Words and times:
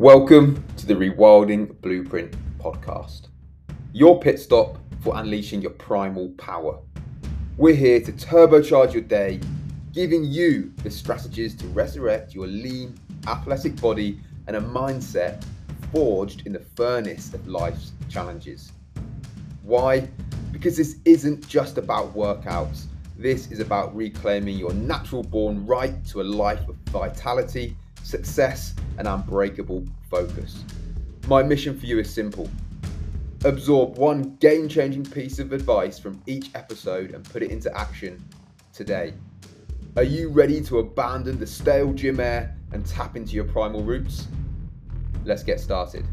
Welcome 0.00 0.64
to 0.78 0.86
the 0.86 0.94
Rewilding 0.94 1.78
Blueprint 1.82 2.34
podcast, 2.58 3.28
your 3.92 4.18
pit 4.18 4.40
stop 4.40 4.78
for 5.02 5.14
unleashing 5.18 5.60
your 5.60 5.72
primal 5.72 6.30
power. 6.38 6.78
We're 7.58 7.74
here 7.74 8.00
to 8.00 8.10
turbocharge 8.10 8.94
your 8.94 9.02
day, 9.02 9.40
giving 9.92 10.24
you 10.24 10.72
the 10.82 10.90
strategies 10.90 11.54
to 11.56 11.66
resurrect 11.66 12.34
your 12.34 12.46
lean, 12.46 12.98
athletic 13.26 13.78
body 13.78 14.18
and 14.46 14.56
a 14.56 14.60
mindset 14.62 15.44
forged 15.92 16.46
in 16.46 16.54
the 16.54 16.64
furnace 16.76 17.34
of 17.34 17.46
life's 17.46 17.92
challenges. 18.08 18.72
Why? 19.64 20.08
Because 20.50 20.78
this 20.78 20.96
isn't 21.04 21.46
just 21.46 21.76
about 21.76 22.14
workouts. 22.14 22.84
This 23.18 23.50
is 23.50 23.60
about 23.60 23.94
reclaiming 23.94 24.56
your 24.56 24.72
natural 24.72 25.22
born 25.22 25.66
right 25.66 26.02
to 26.06 26.22
a 26.22 26.24
life 26.24 26.66
of 26.70 26.76
vitality, 26.86 27.76
success, 28.02 28.74
and 28.98 29.06
unbreakable 29.06 29.84
focus. 30.10 30.64
My 31.26 31.42
mission 31.42 31.78
for 31.78 31.86
you 31.86 31.98
is 31.98 32.12
simple 32.12 32.48
absorb 33.44 33.96
one 33.96 34.36
game 34.36 34.68
changing 34.68 35.04
piece 35.04 35.38
of 35.38 35.52
advice 35.52 35.98
from 35.98 36.20
each 36.26 36.50
episode 36.54 37.12
and 37.12 37.24
put 37.24 37.42
it 37.42 37.50
into 37.50 37.74
action 37.76 38.22
today. 38.72 39.14
Are 39.96 40.02
you 40.02 40.28
ready 40.28 40.60
to 40.62 40.80
abandon 40.80 41.38
the 41.38 41.46
stale 41.46 41.92
gym 41.92 42.20
air 42.20 42.54
and 42.72 42.84
tap 42.84 43.16
into 43.16 43.32
your 43.32 43.44
primal 43.44 43.82
roots? 43.82 44.28
Let's 45.24 45.42
get 45.42 45.58
started. 45.58 46.06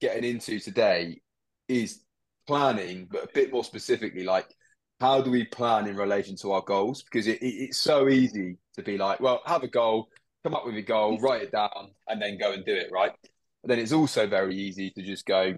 Getting 0.00 0.24
into 0.24 0.58
today 0.58 1.20
is 1.68 2.00
planning, 2.46 3.06
but 3.10 3.24
a 3.24 3.28
bit 3.32 3.52
more 3.52 3.64
specifically, 3.64 4.24
like 4.24 4.48
how 5.00 5.22
do 5.22 5.30
we 5.30 5.44
plan 5.44 5.86
in 5.86 5.96
relation 5.96 6.36
to 6.36 6.52
our 6.52 6.62
goals? 6.62 7.02
Because 7.02 7.26
it, 7.26 7.40
it, 7.40 7.46
it's 7.46 7.78
so 7.78 8.08
easy 8.08 8.58
to 8.74 8.82
be 8.82 8.98
like, 8.98 9.20
well, 9.20 9.40
have 9.46 9.62
a 9.62 9.68
goal, 9.68 10.08
come 10.44 10.54
up 10.54 10.66
with 10.66 10.76
a 10.76 10.82
goal, 10.82 11.18
write 11.20 11.42
it 11.42 11.52
down, 11.52 11.90
and 12.08 12.20
then 12.20 12.38
go 12.38 12.52
and 12.52 12.64
do 12.64 12.74
it, 12.74 12.90
right? 12.92 13.12
But 13.62 13.68
then 13.68 13.78
it's 13.78 13.92
also 13.92 14.26
very 14.26 14.56
easy 14.56 14.90
to 14.90 15.02
just 15.02 15.26
go 15.26 15.54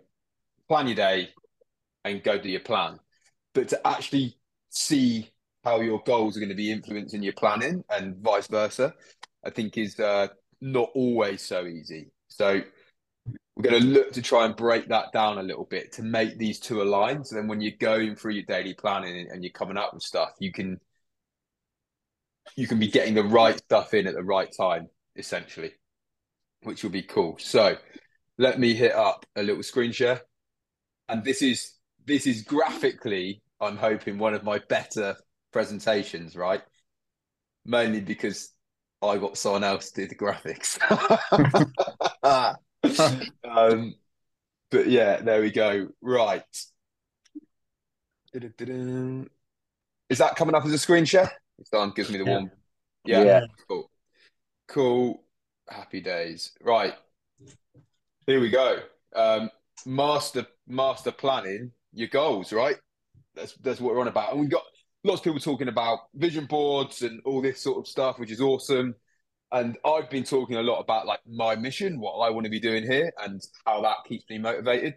plan 0.69 0.87
your 0.87 0.97
day 0.97 1.31
and 2.05 2.23
go 2.23 2.39
do 2.39 2.49
your 2.49 2.61
plan. 2.61 2.99
But 3.53 3.69
to 3.69 3.87
actually 3.87 4.39
see 4.71 5.31
how 5.65 5.81
your 5.81 6.03
goals 6.05 6.37
are 6.37 6.41
going 6.41 6.49
to 6.49 6.57
be 6.57 6.73
influencing 6.73 7.23
your 7.23 7.35
planning 7.35 7.85
and 7.91 8.17
vice 8.17 8.47
versa, 8.47 8.95
I 9.45 9.51
think 9.51 9.77
is 9.77 9.99
uh, 10.01 10.29
not 10.61 10.91
always 10.95 11.43
so 11.43 11.67
easy. 11.67 12.11
So 12.29 12.63
we're 13.57 13.71
going 13.71 13.83
to 13.83 13.89
look 13.89 14.13
to 14.13 14.23
try 14.23 14.47
and 14.47 14.57
break 14.57 14.89
that 14.89 15.13
down 15.13 15.39
a 15.39 15.43
little 15.43 15.67
bit 15.67 15.93
to 15.93 16.03
make 16.03 16.39
these 16.39 16.59
two 16.59 16.83
align. 16.83 17.25
So 17.25 17.37
then 17.37 17.49
when 17.49 17.61
you're 17.61 17.73
going 17.79 18.17
through 18.17 18.33
your 18.33 18.45
daily 18.45 18.75
planning 18.75 19.29
and 19.31 19.45
you're 19.45 19.53
coming 19.53 19.77
up 19.77 19.93
with 19.93 20.03
stuff, 20.03 20.31
you 20.39 20.53
can 20.53 20.81
you 22.57 22.67
can 22.67 22.79
be 22.79 22.89
getting 22.89 23.15
the 23.15 23.25
right 23.25 23.57
stuff 23.57 23.95
in 23.95 24.07
at 24.07 24.15
the 24.15 24.23
right 24.23 24.51
time, 24.59 24.89
essentially, 25.17 25.73
which 26.63 26.83
will 26.83 26.91
be 26.91 27.03
cool. 27.03 27.37
So 27.39 27.77
let 28.39 28.59
me 28.59 28.75
hit 28.75 28.93
up 28.93 29.27
a 29.37 29.43
little 29.43 29.63
screen 29.63 29.93
share. 29.93 30.23
And 31.09 31.23
this 31.23 31.43
is 31.43 31.75
this 32.07 32.27
is 32.27 32.43
graphically, 32.43 33.43
I'm 33.61 33.77
hoping, 33.77 34.19
one 34.19 34.35
of 34.35 34.45
my 34.45 34.61
better 34.69 35.17
presentations, 35.53 36.37
right? 36.37 36.63
Mainly 37.67 38.01
because 38.01 38.51
I 39.03 39.19
got 39.19 39.37
someone 39.37 39.63
else 39.63 39.91
to 39.91 40.03
do 40.03 40.09
the 40.09 40.15
graphics. 40.15 40.79
um, 43.45 43.95
but 44.71 44.89
yeah, 44.89 45.21
there 45.21 45.41
we 45.41 45.51
go. 45.51 45.89
Right. 46.01 46.43
Is 48.35 50.19
that 50.19 50.37
coming 50.37 50.55
up 50.55 50.65
as 50.65 50.73
a 50.73 50.79
screen 50.79 51.05
share? 51.05 51.31
Gives 51.95 52.11
me 52.11 52.19
the 52.19 52.25
yeah. 52.25 52.35
one. 52.35 52.51
Yeah. 53.05 53.25
yeah. 53.25 53.41
Cool. 53.69 53.91
Cool. 54.69 55.25
Happy 55.69 56.01
days. 56.01 56.53
Right. 56.61 56.95
Here 58.27 58.41
we 58.41 58.51
go. 58.51 58.79
Um, 59.15 59.51
master 59.85 60.47
master 60.67 61.13
planning 61.13 61.73
your 61.93 62.09
goals, 62.09 62.53
right? 62.53 62.77
That's 63.35 63.55
that's 63.55 63.81
what 63.81 63.95
we're 63.95 64.01
on 64.01 64.09
about. 64.09 64.33
And 64.33 64.41
we've 64.41 64.51
got 64.51 64.65
lots 65.05 65.21
of 65.21 65.25
people 65.25 65.41
talking 65.41 65.69
about 65.69 66.01
vision 66.15 66.47
boards 66.47 67.03
and 67.03 67.21
all 67.25 67.43
this 67.43 67.61
sort 67.61 67.79
of 67.79 67.87
stuff, 67.87 68.19
which 68.19 68.31
is 68.31 68.41
awesome. 68.41 68.95
And 69.53 69.77
I've 69.85 70.09
been 70.09 70.25
talking 70.25 70.57
a 70.57 70.63
lot 70.63 70.81
about 70.81 71.07
like 71.07 71.21
my 71.29 71.57
mission, 71.57 72.01
what 72.01 72.15
I 72.19 72.31
want 72.31 72.45
to 72.45 72.51
be 72.51 72.61
doing 72.61 72.85
here, 72.85 73.13
and 73.23 73.41
how 73.67 73.83
that 73.83 73.99
keeps 74.09 74.25
me 74.31 74.39
motivated. 74.39 74.95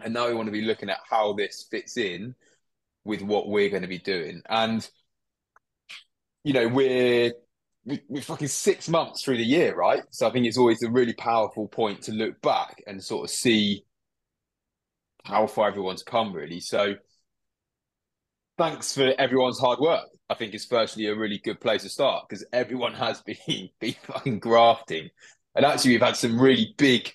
And 0.00 0.14
now 0.14 0.28
we 0.28 0.34
want 0.34 0.46
to 0.46 0.52
be 0.52 0.62
looking 0.62 0.88
at 0.88 1.00
how 1.08 1.34
this 1.34 1.66
fits 1.70 1.98
in 1.98 2.34
with 3.04 3.20
what 3.20 3.48
we're 3.48 3.68
going 3.68 3.82
to 3.82 3.88
be 3.88 3.98
doing. 3.98 4.42
And 4.48 4.88
you 6.44 6.54
know, 6.54 6.66
we're 6.66 7.32
we're 8.08 8.22
fucking 8.22 8.48
six 8.48 8.88
months 8.88 9.22
through 9.22 9.36
the 9.36 9.44
year, 9.44 9.74
right? 9.74 10.02
So 10.10 10.26
I 10.26 10.30
think 10.30 10.46
it's 10.46 10.58
always 10.58 10.82
a 10.82 10.90
really 10.90 11.14
powerful 11.14 11.68
point 11.68 12.02
to 12.02 12.12
look 12.12 12.40
back 12.40 12.82
and 12.86 13.02
sort 13.02 13.24
of 13.24 13.30
see 13.30 13.84
how 15.24 15.46
far 15.46 15.68
everyone's 15.68 16.02
come, 16.02 16.32
really. 16.32 16.60
So 16.60 16.94
thanks 18.56 18.94
for 18.94 19.14
everyone's 19.18 19.58
hard 19.58 19.78
work. 19.78 20.08
I 20.30 20.34
think 20.34 20.54
it's 20.54 20.66
firstly 20.66 21.06
a 21.06 21.16
really 21.16 21.38
good 21.38 21.60
place 21.60 21.82
to 21.82 21.88
start 21.88 22.28
because 22.28 22.44
everyone 22.52 22.94
has 22.94 23.22
been 23.22 23.70
been 23.80 23.94
fucking 24.02 24.38
grafting, 24.40 25.08
and 25.54 25.64
actually 25.64 25.92
we've 25.92 26.02
had 26.02 26.16
some 26.16 26.40
really 26.40 26.74
big, 26.76 27.10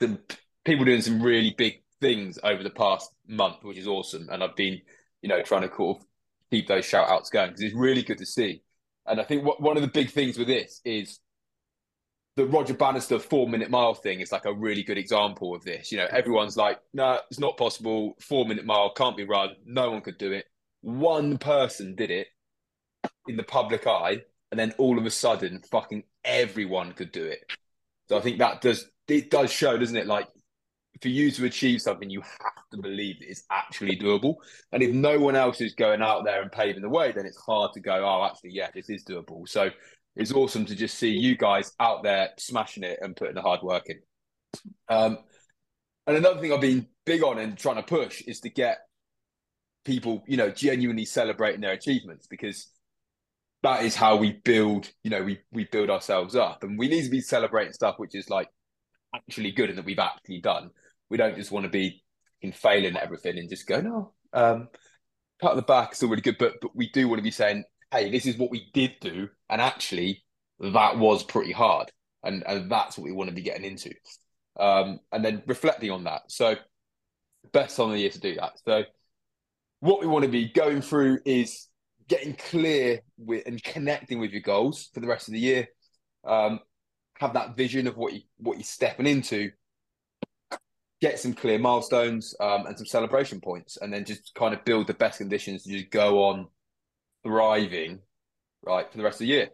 people 0.00 0.84
doing 0.84 1.02
some 1.02 1.22
really 1.22 1.54
big 1.56 1.82
things 2.00 2.38
over 2.42 2.62
the 2.62 2.70
past 2.70 3.10
month, 3.26 3.62
which 3.62 3.78
is 3.78 3.86
awesome. 3.86 4.28
And 4.30 4.42
I've 4.42 4.56
been, 4.56 4.80
you 5.22 5.28
know, 5.28 5.42
trying 5.42 5.62
to 5.68 5.74
of 5.74 6.02
keep 6.50 6.68
those 6.68 6.84
shout 6.84 7.08
outs 7.08 7.30
going 7.30 7.48
because 7.48 7.62
it's 7.62 7.74
really 7.74 8.02
good 8.02 8.18
to 8.18 8.26
see. 8.26 8.62
And 9.06 9.20
I 9.20 9.24
think 9.24 9.44
what, 9.44 9.60
one 9.60 9.76
of 9.76 9.82
the 9.82 9.88
big 9.88 10.10
things 10.10 10.38
with 10.38 10.46
this 10.46 10.80
is 10.84 11.20
the 12.36 12.46
Roger 12.46 12.74
Bannister 12.74 13.18
four 13.18 13.48
minute 13.48 13.70
mile 13.70 13.94
thing 13.94 14.20
is 14.20 14.32
like 14.32 14.44
a 14.44 14.52
really 14.52 14.82
good 14.82 14.98
example 14.98 15.54
of 15.54 15.64
this. 15.64 15.92
You 15.92 15.98
know, 15.98 16.08
everyone's 16.10 16.56
like, 16.56 16.78
no, 16.92 17.20
it's 17.30 17.38
not 17.38 17.56
possible. 17.56 18.14
Four 18.20 18.46
minute 18.46 18.66
mile 18.66 18.92
can't 18.92 19.16
be 19.16 19.24
run. 19.24 19.50
No 19.64 19.90
one 19.90 20.00
could 20.00 20.18
do 20.18 20.32
it. 20.32 20.46
One 20.82 21.38
person 21.38 21.94
did 21.94 22.10
it 22.10 22.26
in 23.26 23.36
the 23.36 23.42
public 23.42 23.86
eye, 23.86 24.22
and 24.50 24.58
then 24.58 24.72
all 24.78 24.98
of 24.98 25.06
a 25.06 25.10
sudden, 25.10 25.62
fucking 25.70 26.04
everyone 26.24 26.92
could 26.92 27.12
do 27.12 27.24
it. 27.24 27.40
So 28.08 28.18
I 28.18 28.20
think 28.20 28.38
that 28.38 28.60
does 28.60 28.86
it 29.08 29.30
does 29.30 29.50
show, 29.50 29.76
doesn't 29.76 29.96
it? 29.96 30.06
Like 30.06 30.28
for 31.02 31.08
you 31.08 31.30
to 31.32 31.44
achieve 31.44 31.82
something, 31.82 32.08
you 32.08 32.20
have 32.20 32.68
to 32.72 32.78
believe 32.80 33.16
it's 33.20 33.44
actually 33.50 33.96
doable. 33.96 34.36
And 34.72 34.82
if 34.82 34.92
no 34.92 35.18
one 35.18 35.36
else 35.36 35.60
is 35.60 35.74
going 35.74 36.02
out 36.02 36.24
there 36.24 36.42
and 36.42 36.52
paving 36.52 36.82
the 36.82 36.88
way, 36.88 37.12
then 37.12 37.26
it's 37.26 37.40
hard 37.40 37.72
to 37.74 37.80
go, 37.80 38.04
oh, 38.04 38.24
actually, 38.24 38.50
yeah, 38.52 38.68
this 38.74 38.88
is 38.88 39.04
doable. 39.04 39.48
So 39.48 39.70
it's 40.16 40.32
awesome 40.32 40.64
to 40.66 40.76
just 40.76 40.96
see 40.96 41.10
you 41.10 41.36
guys 41.36 41.72
out 41.80 42.04
there 42.04 42.30
smashing 42.38 42.84
it 42.84 43.00
and 43.02 43.16
putting 43.16 43.34
the 43.34 43.42
hard 43.42 43.62
work 43.62 43.86
in. 43.88 43.98
Um, 44.88 45.18
and 46.06 46.16
another 46.16 46.40
thing 46.40 46.52
I've 46.52 46.60
been 46.60 46.86
big 47.04 47.22
on 47.22 47.38
and 47.38 47.58
trying 47.58 47.76
to 47.76 47.82
push 47.82 48.22
is 48.22 48.40
to 48.40 48.50
get 48.50 48.78
people, 49.84 50.22
you 50.26 50.36
know, 50.36 50.50
genuinely 50.50 51.04
celebrating 51.04 51.60
their 51.60 51.72
achievements 51.72 52.26
because 52.28 52.68
that 53.64 53.82
is 53.82 53.96
how 53.96 54.16
we 54.16 54.32
build, 54.44 54.90
you 55.02 55.10
know, 55.10 55.22
we 55.22 55.40
we 55.50 55.64
build 55.64 55.90
ourselves 55.90 56.36
up. 56.36 56.62
And 56.62 56.78
we 56.78 56.86
need 56.86 57.04
to 57.04 57.10
be 57.10 57.20
celebrating 57.20 57.72
stuff 57.72 57.98
which 57.98 58.14
is 58.14 58.28
like 58.30 58.48
actually 59.14 59.52
good 59.52 59.70
and 59.70 59.78
that 59.78 59.86
we've 59.86 59.98
actually 59.98 60.40
done. 60.40 60.70
We 61.08 61.16
don't 61.16 61.36
just 61.36 61.50
want 61.50 61.64
to 61.64 61.70
be 61.70 62.02
in 62.42 62.52
failing 62.52 62.96
everything 62.96 63.38
and 63.38 63.48
just 63.48 63.66
go, 63.66 63.80
no, 63.80 64.12
um, 64.34 64.68
on 65.42 65.56
the 65.56 65.62
back 65.62 65.92
is 65.92 66.02
really 66.02 66.20
good, 66.20 66.36
but 66.38 66.54
but 66.60 66.76
we 66.76 66.90
do 66.90 67.08
want 67.08 67.18
to 67.18 67.24
be 67.24 67.30
saying, 67.30 67.64
hey, 67.90 68.10
this 68.10 68.26
is 68.26 68.36
what 68.36 68.50
we 68.50 68.70
did 68.74 68.92
do, 69.00 69.28
and 69.48 69.60
actually 69.60 70.24
that 70.60 70.98
was 70.98 71.24
pretty 71.24 71.52
hard, 71.52 71.90
and 72.22 72.44
and 72.46 72.70
that's 72.70 72.98
what 72.98 73.04
we 73.04 73.12
want 73.12 73.30
to 73.30 73.36
be 73.36 73.42
getting 73.42 73.64
into, 73.64 73.92
um, 74.60 75.00
and 75.10 75.24
then 75.24 75.42
reflecting 75.46 75.90
on 75.90 76.04
that. 76.04 76.22
So 76.28 76.56
best 77.52 77.76
time 77.76 77.86
of 77.86 77.92
the 77.92 78.00
year 78.00 78.10
to 78.10 78.20
do 78.20 78.34
that. 78.36 78.52
So 78.66 78.84
what 79.80 80.00
we 80.00 80.06
want 80.06 80.24
to 80.24 80.30
be 80.30 80.48
going 80.48 80.80
through 80.80 81.20
is 81.24 81.68
getting 82.08 82.34
clear 82.34 83.00
with 83.18 83.46
and 83.46 83.62
connecting 83.62 84.18
with 84.18 84.32
your 84.32 84.42
goals 84.42 84.90
for 84.92 85.00
the 85.00 85.06
rest 85.06 85.28
of 85.28 85.32
the 85.34 85.40
year. 85.40 85.68
Um, 86.24 86.60
have 87.20 87.34
that 87.34 87.56
vision 87.56 87.86
of 87.86 87.96
what 87.96 88.12
you 88.12 88.20
what 88.38 88.56
you're 88.56 88.64
stepping 88.64 89.06
into, 89.06 89.50
get 91.00 91.18
some 91.18 91.34
clear 91.34 91.58
milestones 91.58 92.34
um, 92.40 92.66
and 92.66 92.76
some 92.76 92.86
celebration 92.86 93.40
points, 93.40 93.76
and 93.80 93.92
then 93.92 94.04
just 94.04 94.34
kind 94.34 94.54
of 94.54 94.64
build 94.64 94.86
the 94.86 94.94
best 94.94 95.18
conditions 95.18 95.62
to 95.62 95.70
just 95.70 95.90
go 95.90 96.24
on 96.24 96.48
thriving, 97.22 98.00
right, 98.62 98.90
for 98.90 98.98
the 98.98 99.04
rest 99.04 99.16
of 99.16 99.26
the 99.26 99.32
year. 99.32 99.48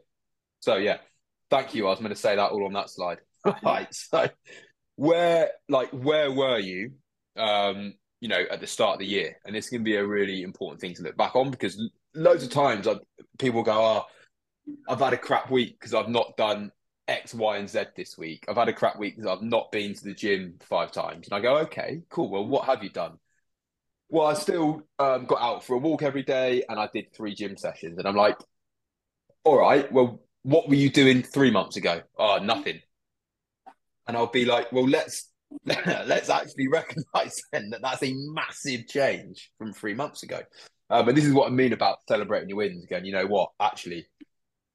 So 0.61 0.77
yeah, 0.77 0.99
thank 1.51 1.75
you. 1.75 1.87
I 1.87 1.91
was 1.91 1.99
going 1.99 2.11
to 2.11 2.17
say 2.17 2.37
that 2.37 2.51
all 2.51 2.65
on 2.65 2.73
that 2.75 2.91
slide. 2.91 3.19
right. 3.63 3.93
So 3.95 4.29
where 4.97 5.51
like 5.69 5.91
where 5.91 6.31
were 6.31 6.59
you? 6.59 6.93
Um, 7.37 7.95
you 8.21 8.29
know, 8.29 8.43
at 8.51 8.61
the 8.61 8.67
start 8.67 8.95
of 8.95 8.99
the 8.99 9.07
year, 9.07 9.39
and 9.47 9.55
this 9.55 9.71
can 9.71 9.83
be 9.83 9.97
a 9.97 10.07
really 10.07 10.43
important 10.43 10.81
thing 10.81 10.95
to 10.95 11.03
look 11.03 11.17
back 11.17 11.35
on 11.35 11.51
because 11.51 11.81
loads 12.15 12.45
of 12.45 12.51
times 12.51 12.87
I, 12.87 12.97
people 13.39 13.63
go, 13.63 13.73
"Oh, 13.73 14.05
I've 14.89 15.01
had 15.01 15.13
a 15.13 15.19
crap 15.19 15.51
week 15.51 15.79
because 15.79 15.95
I've 15.95 16.09
not 16.09 16.37
done 16.37 16.73
X, 17.09 17.35
Y, 17.35 17.57
and 17.57 17.69
Z 17.69 17.87
this 17.97 18.17
week. 18.17 18.45
I've 18.49 18.57
had 18.57 18.69
a 18.69 18.73
crap 18.73 18.99
week 18.99 19.17
because 19.17 19.31
I've 19.31 19.43
not 19.43 19.73
been 19.73 19.95
to 19.95 20.05
the 20.05 20.15
gym 20.15 20.55
five 20.61 20.93
times. 20.93 21.29
And 21.29 21.35
I 21.35 21.41
go, 21.41 21.59
okay, 21.59 22.03
cool. 22.09 22.31
Well, 22.31 22.47
what 22.47 22.67
have 22.67 22.85
you 22.85 22.91
done? 22.91 23.19
Well, 24.09 24.27
I 24.27 24.35
still 24.35 24.83
um, 24.99 25.27
got 25.27 25.41
out 25.41 25.65
for 25.65 25.75
a 25.75 25.79
walk 25.79 26.03
every 26.03 26.23
day 26.23 26.65
and 26.69 26.79
I 26.79 26.89
did 26.93 27.13
three 27.15 27.35
gym 27.35 27.57
sessions. 27.57 27.99
And 27.99 28.07
I'm 28.07 28.17
like, 28.17 28.39
all 29.45 29.59
right, 29.59 29.91
well, 29.93 30.23
what 30.43 30.69
were 30.69 30.75
you 30.75 30.91
doing 30.91 31.23
three 31.23 31.51
months 31.51 31.77
ago? 31.77 32.03
Oh, 32.19 32.39
nothing. 32.43 32.81
And 34.07 34.17
I'll 34.17 34.27
be 34.27 34.45
like, 34.45 34.73
well, 34.73 34.89
let's 34.89 35.33
let's 35.65 36.31
actually 36.31 36.69
recognize 36.73 37.43
then 37.53 37.71
that 37.71 37.83
that's 37.83 38.03
a 38.05 38.15
massive 38.15 38.87
change 38.87 39.51
from 39.59 39.73
three 39.73 39.95
months 39.95 40.23
ago. 40.23 40.41
Um, 40.91 41.09
and 41.09 41.17
this 41.17 41.25
is 41.25 41.33
what 41.33 41.47
I 41.47 41.51
mean 41.51 41.73
about 41.73 41.99
celebrating 42.09 42.49
your 42.49 42.59
wins 42.59 42.85
again. 42.85 43.05
You 43.05 43.13
know 43.13 43.27
what? 43.27 43.51
Actually, 43.61 44.07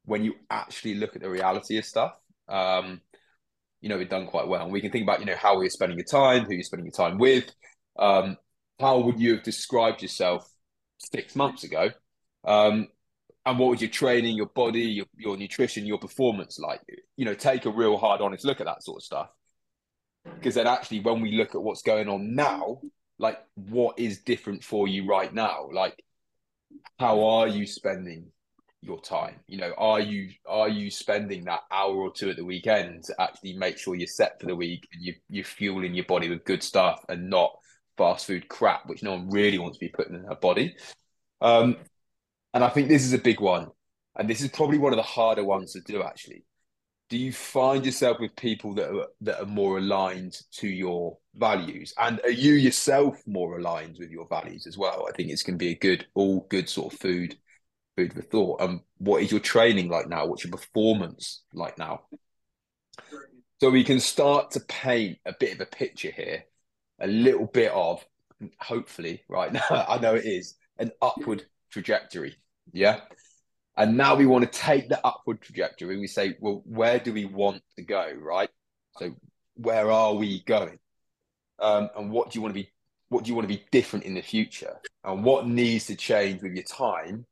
when 0.06 0.24
you 0.24 0.36
actually 0.50 0.96
look 0.96 1.16
at 1.16 1.22
the 1.22 1.30
reality 1.30 1.78
of 1.78 1.86
stuff, 1.86 2.14
um, 2.48 3.02
you 3.82 3.90
know, 3.90 3.98
we've 3.98 4.10
done 4.10 4.28
quite 4.28 4.48
well. 4.48 4.64
And 4.64 4.72
we 4.72 4.82
can 4.82 4.92
think 4.92 5.04
about, 5.04 5.20
you 5.20 5.26
know, 5.26 5.36
how 5.36 5.60
you're 5.60 5.70
spending 5.70 5.98
your 5.98 6.06
time, 6.06 6.46
who 6.46 6.54
you're 6.54 6.64
spending 6.64 6.86
your 6.86 6.94
time 6.94 7.18
with. 7.18 7.52
Um, 8.00 8.38
how 8.80 9.00
would 9.00 9.20
you 9.20 9.36
have 9.36 9.44
described 9.44 10.02
yourself 10.02 10.50
six 10.98 11.36
months 11.36 11.64
ago? 11.64 11.90
Um, 12.46 12.88
and 13.46 13.60
what 13.60 13.70
was 13.70 13.82
your 13.82 13.92
training, 13.92 14.38
your 14.38 14.48
body, 14.48 14.82
your, 14.82 15.06
your 15.18 15.38
nutrition, 15.38 15.86
your 15.86 16.00
performance 16.00 16.58
like? 16.60 16.82
You 17.18 17.26
know, 17.26 17.34
take 17.34 17.66
a 17.66 17.70
real 17.70 17.98
hard, 17.98 18.22
honest 18.22 18.46
look 18.46 18.60
at 18.60 18.66
that 18.66 18.84
sort 18.84 19.00
of 19.00 19.04
stuff. 19.04 19.30
Because 20.24 20.56
then 20.56 20.66
actually, 20.66 21.02
when 21.02 21.22
we 21.22 21.34
look 21.34 21.54
at 21.54 21.62
what's 21.62 21.84
going 21.84 22.10
on 22.10 22.34
now, 22.34 22.80
like 23.20 23.38
what 23.54 24.00
is 24.00 24.22
different 24.22 24.64
for 24.64 24.88
you 24.88 25.08
right 25.08 25.34
now? 25.34 25.70
Like, 25.72 26.04
how 27.00 27.24
are 27.25 27.48
you 27.48 27.66
spending 27.66 28.27
your 28.81 29.01
time? 29.01 29.36
You 29.48 29.57
know, 29.57 29.74
are 29.77 30.00
you 30.00 30.30
are 30.48 30.69
you 30.69 30.89
spending 30.92 31.45
that 31.45 31.62
hour 31.72 31.95
or 31.95 32.12
two 32.12 32.30
at 32.30 32.36
the 32.36 32.45
weekend 32.45 33.04
to 33.06 33.16
actually 33.19 33.54
make 33.57 33.77
sure 33.77 33.95
you're 33.95 34.07
set 34.07 34.39
for 34.39 34.48
the 34.48 34.56
week 34.56 34.88
and 34.94 35.04
you 35.04 35.13
you're 35.30 35.45
fueling 35.45 35.94
your 35.94 36.06
body 36.06 36.30
with 36.30 36.45
good 36.45 36.63
stuff 36.63 37.04
and 37.10 37.30
not 37.30 37.51
fast 37.98 38.27
food 38.27 38.48
crap, 38.48 38.88
which 38.88 39.04
no 39.04 39.12
one 39.12 39.30
really 39.30 39.57
wants 39.57 39.77
to 39.77 39.86
be 39.86 39.89
putting 39.89 40.16
in 40.16 40.24
their 40.24 40.36
body. 40.36 40.75
Um, 41.42 41.77
and 42.54 42.63
I 42.63 42.69
think 42.69 42.88
this 42.88 43.04
is 43.04 43.13
a 43.13 43.18
big 43.18 43.39
one. 43.39 43.68
And 44.18 44.30
this 44.30 44.42
is 44.42 44.50
probably 44.50 44.78
one 44.78 44.94
of 44.94 44.98
the 44.98 45.04
harder 45.04 45.44
ones 45.44 45.74
to 45.74 45.81
do 45.81 46.01
actually. 46.01 46.44
Do 47.10 47.18
you 47.18 47.31
find 47.31 47.86
yourself 47.86 48.19
with 48.19 48.36
people 48.36 48.74
that 48.75 48.90
are 48.90 49.07
that 49.22 49.40
are 49.42 49.46
more 49.46 49.78
aligned 49.78 50.42
to 50.54 50.68
your 50.68 51.18
values? 51.36 51.94
And 52.00 52.19
are 52.24 52.31
you 52.31 52.54
yourself 52.54 53.22
more 53.28 53.60
aligned 53.60 53.98
with 54.00 54.10
your 54.10 54.28
values 54.28 54.66
as 54.66 54.78
well? 54.78 55.06
I 55.07 55.12
think 55.12 55.30
it's 55.30 55.44
gonna 55.44 55.57
be 55.57 55.69
a 55.69 55.78
good, 55.78 56.07
all 56.16 56.48
good 56.50 56.68
sort 56.68 56.94
of 56.94 57.00
food, 57.00 57.38
food 57.96 58.13
for 58.13 58.22
thought. 58.22 58.62
And 58.62 58.69
um, 58.69 58.84
what 58.98 59.22
is 59.22 59.31
your 59.31 59.40
training 59.40 59.90
like 59.90 60.10
now? 60.10 60.25
What's 60.25 60.44
your 60.44 60.52
performance 60.52 61.44
like 61.54 61.78
now? 61.78 62.02
So 63.62 63.69
we 63.69 63.84
can 63.84 64.00
start 64.00 64.52
to 64.52 64.60
paint 64.62 65.19
a 65.25 65.34
bit 65.40 65.54
of 65.54 65.62
a 65.62 65.66
picture 65.66 66.12
here, 66.12 66.46
a 67.00 67.07
little 67.07 67.46
bit 67.46 67.72
of 67.72 68.06
hopefully 68.60 69.24
right 69.30 69.54
now, 69.72 69.86
I 69.88 70.00
know 70.00 70.16
it 70.16 70.25
is 70.25 70.56
an 70.78 70.92
upward 71.02 71.46
trajectory 71.69 72.36
yeah. 72.72 73.02
And 73.77 73.98
now 73.98 74.16
we 74.16 74.25
want 74.25 74.50
to 74.50 74.60
take 74.60 74.88
the 74.88 75.06
upward 75.06 75.42
trajectory. 75.42 75.98
We 75.98 76.07
say, 76.07 76.36
well, 76.39 76.63
where 76.66 77.00
do 77.00 77.12
we 77.13 77.25
want 77.25 77.62
to 77.75 77.83
go? 77.83 78.12
Right. 78.18 78.50
So 78.98 79.13
where 79.56 79.92
are 79.92 80.13
we 80.13 80.44
going? 80.44 80.80
Um, 81.60 81.89
and 81.98 82.12
what 82.12 82.31
do 82.31 82.38
you 82.38 82.42
want 82.42 82.56
to 82.56 82.62
be? 82.62 82.69
What 83.10 83.24
do 83.24 83.30
you 83.30 83.36
want 83.36 83.48
to 83.48 83.54
be 83.54 83.63
different 83.72 84.06
in 84.06 84.16
the 84.16 84.22
future? 84.22 84.77
And 85.04 85.24
what 85.24 85.48
needs 85.48 85.86
to 85.88 85.95
change 85.95 86.42
with 86.42 86.54
your 86.54 86.63
time? 86.63 87.25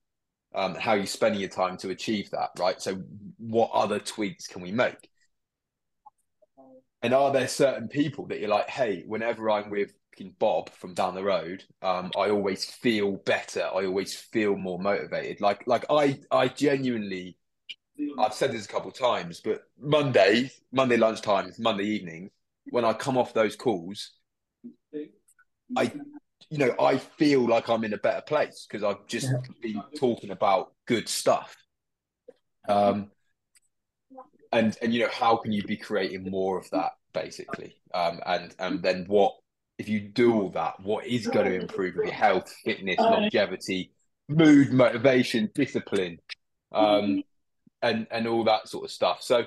Um, 0.55 0.75
how 0.75 0.93
you're 0.93 1.07
spending 1.07 1.41
your 1.41 1.49
time 1.49 1.77
to 1.77 1.89
achieve 1.89 2.29
that, 2.29 2.51
right? 2.59 2.79
So, 2.79 3.01
what 3.37 3.71
other 3.73 3.99
tweaks 3.99 4.47
can 4.47 4.61
we 4.61 4.71
make? 4.71 5.09
And 7.01 7.13
are 7.13 7.33
there 7.33 7.47
certain 7.47 7.87
people 7.87 8.27
that 8.27 8.39
you're 8.39 8.49
like, 8.49 8.69
hey, 8.69 9.03
whenever 9.07 9.49
I'm 9.49 9.69
with 9.69 9.91
Bob 10.39 10.69
from 10.69 10.93
down 10.93 11.15
the 11.15 11.23
road, 11.23 11.63
um, 11.81 12.11
I 12.17 12.29
always 12.29 12.65
feel 12.65 13.13
better. 13.13 13.63
I 13.63 13.85
always 13.85 14.15
feel 14.15 14.55
more 14.55 14.79
motivated. 14.79 15.41
Like 15.41 15.65
like 15.67 15.85
I 15.89 16.19
I 16.31 16.47
genuinely 16.47 17.37
I've 18.17 18.33
said 18.33 18.51
this 18.51 18.65
a 18.65 18.67
couple 18.67 18.89
of 18.89 18.97
times, 18.97 19.41
but 19.43 19.63
Monday, 19.79 20.51
Monday 20.71 20.97
lunchtime, 20.97 21.51
Monday 21.59 21.85
evening, 21.85 22.31
when 22.69 22.85
I 22.85 22.93
come 22.93 23.17
off 23.17 23.33
those 23.33 23.55
calls, 23.55 24.11
I 25.75 25.91
you 26.49 26.57
know, 26.57 26.75
I 26.79 26.97
feel 26.97 27.47
like 27.47 27.69
I'm 27.69 27.83
in 27.83 27.93
a 27.93 27.97
better 27.97 28.21
place 28.21 28.67
because 28.69 28.83
I've 28.83 29.07
just 29.07 29.29
been 29.61 29.81
talking 29.97 30.31
about 30.31 30.73
good 30.85 31.07
stuff. 31.07 31.55
Um 32.67 33.11
and 34.51 34.77
and 34.81 34.93
you 34.93 35.01
know, 35.01 35.09
how 35.11 35.37
can 35.37 35.51
you 35.51 35.63
be 35.63 35.77
creating 35.77 36.29
more 36.29 36.57
of 36.57 36.69
that 36.71 36.91
basically? 37.13 37.77
Um 37.93 38.19
and 38.25 38.55
and 38.59 38.83
then 38.83 39.05
what 39.07 39.33
if 39.77 39.89
you 39.89 39.99
do 39.99 40.33
all 40.33 40.49
that, 40.49 40.79
what 40.79 41.05
is 41.05 41.27
going 41.27 41.45
to 41.45 41.59
improve 41.59 41.95
your 41.95 42.11
health, 42.11 42.53
fitness, 42.63 42.99
longevity, 42.99 43.91
mood, 44.29 44.71
motivation, 44.71 45.49
discipline, 45.53 46.19
um, 46.71 47.23
and 47.81 48.07
and 48.11 48.27
all 48.27 48.43
that 48.43 48.67
sort 48.67 48.85
of 48.85 48.91
stuff. 48.91 49.21
So, 49.21 49.45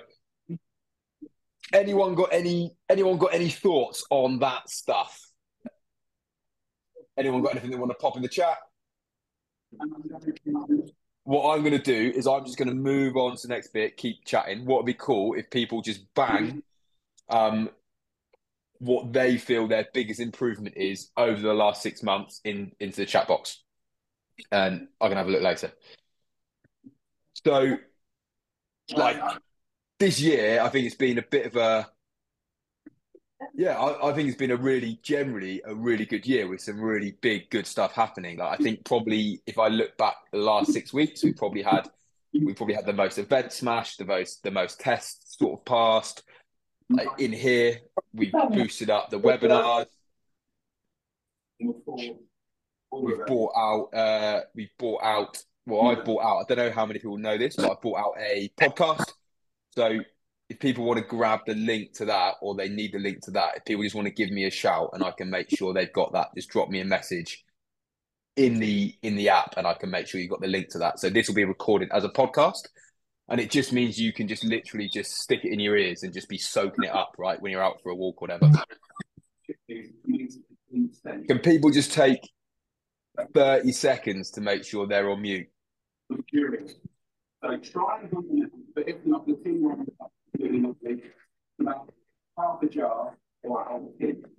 anyone 1.72 2.14
got 2.14 2.32
any 2.32 2.74
anyone 2.88 3.18
got 3.18 3.34
any 3.34 3.48
thoughts 3.48 4.04
on 4.10 4.40
that 4.40 4.68
stuff? 4.68 5.30
Anyone 7.16 7.42
got 7.42 7.52
anything 7.52 7.70
they 7.70 7.76
want 7.76 7.92
to 7.92 7.98
pop 7.98 8.16
in 8.16 8.22
the 8.22 8.28
chat? 8.28 8.58
What 11.24 11.54
I'm 11.54 11.62
going 11.62 11.72
to 11.72 11.78
do 11.78 12.12
is 12.14 12.26
I'm 12.26 12.44
just 12.44 12.58
going 12.58 12.68
to 12.68 12.74
move 12.74 13.16
on 13.16 13.36
to 13.36 13.48
the 13.48 13.54
next 13.54 13.72
bit, 13.72 13.96
keep 13.96 14.24
chatting. 14.24 14.64
What 14.64 14.78
would 14.78 14.86
be 14.86 14.94
cool 14.94 15.34
if 15.34 15.50
people 15.50 15.82
just 15.82 16.02
bang 16.14 16.62
um, 17.28 17.70
what 18.78 19.12
they 19.12 19.38
feel 19.38 19.66
their 19.66 19.86
biggest 19.92 20.20
improvement 20.20 20.76
is 20.76 21.10
over 21.16 21.40
the 21.40 21.54
last 21.54 21.82
six 21.82 22.02
months 22.02 22.40
in 22.44 22.72
into 22.80 22.96
the 22.96 23.06
chat 23.06 23.28
box, 23.28 23.62
and 24.50 24.88
I 25.00 25.08
can 25.08 25.16
have 25.16 25.28
a 25.28 25.30
look 25.30 25.42
later. 25.42 25.72
So, 27.44 27.76
like 28.94 29.20
this 29.98 30.20
year, 30.20 30.60
I 30.60 30.68
think 30.68 30.86
it's 30.86 30.96
been 30.96 31.18
a 31.18 31.22
bit 31.22 31.46
of 31.46 31.56
a 31.56 31.88
yeah, 33.54 33.78
I, 33.78 34.10
I, 34.10 34.12
think 34.12 34.28
it's 34.28 34.36
been 34.36 34.50
a 34.50 34.56
really 34.56 34.98
generally 35.02 35.62
a 35.64 35.74
really 35.74 36.06
good 36.06 36.26
year 36.26 36.48
with 36.48 36.60
some 36.60 36.80
really 36.80 37.16
big 37.20 37.50
good 37.50 37.66
stuff 37.66 37.92
happening. 37.92 38.38
Like 38.38 38.60
I 38.60 38.62
think 38.62 38.84
probably 38.84 39.42
if 39.46 39.58
I 39.58 39.68
look 39.68 39.96
back 39.96 40.14
the 40.32 40.38
last 40.38 40.72
six 40.72 40.92
weeks, 40.92 41.22
we 41.22 41.32
probably 41.32 41.62
had 41.62 41.88
we 42.32 42.54
probably 42.54 42.74
had 42.74 42.86
the 42.86 42.92
most 42.92 43.18
event 43.18 43.52
smashed, 43.52 43.98
the 43.98 44.04
most 44.04 44.42
the 44.42 44.50
most 44.50 44.80
tests 44.80 45.36
sort 45.38 45.58
of 45.58 45.64
passed 45.64 46.22
in 47.18 47.32
here, 47.32 47.80
we've 48.12 48.32
boosted 48.32 48.90
up 48.90 49.10
the 49.10 49.18
webinars. 49.18 49.86
We've 51.58 53.26
bought 53.26 53.52
out. 53.56 53.94
Uh, 53.94 54.40
we've 54.54 54.70
bought 54.78 55.02
out. 55.02 55.42
Well, 55.66 55.88
I've 55.88 56.04
bought 56.04 56.22
out. 56.22 56.38
I 56.38 56.54
don't 56.54 56.66
know 56.66 56.72
how 56.72 56.86
many 56.86 57.00
people 57.00 57.18
know 57.18 57.36
this, 57.36 57.56
but 57.56 57.70
I 57.70 57.74
bought 57.82 57.98
out 57.98 58.14
a 58.20 58.50
podcast. 58.60 59.12
So 59.74 59.98
if 60.48 60.60
people 60.60 60.84
want 60.84 61.00
to 61.00 61.04
grab 61.04 61.40
the 61.46 61.54
link 61.54 61.92
to 61.94 62.04
that, 62.04 62.34
or 62.40 62.54
they 62.54 62.68
need 62.68 62.92
the 62.92 62.98
link 62.98 63.24
to 63.24 63.32
that, 63.32 63.56
if 63.56 63.64
people 63.64 63.82
just 63.82 63.96
want 63.96 64.06
to 64.06 64.14
give 64.14 64.30
me 64.30 64.44
a 64.44 64.50
shout, 64.50 64.90
and 64.92 65.02
I 65.02 65.10
can 65.10 65.28
make 65.28 65.50
sure 65.50 65.74
they've 65.74 65.92
got 65.92 66.12
that, 66.12 66.28
just 66.36 66.50
drop 66.50 66.68
me 66.68 66.80
a 66.80 66.84
message 66.84 67.44
in 68.36 68.60
the 68.60 68.94
in 69.02 69.16
the 69.16 69.28
app, 69.28 69.54
and 69.56 69.66
I 69.66 69.74
can 69.74 69.90
make 69.90 70.06
sure 70.06 70.20
you've 70.20 70.30
got 70.30 70.40
the 70.40 70.46
link 70.46 70.68
to 70.70 70.78
that. 70.78 71.00
So 71.00 71.10
this 71.10 71.26
will 71.26 71.34
be 71.34 71.44
recorded 71.44 71.88
as 71.92 72.04
a 72.04 72.10
podcast 72.10 72.68
and 73.28 73.40
it 73.40 73.50
just 73.50 73.72
means 73.72 73.98
you 73.98 74.12
can 74.12 74.28
just 74.28 74.44
literally 74.44 74.88
just 74.88 75.18
stick 75.18 75.44
it 75.44 75.52
in 75.52 75.60
your 75.60 75.76
ears 75.76 76.02
and 76.02 76.12
just 76.12 76.28
be 76.28 76.38
soaking 76.38 76.84
it 76.84 76.94
up 76.94 77.14
right 77.18 77.40
when 77.40 77.50
you're 77.50 77.62
out 77.62 77.82
for 77.82 77.90
a 77.90 77.94
walk 77.94 78.22
or 78.22 78.28
whatever 78.28 78.50
can 81.28 81.38
people 81.40 81.70
just 81.70 81.92
take 81.92 82.20
30 83.34 83.72
seconds 83.72 84.30
to 84.32 84.40
make 84.40 84.64
sure 84.64 84.86
they're 84.86 85.10
on 85.10 85.22
mute 85.22 85.48
I'm 86.10 86.22
curious. 86.22 86.74
so 87.42 87.56
try 87.58 88.02
and 88.02 88.50
but 88.74 88.88
if 88.88 88.96
not 89.04 89.26
the 89.26 89.34
team 89.34 89.86
about 91.60 91.92
half 92.38 92.62
a 92.62 92.68
jar 92.68 93.16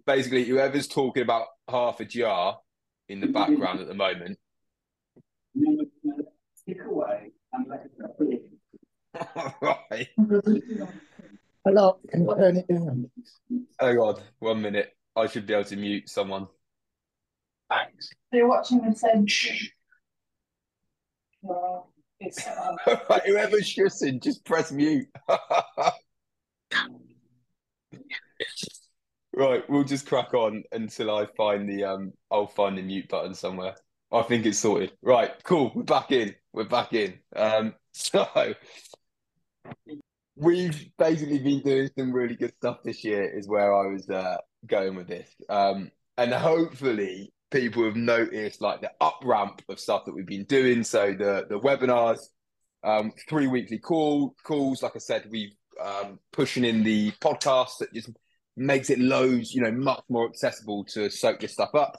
basically 0.06 0.44
whoever's 0.44 0.88
talking 0.88 1.24
about 1.24 1.48
half 1.70 2.00
a 2.00 2.06
jar 2.06 2.60
in 3.10 3.20
the 3.20 3.27
background 3.27 3.79
at 3.79 3.88
the 3.88 3.94
moment 3.94 4.38
stick 6.56 6.77
away 6.86 7.32
and 7.53 7.67
let 7.67 7.86
it 7.86 8.47
right. 9.62 10.07
Hello, 11.65 11.97
can 12.09 12.24
you 12.24 12.36
turn 12.36 12.57
it 12.57 12.67
down? 12.67 13.09
Hang 13.79 13.97
on, 13.97 14.21
one 14.39 14.62
minute. 14.62 14.95
I 15.15 15.27
should 15.27 15.45
be 15.45 15.53
able 15.53 15.65
to 15.65 15.75
mute 15.75 16.09
someone. 16.09 16.47
Thanks. 17.69 18.09
They're 18.31 18.47
watching 18.47 18.81
the 18.81 18.95
same 18.95 19.25
No, 21.43 21.88
it's, 22.19 22.47
um... 22.47 22.77
right, 23.09 23.21
whoever's 23.25 23.74
shushing, 23.74 24.21
just 24.21 24.45
press 24.45 24.71
mute. 24.71 25.07
right, 29.36 29.69
we'll 29.69 29.83
just 29.83 30.07
crack 30.07 30.33
on 30.33 30.63
until 30.71 31.15
I 31.15 31.25
find 31.38 31.67
the 31.69 31.83
um 31.83 32.13
I'll 32.31 32.47
find 32.47 32.77
the 32.77 32.81
mute 32.81 33.09
button 33.09 33.33
somewhere. 33.33 33.75
I 34.12 34.21
think 34.21 34.45
it's 34.45 34.59
sorted. 34.59 34.93
Right, 35.01 35.31
cool. 35.43 35.71
We're 35.75 35.83
back 35.83 36.12
in. 36.12 36.33
We're 36.53 36.63
back 36.63 36.93
in. 36.93 37.19
Um, 37.36 37.74
so 37.91 38.25
we've 40.36 40.89
basically 40.97 41.39
been 41.39 41.62
doing 41.62 41.89
some 41.97 42.12
really 42.13 42.36
good 42.36 42.53
stuff 42.55 42.77
this 42.83 43.03
year 43.03 43.24
is 43.24 43.47
where 43.47 43.74
i 43.74 43.88
was 43.88 44.09
uh, 44.09 44.38
going 44.65 44.95
with 44.95 45.07
this 45.07 45.29
um, 45.50 45.89
and 46.17 46.33
hopefully 46.33 47.31
people 47.51 47.83
have 47.86 47.95
noticed 47.95 48.62
like 48.62 48.81
the 48.81 48.91
up 49.01 49.19
ramp 49.24 49.62
of 49.69 49.79
stuff 49.79 50.05
that 50.05 50.13
we've 50.13 50.27
been 50.27 50.45
doing 50.45 50.83
so 50.83 51.13
the 51.13 51.45
the 51.50 51.59
webinars 51.59 52.19
Um, 52.83 53.12
three 53.27 53.47
weekly 53.47 53.79
call 53.79 54.36
calls. 54.43 54.83
Like 54.83 54.95
I 54.95 55.00
said, 55.00 55.27
we 55.31 55.57
um, 55.83 56.19
pushing 56.31 56.63
in 56.63 56.83
the 56.83 57.12
podcast 57.19 57.79
that 57.79 57.91
just 57.93 58.09
makes 58.55 58.89
it 58.89 59.00
loads, 59.00 59.53
you 59.53 59.62
know, 59.62 59.71
much 59.71 60.03
more 60.09 60.29
accessible 60.29 60.86
to 60.93 61.09
soak 61.09 61.39
this 61.39 61.53
stuff 61.53 61.74
up. 61.75 61.97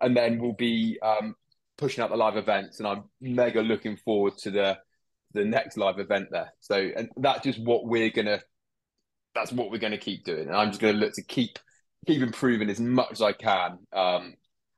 And 0.00 0.14
then 0.16 0.38
we'll 0.38 0.52
be 0.52 0.98
um, 1.02 1.34
pushing 1.76 2.04
out 2.04 2.10
the 2.10 2.16
live 2.16 2.36
events, 2.36 2.78
and 2.78 2.86
I'm 2.86 3.04
mega 3.20 3.62
looking 3.62 3.96
forward 3.96 4.34
to 4.42 4.50
the 4.50 4.78
the 5.32 5.44
next 5.44 5.76
live 5.76 5.98
event 5.98 6.28
there. 6.30 6.52
So, 6.60 6.76
and 6.76 7.08
that's 7.16 7.42
just 7.44 7.60
what 7.62 7.86
we're 7.86 8.10
gonna. 8.10 8.40
That's 9.34 9.52
what 9.52 9.70
we're 9.70 9.78
gonna 9.78 9.98
keep 9.98 10.24
doing, 10.24 10.48
and 10.48 10.56
I'm 10.56 10.68
just 10.68 10.80
gonna 10.80 10.98
look 10.98 11.12
to 11.14 11.22
keep 11.22 11.58
keep 12.06 12.22
improving 12.22 12.70
as 12.70 12.80
much 12.80 13.12
as 13.12 13.22
I 13.22 13.32
can 13.32 13.78
um, 13.92 14.34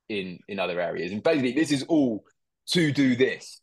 in 0.08 0.40
in 0.48 0.58
other 0.58 0.80
areas. 0.80 1.12
And 1.12 1.22
basically, 1.22 1.52
this 1.52 1.72
is 1.72 1.84
all 1.84 2.24
to 2.70 2.92
do 2.92 3.16
this. 3.16 3.60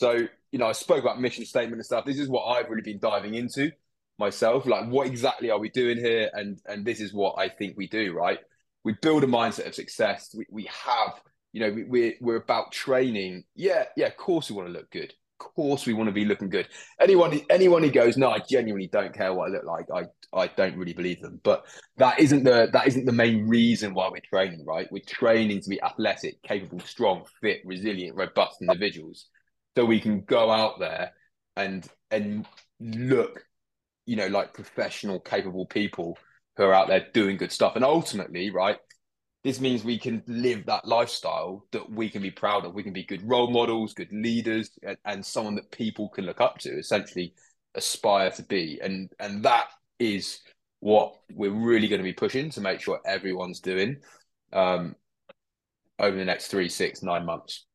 So, 0.00 0.26
you 0.50 0.58
know, 0.58 0.66
I 0.66 0.72
spoke 0.72 1.02
about 1.02 1.20
mission 1.20 1.44
statement 1.44 1.76
and 1.76 1.84
stuff. 1.84 2.04
This 2.04 2.18
is 2.18 2.28
what 2.28 2.44
I've 2.44 2.70
really 2.70 2.82
been 2.82 2.98
diving 2.98 3.34
into 3.34 3.70
myself. 4.18 4.66
Like, 4.66 4.88
what 4.88 5.06
exactly 5.06 5.50
are 5.50 5.58
we 5.58 5.68
doing 5.68 5.98
here? 5.98 6.30
And 6.32 6.60
and 6.66 6.84
this 6.84 7.00
is 7.00 7.12
what 7.12 7.38
I 7.38 7.48
think 7.48 7.76
we 7.76 7.88
do. 7.88 8.12
Right? 8.12 8.38
We 8.84 8.94
build 9.02 9.24
a 9.24 9.26
mindset 9.26 9.66
of 9.66 9.74
success. 9.74 10.34
We 10.34 10.46
we 10.50 10.70
have, 10.84 11.20
you 11.52 11.60
know, 11.60 11.72
we, 11.72 11.84
we're 11.84 12.14
we're 12.20 12.36
about 12.36 12.72
training. 12.72 13.44
Yeah, 13.54 13.84
yeah. 13.96 14.06
Of 14.06 14.16
course, 14.16 14.50
we 14.50 14.56
want 14.56 14.68
to 14.68 14.72
look 14.72 14.90
good 14.90 15.12
course 15.40 15.86
we 15.86 15.94
want 15.94 16.08
to 16.08 16.12
be 16.12 16.24
looking 16.24 16.48
good. 16.48 16.68
Anyone 17.00 17.40
anyone 17.50 17.82
who 17.82 17.90
goes, 17.90 18.16
no, 18.16 18.30
I 18.30 18.38
genuinely 18.38 18.86
don't 18.86 19.12
care 19.12 19.34
what 19.34 19.48
I 19.48 19.52
look 19.54 19.64
like. 19.64 19.86
I 19.92 20.04
I 20.32 20.46
don't 20.46 20.76
really 20.76 20.92
believe 20.92 21.20
them. 21.20 21.40
But 21.42 21.64
that 21.96 22.20
isn't 22.20 22.44
the 22.44 22.68
that 22.72 22.86
isn't 22.86 23.06
the 23.06 23.12
main 23.12 23.48
reason 23.48 23.94
why 23.94 24.08
we're 24.08 24.20
training, 24.20 24.64
right? 24.64 24.86
We're 24.92 25.02
training 25.04 25.62
to 25.62 25.68
be 25.68 25.82
athletic, 25.82 26.40
capable, 26.42 26.78
strong, 26.80 27.24
fit, 27.40 27.62
resilient, 27.64 28.16
robust 28.16 28.62
individuals. 28.62 29.26
So 29.76 29.84
we 29.84 30.00
can 30.00 30.20
go 30.20 30.50
out 30.50 30.78
there 30.78 31.12
and 31.56 31.84
and 32.12 32.46
look, 32.78 33.44
you 34.06 34.16
know, 34.16 34.28
like 34.28 34.54
professional, 34.54 35.18
capable 35.18 35.66
people 35.66 36.16
who 36.56 36.64
are 36.64 36.74
out 36.74 36.88
there 36.88 37.06
doing 37.12 37.36
good 37.36 37.52
stuff. 37.52 37.74
And 37.74 37.84
ultimately, 37.84 38.50
right, 38.50 38.78
this 39.42 39.60
means 39.60 39.82
we 39.82 39.98
can 39.98 40.22
live 40.26 40.66
that 40.66 40.86
lifestyle 40.86 41.64
that 41.72 41.90
we 41.90 42.10
can 42.10 42.20
be 42.20 42.30
proud 42.30 42.64
of. 42.64 42.74
We 42.74 42.82
can 42.82 42.92
be 42.92 43.04
good 43.04 43.26
role 43.26 43.50
models, 43.50 43.94
good 43.94 44.12
leaders, 44.12 44.70
and, 45.04 45.24
someone 45.24 45.54
that 45.54 45.70
people 45.70 46.08
can 46.10 46.26
look 46.26 46.40
up 46.40 46.58
to, 46.58 46.78
essentially 46.78 47.34
aspire 47.74 48.30
to 48.32 48.42
be. 48.42 48.78
And 48.82 49.10
and 49.18 49.42
that 49.44 49.68
is 49.98 50.40
what 50.80 51.14
we're 51.32 51.50
really 51.50 51.88
going 51.88 52.00
to 52.00 52.04
be 52.04 52.12
pushing 52.12 52.50
to 52.50 52.60
make 52.60 52.80
sure 52.80 53.00
everyone's 53.06 53.60
doing 53.60 53.96
um, 54.52 54.94
over 55.98 56.16
the 56.16 56.24
next 56.24 56.48
three, 56.48 56.68
six, 56.68 57.02
nine 57.02 57.24
months. 57.24 57.66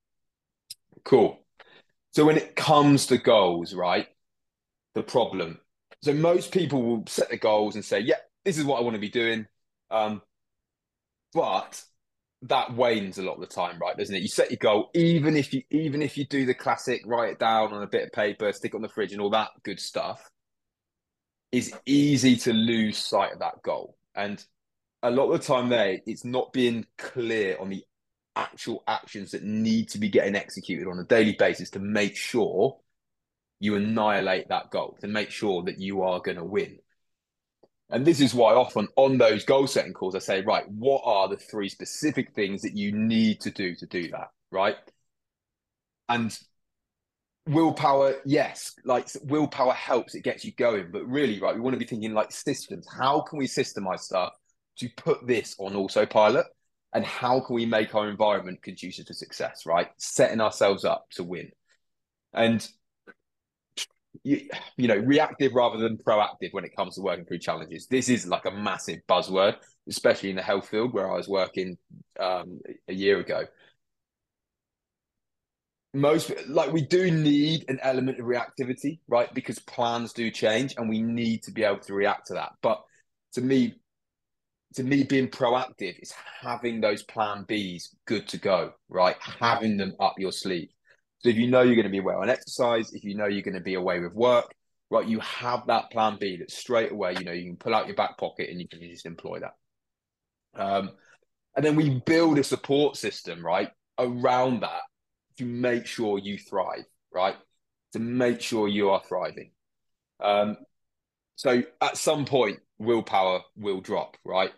Cool. 1.04 1.40
So 2.12 2.26
when 2.26 2.38
it 2.38 2.56
comes 2.56 3.08
to 3.08 3.18
goals, 3.18 3.74
right? 3.74 4.08
The 4.94 5.04
problem. 5.04 5.60
So 6.04 6.14
most 6.14 6.52
people 6.52 6.82
will 6.84 7.04
set 7.08 7.30
the 7.30 7.38
goals 7.38 7.74
and 7.74 7.84
say, 7.84 8.00
"Yeah, 8.00 8.20
this 8.44 8.60
is 8.60 8.66
what 8.66 8.78
I 8.78 8.84
want 8.84 8.94
to 8.94 9.02
be 9.02 9.10
doing." 9.10 9.48
Um, 9.90 10.22
but 11.36 11.84
that 12.44 12.74
wanes 12.74 13.18
a 13.18 13.24
lot 13.24 13.36
of 13.36 13.42
the 13.42 13.48
time, 13.48 13.78
right? 13.80 13.98
Doesn't 13.98 14.16
it? 14.16 14.22
You 14.22 14.28
set 14.30 14.50
your 14.50 14.58
goal, 14.58 14.90
even 14.96 15.36
if 15.36 15.54
you 15.54 15.62
even 15.70 16.02
if 16.02 16.18
you 16.18 16.26
do 16.26 16.46
the 16.46 16.54
classic, 16.54 17.02
write 17.06 17.34
it 17.34 17.40
down 17.40 17.74
on 17.74 17.84
a 17.84 17.88
bit 17.88 18.06
of 18.06 18.12
paper, 18.14 18.52
stick 18.54 18.74
it 18.74 18.76
on 18.76 18.82
the 18.82 18.90
fridge, 18.90 19.12
and 19.12 19.22
all 19.22 19.30
that 19.32 19.50
good 19.64 19.80
stuff. 19.80 20.32
Is 21.52 21.74
easy 21.86 22.38
to 22.38 22.54
lose 22.54 22.98
sight 22.98 23.34
of 23.34 23.40
that 23.40 23.62
goal, 23.62 23.98
and 24.16 24.44
a 25.04 25.12
lot 25.12 25.32
of 25.32 25.42
the 25.42 25.46
time, 25.46 25.70
there 25.70 26.00
it's 26.08 26.26
not 26.26 26.54
being 26.54 26.86
clear 26.98 27.58
on 27.60 27.70
the 27.70 27.84
actual 28.36 28.84
actions 28.88 29.32
that 29.32 29.44
need 29.44 29.90
to 29.90 29.98
be 29.98 30.10
getting 30.10 30.36
executed 30.36 30.88
on 30.88 31.00
a 31.00 31.04
daily 31.04 31.36
basis 31.38 31.70
to 31.72 31.80
make 31.80 32.16
sure 32.16 32.78
you 33.60 33.76
annihilate 33.76 34.50
that 34.50 34.72
goal, 34.72 34.98
to 35.02 35.08
make 35.08 35.32
sure 35.32 35.64
that 35.64 35.80
you 35.80 36.02
are 36.02 36.20
going 36.20 36.38
to 36.38 36.44
win. 36.44 36.80
And 37.90 38.06
this 38.06 38.20
is 38.20 38.34
why 38.34 38.54
often 38.54 38.88
on 38.96 39.18
those 39.18 39.46
goal 39.46 39.68
setting 39.68 39.94
calls, 39.94 40.16
I 40.16 40.20
say, 40.20 40.42
right, 40.42 40.68
what 40.70 41.04
are 41.06 41.28
the 41.28 41.38
three 41.38 41.70
specific 41.70 42.34
things 42.34 42.62
that 42.64 42.76
you 42.76 42.92
need 42.92 43.42
to 43.42 43.52
do 43.52 43.76
to 43.76 43.86
do 43.86 44.10
that? 44.10 44.30
Right. 44.52 44.76
And 46.10 46.38
willpower, 47.48 48.16
yes, 48.26 48.74
like 48.86 49.08
willpower 49.24 49.74
helps, 49.74 50.16
it 50.16 50.24
gets 50.24 50.44
you 50.44 50.52
going. 50.54 50.90
But 50.92 51.06
really, 51.08 51.40
right, 51.40 51.54
we 51.54 51.62
want 51.62 51.76
to 51.76 51.80
be 51.80 51.86
thinking 51.86 52.14
like 52.14 52.32
systems. 52.32 52.88
How 52.92 53.22
can 53.22 53.38
we 53.38 53.48
systemize 53.48 54.00
stuff 54.00 54.34
to 54.80 54.90
put 54.98 55.26
this 55.28 55.56
on 55.60 55.76
autopilot? 55.76 56.48
And 56.94 57.06
how 57.06 57.42
can 57.42 57.56
we 57.56 57.66
make 57.66 57.94
our 57.94 58.10
environment 58.10 58.62
conducive 58.64 59.06
to 59.08 59.14
success, 59.14 59.66
right? 59.66 59.90
Setting 59.98 60.42
ourselves 60.42 60.86
up 60.86 61.06
to 61.12 61.24
win. 61.24 61.52
And 62.34 62.68
you, 64.26 64.50
you 64.76 64.88
know 64.88 64.98
reactive 64.98 65.54
rather 65.54 65.78
than 65.78 65.98
proactive 65.98 66.52
when 66.52 66.66
it 66.66 66.76
comes 66.76 66.96
to 66.96 67.02
working 67.02 67.26
through 67.26 67.40
challenges. 67.40 67.88
This 67.88 68.10
is 68.10 68.28
like 68.28 68.46
a 68.46 68.52
massive 68.52 69.00
buzzword 69.08 69.56
especially 69.88 70.30
in 70.30 70.36
the 70.36 70.42
health 70.42 70.68
field 70.68 70.94
where 70.94 71.12
i 71.12 71.16
was 71.16 71.28
working 71.28 71.78
um, 72.20 72.60
a 72.88 72.94
year 72.94 73.20
ago. 73.20 73.44
Most 75.94 76.32
like 76.50 76.74
we 76.74 76.82
do 76.82 77.10
need 77.10 77.66
an 77.70 77.80
element 77.82 78.20
of 78.20 78.26
reactivity 78.26 79.00
right? 79.08 79.34
Because 79.34 79.60
plans 79.60 80.12
do 80.12 80.30
change 80.30 80.74
and 80.78 80.90
we 80.90 81.02
need 81.02 81.44
to 81.44 81.52
be 81.52 81.64
able 81.64 81.80
to 81.80 81.94
react 81.94 82.28
to 82.28 82.34
that. 82.34 82.52
But 82.62 82.82
to 83.34 83.42
me 83.42 83.76
to 84.74 84.84
me 84.84 85.04
being 85.04 85.30
proactive 85.30 85.98
is 86.02 86.14
having 86.42 86.82
those 86.82 87.04
plan 87.04 87.46
b's 87.48 87.96
good 88.06 88.28
to 88.30 88.38
go 88.38 88.74
right? 88.90 89.16
Having 89.22 89.78
them 89.78 89.94
up 90.02 90.16
your 90.18 90.34
sleeve 90.34 90.70
so 91.26 91.30
if 91.30 91.38
you 91.38 91.48
know 91.48 91.64
you're 91.64 91.74
going 91.74 91.86
to 91.86 91.90
be 91.90 91.98
away 91.98 92.14
on 92.14 92.30
exercise, 92.30 92.94
if 92.94 93.04
you 93.04 93.16
know 93.16 93.26
you're 93.26 93.42
going 93.42 93.56
to 93.56 93.60
be 93.60 93.74
away 93.74 94.00
with 94.00 94.14
work, 94.14 94.54
right, 94.92 95.08
you 95.08 95.20
have 95.22 95.66
that 95.66 95.90
plan 95.90 96.18
B 96.20 96.38
that 96.38 96.52
straight 96.52 96.92
away, 96.92 97.16
you 97.18 97.26
know, 97.26 97.32
you 97.32 97.46
can 97.46 97.56
pull 97.56 97.74
out 97.74 97.88
your 97.88 97.96
back 97.96 98.20
pocket 98.20 98.52
and 98.52 98.62
you 98.62 98.68
can 98.68 98.80
just 98.82 99.08
employ 99.08 99.40
that. 99.40 99.56
Um, 100.56 100.92
and 101.56 101.66
then 101.66 101.76
we 101.76 102.00
build 102.06 102.38
a 102.38 102.44
support 102.44 102.96
system, 102.96 103.44
right, 103.44 103.72
around 103.98 104.60
that 104.60 104.82
to 105.40 105.46
make 105.46 105.88
sure 105.88 106.20
you 106.20 106.38
thrive, 106.38 106.86
right? 107.12 107.36
To 107.94 108.00
make 108.00 108.40
sure 108.40 108.68
you 108.68 108.92
are 108.92 109.02
thriving. 109.10 109.50
Um, 110.20 110.58
so 111.38 111.64
at 111.82 111.98
some 111.98 112.26
point, 112.26 112.60
willpower 112.78 113.42
will 113.58 113.82
drop, 113.82 114.16
right? 114.24 114.52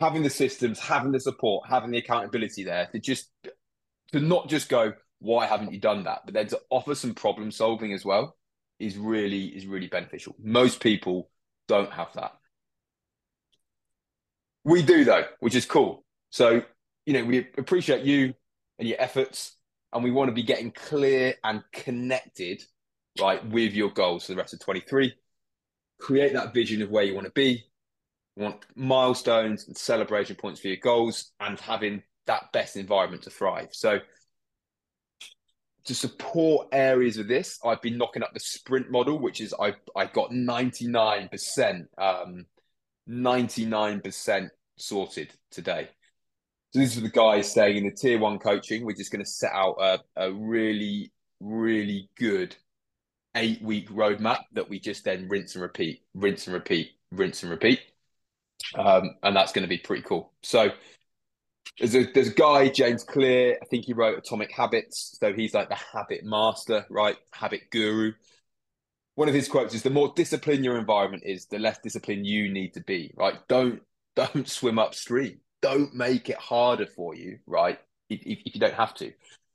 Having 0.00 0.24
the 0.24 0.30
systems, 0.30 0.80
having 0.80 1.12
the 1.12 1.20
support, 1.20 1.68
having 1.68 1.92
the 1.92 1.98
accountability 1.98 2.64
there 2.64 2.88
to 2.90 2.98
just 2.98 3.30
to 4.10 4.18
not 4.18 4.48
just 4.48 4.68
go, 4.68 4.92
why 5.18 5.46
haven't 5.46 5.72
you 5.72 5.80
done 5.80 6.04
that? 6.04 6.22
But 6.24 6.34
then 6.34 6.46
to 6.48 6.60
offer 6.70 6.94
some 6.94 7.14
problem 7.14 7.50
solving 7.50 7.92
as 7.92 8.04
well 8.04 8.36
is 8.78 8.96
really 8.96 9.46
is 9.46 9.66
really 9.66 9.88
beneficial. 9.88 10.34
Most 10.42 10.80
people 10.80 11.30
don't 11.68 11.92
have 11.92 12.12
that. 12.14 12.32
We 14.64 14.82
do 14.82 15.04
though, 15.04 15.24
which 15.40 15.54
is 15.54 15.64
cool. 15.64 16.04
So, 16.30 16.62
you 17.06 17.12
know, 17.12 17.24
we 17.24 17.46
appreciate 17.56 18.04
you 18.04 18.34
and 18.78 18.88
your 18.88 19.00
efforts, 19.00 19.56
and 19.92 20.04
we 20.04 20.10
want 20.10 20.28
to 20.28 20.34
be 20.34 20.42
getting 20.42 20.72
clear 20.72 21.34
and 21.44 21.62
connected, 21.72 22.62
right, 23.20 23.44
with 23.48 23.72
your 23.72 23.90
goals 23.90 24.26
for 24.26 24.32
the 24.32 24.38
rest 24.38 24.52
of 24.52 24.60
23. 24.60 25.14
Create 25.98 26.34
that 26.34 26.52
vision 26.52 26.82
of 26.82 26.90
where 26.90 27.04
you 27.04 27.14
want 27.14 27.26
to 27.26 27.32
be. 27.32 27.64
We 28.36 28.42
want 28.42 28.66
milestones 28.74 29.66
and 29.66 29.76
celebration 29.76 30.36
points 30.36 30.60
for 30.60 30.68
your 30.68 30.76
goals 30.76 31.32
and 31.40 31.58
having 31.58 32.02
that 32.26 32.52
best 32.52 32.76
environment 32.76 33.22
to 33.22 33.30
thrive. 33.30 33.68
So 33.70 34.00
to 35.86 35.94
support 35.94 36.68
areas 36.72 37.16
of 37.16 37.28
this, 37.28 37.58
I've 37.64 37.80
been 37.80 37.96
knocking 37.96 38.22
up 38.22 38.34
the 38.34 38.40
sprint 38.40 38.90
model, 38.90 39.18
which 39.18 39.40
is 39.40 39.54
I 39.58 39.74
I 39.96 40.06
got 40.06 40.30
99%, 40.30 41.86
um, 41.98 42.46
99% 43.08 44.48
sorted 44.76 45.32
today. 45.50 45.88
So 46.72 46.80
this 46.80 46.96
is 46.96 47.02
the 47.02 47.08
guys 47.08 47.52
saying 47.52 47.76
in 47.76 47.84
the 47.84 47.92
tier 47.92 48.18
one 48.18 48.38
coaching, 48.38 48.84
we're 48.84 48.96
just 48.96 49.12
going 49.12 49.24
to 49.24 49.30
set 49.30 49.52
out 49.52 49.76
a, 49.80 49.98
a 50.16 50.32
really, 50.32 51.12
really 51.40 52.10
good 52.18 52.56
eight 53.34 53.62
week 53.62 53.88
roadmap 53.90 54.40
that 54.52 54.68
we 54.68 54.80
just 54.80 55.04
then 55.04 55.28
rinse 55.28 55.54
and 55.54 55.62
repeat, 55.62 56.02
rinse 56.14 56.46
and 56.46 56.54
repeat, 56.54 56.90
rinse 57.12 57.42
and 57.42 57.50
repeat. 57.50 57.80
Um, 58.76 59.14
and 59.22 59.36
that's 59.36 59.52
going 59.52 59.62
to 59.62 59.68
be 59.68 59.78
pretty 59.78 60.02
cool. 60.02 60.32
So 60.42 60.70
there's 61.78 61.94
a 61.94 62.04
there's 62.12 62.28
a 62.28 62.34
guy 62.34 62.68
James 62.68 63.04
Clear. 63.04 63.58
I 63.60 63.66
think 63.66 63.84
he 63.84 63.92
wrote 63.92 64.18
Atomic 64.18 64.50
Habits, 64.52 65.16
so 65.20 65.32
he's 65.32 65.54
like 65.54 65.68
the 65.68 65.74
habit 65.74 66.24
master, 66.24 66.86
right? 66.90 67.16
Habit 67.32 67.70
guru. 67.70 68.12
One 69.14 69.28
of 69.28 69.34
his 69.34 69.48
quotes 69.48 69.74
is: 69.74 69.82
"The 69.82 69.90
more 69.90 70.12
disciplined 70.16 70.64
your 70.64 70.78
environment 70.78 71.24
is, 71.26 71.46
the 71.46 71.58
less 71.58 71.78
disciplined 71.78 72.26
you 72.26 72.52
need 72.52 72.74
to 72.74 72.80
be." 72.80 73.12
Right? 73.14 73.34
Don't 73.48 73.82
don't 74.16 74.48
swim 74.48 74.78
upstream. 74.78 75.40
Don't 75.60 75.94
make 75.94 76.28
it 76.28 76.38
harder 76.38 76.86
for 76.86 77.14
you, 77.14 77.38
right? 77.46 77.78
If, 78.08 78.20
if, 78.24 78.54
you 78.54 78.60
don't 78.60 78.74
have 78.74 78.94
to, 78.94 79.12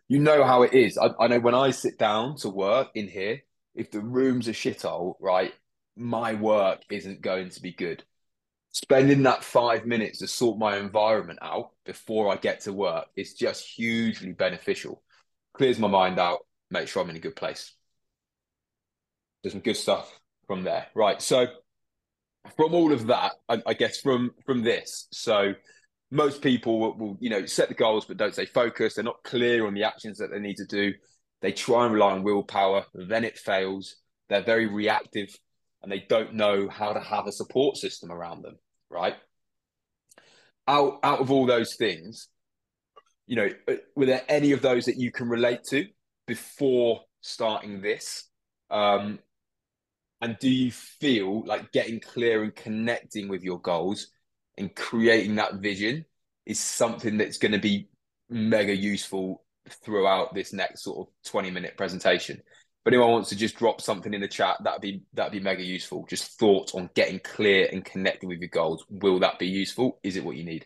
you 0.09 0.19
know 0.19 0.43
how 0.43 0.63
it 0.63 0.73
is. 0.73 0.97
I, 0.97 1.11
I 1.19 1.27
know 1.27 1.39
when 1.39 1.55
I 1.55 1.71
sit 1.71 1.97
down 1.97 2.35
to 2.37 2.49
work 2.49 2.89
in 2.95 3.07
here, 3.07 3.41
if 3.75 3.91
the 3.91 4.01
room's 4.01 4.49
a 4.49 4.51
shithole, 4.51 5.13
right, 5.21 5.53
my 5.95 6.33
work 6.33 6.81
isn't 6.89 7.21
going 7.21 7.49
to 7.51 7.61
be 7.61 7.71
good 7.71 8.03
spending 8.71 9.23
that 9.23 9.43
five 9.43 9.85
minutes 9.85 10.19
to 10.19 10.27
sort 10.27 10.57
my 10.57 10.77
environment 10.77 11.39
out 11.41 11.71
before 11.85 12.31
I 12.31 12.37
get 12.37 12.61
to 12.61 12.73
work 12.73 13.07
is 13.15 13.33
just 13.33 13.67
hugely 13.67 14.31
beneficial. 14.31 15.01
Clears 15.53 15.77
my 15.77 15.89
mind 15.89 16.19
out, 16.19 16.39
make 16.69 16.87
sure 16.87 17.03
I'm 17.03 17.09
in 17.09 17.17
a 17.17 17.19
good 17.19 17.35
place. 17.35 17.73
There's 19.43 19.53
some 19.53 19.61
good 19.61 19.77
stuff 19.77 20.19
from 20.47 20.63
there. 20.63 20.87
Right. 20.95 21.21
So 21.21 21.47
from 22.55 22.73
all 22.73 22.93
of 22.93 23.07
that, 23.07 23.33
I, 23.49 23.61
I 23.65 23.73
guess 23.73 23.99
from 23.99 24.31
from 24.45 24.63
this, 24.63 25.07
so 25.11 25.53
most 26.11 26.41
people 26.41 26.79
will, 26.79 26.97
will, 26.97 27.17
you 27.19 27.29
know, 27.29 27.45
set 27.45 27.69
the 27.69 27.73
goals 27.73 28.05
but 28.05 28.17
don't 28.17 28.33
stay 28.33 28.45
focused. 28.45 28.95
They're 28.95 29.03
not 29.03 29.23
clear 29.23 29.65
on 29.65 29.73
the 29.73 29.83
actions 29.83 30.17
that 30.19 30.29
they 30.31 30.39
need 30.39 30.57
to 30.57 30.65
do. 30.65 30.93
They 31.41 31.51
try 31.51 31.85
and 31.85 31.93
rely 31.93 32.11
on 32.11 32.23
willpower, 32.23 32.85
then 32.93 33.23
it 33.23 33.37
fails. 33.37 33.95
They're 34.29 34.43
very 34.43 34.67
reactive 34.67 35.35
and 35.83 35.91
they 35.91 36.05
don't 36.07 36.33
know 36.33 36.69
how 36.69 36.93
to 36.93 36.99
have 36.99 37.27
a 37.27 37.31
support 37.31 37.77
system 37.77 38.11
around 38.11 38.43
them, 38.43 38.57
right? 38.89 39.15
Out 40.67 40.99
out 41.03 41.19
of 41.19 41.31
all 41.31 41.45
those 41.45 41.75
things, 41.75 42.27
you 43.27 43.35
know, 43.35 43.49
uh, 43.67 43.75
were 43.95 44.05
there 44.05 44.23
any 44.27 44.51
of 44.51 44.61
those 44.61 44.85
that 44.85 44.97
you 44.97 45.11
can 45.11 45.27
relate 45.27 45.63
to 45.69 45.87
before 46.27 47.01
starting 47.21 47.81
this? 47.81 48.29
Um, 48.69 49.19
and 50.21 50.37
do 50.39 50.49
you 50.49 50.71
feel 50.71 51.43
like 51.45 51.71
getting 51.71 51.99
clear 51.99 52.43
and 52.43 52.55
connecting 52.55 53.27
with 53.27 53.43
your 53.43 53.59
goals 53.59 54.07
and 54.57 54.75
creating 54.75 55.35
that 55.35 55.55
vision 55.55 56.05
is 56.45 56.59
something 56.59 57.17
that's 57.17 57.37
going 57.37 57.53
to 57.53 57.57
be 57.57 57.89
mega 58.29 58.75
useful 58.75 59.43
throughout 59.83 60.33
this 60.33 60.53
next 60.53 60.83
sort 60.83 61.07
of 61.07 61.13
20 61.31 61.49
minute 61.49 61.75
presentation? 61.75 62.41
If 62.83 62.87
anyone 62.87 63.11
wants 63.11 63.29
to 63.29 63.35
just 63.35 63.57
drop 63.57 63.79
something 63.79 64.13
in 64.13 64.21
the 64.21 64.27
chat, 64.27 64.57
that'd 64.63 64.81
be 64.81 65.03
that'd 65.13 65.31
be 65.31 65.39
mega 65.39 65.61
useful. 65.61 66.05
Just 66.09 66.39
thoughts 66.39 66.73
on 66.73 66.89
getting 66.95 67.19
clear 67.19 67.69
and 67.71 67.85
connecting 67.85 68.27
with 68.27 68.39
your 68.39 68.49
goals. 68.49 68.83
Will 68.89 69.19
that 69.19 69.37
be 69.37 69.47
useful? 69.47 69.99
Is 70.03 70.15
it 70.15 70.23
what 70.23 70.35
you 70.35 70.43
need? 70.43 70.65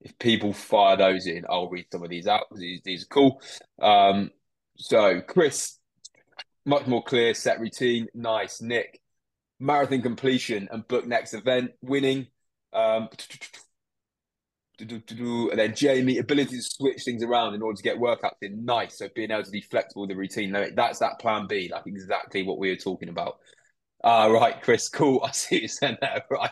If 0.00 0.18
people 0.18 0.54
fire 0.54 0.96
those 0.96 1.26
in, 1.26 1.44
I'll 1.48 1.68
read 1.68 1.86
some 1.92 2.02
of 2.02 2.10
these 2.10 2.26
out 2.26 2.46
because 2.48 2.60
these, 2.60 2.80
these 2.84 3.02
are 3.02 3.08
cool. 3.08 3.42
Um, 3.80 4.30
so 4.76 5.20
Chris 5.20 5.78
much 6.66 6.86
more 6.86 7.02
clear 7.02 7.34
set 7.34 7.60
routine. 7.60 8.08
Nice, 8.14 8.62
Nick. 8.62 9.00
Marathon 9.60 10.02
completion 10.02 10.68
and 10.70 10.86
book 10.88 11.06
next 11.06 11.34
event. 11.34 11.72
Winning. 11.82 12.28
Um, 12.72 13.08
and 14.80 15.58
then 15.58 15.74
Jamie, 15.74 16.18
ability 16.18 16.56
to 16.56 16.62
switch 16.62 17.04
things 17.04 17.22
around 17.22 17.54
in 17.54 17.62
order 17.62 17.76
to 17.76 17.82
get 17.82 17.96
workouts 17.96 18.42
in. 18.42 18.64
Nice. 18.64 18.98
So 18.98 19.08
being 19.14 19.30
able 19.30 19.44
to 19.44 19.50
be 19.50 19.60
flexible 19.60 20.02
with 20.02 20.10
the 20.10 20.16
routine. 20.16 20.52
That's 20.74 20.98
that 20.98 21.18
plan 21.20 21.46
B, 21.46 21.70
like 21.72 21.86
exactly 21.86 22.42
what 22.42 22.58
we 22.58 22.70
were 22.70 22.76
talking 22.76 23.08
about. 23.08 23.38
Ah, 24.02 24.24
uh, 24.24 24.30
right, 24.30 24.60
Chris. 24.60 24.88
Cool. 24.88 25.20
I 25.24 25.30
see 25.30 25.62
you 25.62 25.68
saying 25.68 25.98
that. 26.00 26.26
Right, 26.30 26.50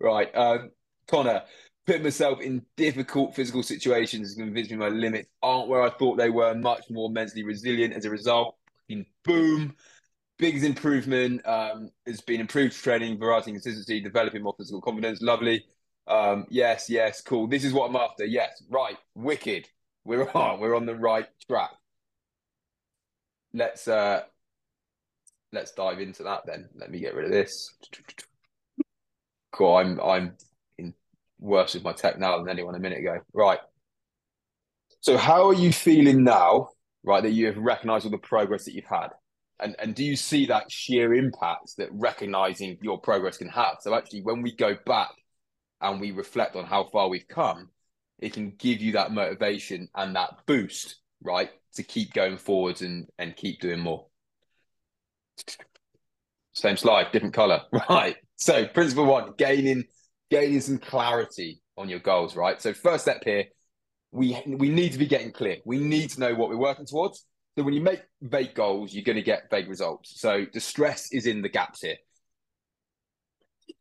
right. 0.00 0.36
Um, 0.36 0.70
Connor, 1.08 1.42
putting 1.86 2.02
myself 2.02 2.40
in 2.40 2.62
difficult 2.76 3.34
physical 3.34 3.62
situations 3.62 4.28
has 4.28 4.36
convinced 4.36 4.70
me 4.70 4.76
my 4.76 4.88
limits 4.88 5.28
aren't 5.42 5.68
where 5.68 5.82
I 5.82 5.90
thought 5.90 6.16
they 6.16 6.30
were. 6.30 6.54
Much 6.54 6.84
more 6.90 7.10
mentally 7.10 7.42
resilient 7.42 7.94
as 7.94 8.04
a 8.04 8.10
result 8.10 8.56
boom. 9.24 9.74
Biggest 10.38 10.64
improvement 10.64 11.46
um, 11.46 11.90
has 12.06 12.20
been 12.20 12.40
improved 12.40 12.74
training, 12.74 13.18
variety 13.18 13.52
consistency, 13.52 14.00
developing 14.00 14.42
more 14.42 14.54
physical 14.58 14.80
confidence. 14.80 15.22
Lovely. 15.22 15.64
Um, 16.06 16.46
yes, 16.50 16.90
yes, 16.90 17.20
cool. 17.20 17.46
This 17.46 17.64
is 17.64 17.72
what 17.72 17.90
I'm 17.90 17.96
after. 17.96 18.24
Yes, 18.24 18.62
right. 18.70 18.96
Wicked. 19.14 19.68
We're 20.04 20.28
on. 20.34 20.60
We're 20.60 20.74
on 20.74 20.86
the 20.86 20.96
right 20.96 21.26
track. 21.46 21.70
Let's 23.54 23.86
uh 23.86 24.22
let's 25.52 25.72
dive 25.72 26.00
into 26.00 26.22
that 26.22 26.42
then. 26.46 26.68
Let 26.74 26.90
me 26.90 27.00
get 27.00 27.14
rid 27.14 27.26
of 27.26 27.30
this. 27.30 27.74
Cool. 29.52 29.76
I'm 29.76 30.00
I'm 30.00 30.36
in 30.78 30.94
worse 31.38 31.74
with 31.74 31.84
my 31.84 31.92
tech 31.92 32.18
now 32.18 32.38
than 32.38 32.48
anyone 32.48 32.74
a 32.74 32.78
minute 32.78 32.98
ago. 32.98 33.18
Right. 33.34 33.60
So 35.00 35.16
how 35.16 35.48
are 35.48 35.54
you 35.54 35.72
feeling 35.72 36.24
now 36.24 36.68
right? 37.04 37.22
That 37.22 37.30
you 37.30 37.46
have 37.46 37.56
recognized 37.56 38.04
all 38.04 38.10
the 38.10 38.18
progress 38.18 38.64
that 38.64 38.74
you've 38.74 38.84
had. 38.84 39.08
And, 39.60 39.76
and 39.78 39.94
do 39.94 40.04
you 40.04 40.16
see 40.16 40.46
that 40.46 40.70
sheer 40.70 41.14
impact 41.14 41.76
that 41.78 41.88
recognizing 41.92 42.78
your 42.82 42.98
progress 42.98 43.38
can 43.38 43.48
have? 43.48 43.76
So 43.80 43.94
actually, 43.94 44.22
when 44.22 44.42
we 44.42 44.54
go 44.54 44.76
back 44.86 45.10
and 45.82 46.00
we 46.00 46.10
reflect 46.12 46.56
on 46.56 46.64
how 46.64 46.84
far 46.84 47.08
we've 47.08 47.28
come, 47.28 47.68
it 48.18 48.32
can 48.32 48.54
give 48.56 48.80
you 48.80 48.92
that 48.92 49.12
motivation 49.12 49.88
and 49.94 50.16
that 50.16 50.46
boost, 50.46 50.96
right, 51.22 51.50
to 51.74 51.82
keep 51.82 52.12
going 52.12 52.38
forwards 52.38 52.82
and 52.82 53.08
and 53.18 53.36
keep 53.36 53.60
doing 53.60 53.80
more. 53.80 54.06
Same 56.54 56.76
slide, 56.76 57.12
different 57.12 57.34
color, 57.34 57.62
right? 57.88 58.16
So 58.36 58.66
principle 58.66 59.06
one, 59.06 59.32
gaining 59.36 59.84
gaining 60.30 60.60
some 60.60 60.78
clarity 60.78 61.60
on 61.76 61.88
your 61.88 61.98
goals, 61.98 62.36
right? 62.36 62.60
So 62.60 62.72
first 62.72 63.04
step 63.04 63.22
here, 63.24 63.46
we 64.12 64.40
we 64.46 64.68
need 64.68 64.92
to 64.92 64.98
be 64.98 65.06
getting 65.06 65.32
clear. 65.32 65.56
We 65.64 65.78
need 65.78 66.10
to 66.10 66.20
know 66.20 66.34
what 66.34 66.48
we're 66.48 66.56
working 66.56 66.86
towards. 66.86 67.26
So 67.56 67.64
when 67.64 67.74
you 67.74 67.80
make 67.80 68.00
vague 68.22 68.54
goals, 68.54 68.94
you're 68.94 69.04
going 69.04 69.16
to 69.16 69.22
get 69.22 69.50
vague 69.50 69.68
results. 69.68 70.18
So 70.20 70.46
the 70.54 70.60
stress 70.60 71.12
is 71.12 71.26
in 71.26 71.42
the 71.42 71.50
gaps 71.50 71.82
here. 71.82 71.96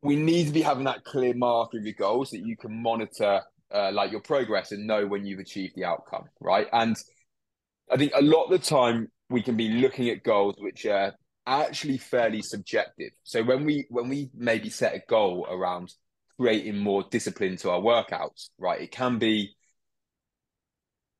We 0.01 0.15
need 0.15 0.47
to 0.47 0.53
be 0.53 0.61
having 0.61 0.85
that 0.85 1.03
clear 1.03 1.33
marker 1.33 1.77
of 1.77 1.85
your 1.85 1.93
goals 1.93 2.31
that 2.31 2.45
you 2.45 2.57
can 2.57 2.81
monitor, 2.81 3.41
uh, 3.73 3.91
like 3.91 4.11
your 4.11 4.21
progress, 4.21 4.71
and 4.71 4.87
know 4.87 5.05
when 5.05 5.25
you've 5.25 5.39
achieved 5.39 5.73
the 5.75 5.85
outcome, 5.85 6.25
right? 6.39 6.67
And 6.71 6.95
I 7.91 7.97
think 7.97 8.13
a 8.15 8.21
lot 8.21 8.45
of 8.45 8.51
the 8.51 8.59
time 8.59 9.09
we 9.29 9.41
can 9.41 9.55
be 9.55 9.69
looking 9.69 10.09
at 10.09 10.23
goals 10.23 10.55
which 10.59 10.85
are 10.85 11.13
actually 11.45 11.97
fairly 11.97 12.41
subjective. 12.41 13.11
So 13.23 13.43
when 13.43 13.65
we 13.65 13.85
when 13.89 14.09
we 14.09 14.29
maybe 14.33 14.69
set 14.69 14.95
a 14.95 15.01
goal 15.07 15.47
around 15.49 15.93
creating 16.37 16.77
more 16.77 17.03
discipline 17.09 17.57
to 17.57 17.69
our 17.69 17.79
workouts, 17.79 18.49
right? 18.57 18.81
It 18.81 18.91
can 18.91 19.19
be 19.19 19.55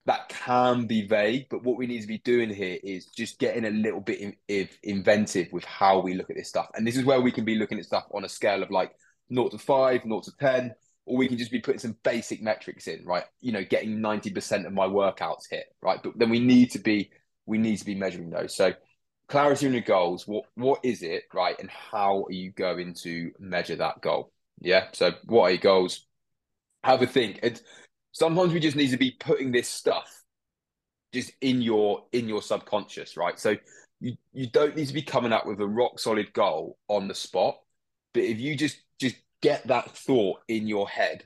that 0.06 0.30
can 0.30 0.88
be 0.88 1.08
vague, 1.08 1.48
but 1.50 1.64
what 1.64 1.78
we 1.78 1.86
need 1.86 2.02
to 2.02 2.08
be 2.08 2.18
doing 2.20 2.50
here 2.50 2.78
is 2.84 3.06
just 3.06 3.40
getting 3.40 3.66
a 3.66 3.70
little 3.70 4.00
bit 4.00 4.20
in, 4.20 4.36
in, 4.48 4.68
inventive 4.84 5.48
with 5.52 5.64
how 5.66 6.00
we 6.00 6.16
look 6.16 6.30
at 6.30 6.36
this 6.36 6.50
stuff. 6.50 6.68
And 6.74 6.86
this 6.86 6.98
is 6.98 7.06
where 7.06 7.22
we 7.22 7.32
can 7.32 7.46
be 7.46 7.56
looking 7.56 7.78
at 7.78 7.86
stuff 7.86 8.06
on 8.12 8.26
a 8.26 8.30
scale 8.30 8.64
of 8.64 8.72
like 8.72 8.92
0 9.32 9.50
to 9.50 9.60
5, 9.60 10.02
0 10.04 10.22
to 10.22 10.32
10, 10.40 10.74
or 11.06 11.18
we 11.18 11.28
can 11.28 11.38
just 11.38 11.52
be 11.52 11.60
putting 11.60 11.80
some 11.80 11.98
basic 12.04 12.42
metrics 12.42 12.88
in, 12.88 13.06
right? 13.06 13.26
You 13.42 13.52
know, 13.52 13.64
getting 13.64 14.00
90% 14.00 14.66
of 14.66 14.74
my 14.74 14.88
workouts 14.88 15.44
hit, 15.50 15.66
right? 15.84 16.00
But 16.02 16.18
then 16.18 16.30
we 16.30 16.40
need 16.40 16.72
to 16.72 16.80
be 16.80 17.12
we 17.46 17.58
need 17.58 17.78
to 17.78 17.86
be 17.86 17.96
measuring 17.96 18.30
those. 18.30 18.56
So 18.56 18.74
clarity 19.28 19.68
on 19.68 19.74
your 19.74 19.82
goals, 19.82 20.28
what 20.28 20.46
what 20.56 20.80
is 20.84 21.04
it, 21.04 21.24
right? 21.34 21.56
And 21.60 21.70
how 21.70 22.26
are 22.26 22.32
you 22.32 22.52
going 22.52 22.96
to 23.04 23.32
measure 23.40 23.76
that 23.76 24.02
goal? 24.02 24.32
Yeah. 24.60 24.88
So 24.94 25.12
what 25.26 25.44
are 25.44 25.52
your 25.52 25.60
goals? 25.60 26.06
Have 26.84 27.02
a 27.02 27.08
think. 27.08 27.40
And 27.44 27.62
sometimes 28.12 28.54
we 28.54 28.60
just 28.60 28.78
need 28.78 28.92
to 28.92 28.98
be 28.98 29.12
putting 29.12 29.52
this 29.52 29.68
stuff 29.68 30.24
just 31.14 31.32
in 31.42 31.62
your 31.62 32.06
in 32.12 32.28
your 32.28 32.42
subconscious, 32.42 33.18
right? 33.18 33.40
So 33.40 33.58
you 34.00 34.16
you 34.34 34.48
don't 34.48 34.76
need 34.76 34.88
to 34.88 34.94
be 34.94 35.02
coming 35.02 35.34
up 35.34 35.46
with 35.46 35.60
a 35.60 35.68
rock 35.68 36.00
solid 36.00 36.34
goal 36.34 36.78
on 36.88 37.08
the 37.08 37.16
spot, 37.16 37.58
but 38.14 38.24
if 38.24 38.40
you 38.40 38.56
just 38.56 38.78
just 39.00 39.16
get 39.42 39.68
that 39.68 39.96
thought 39.98 40.40
in 40.48 40.68
your 40.68 40.88
head 40.88 41.26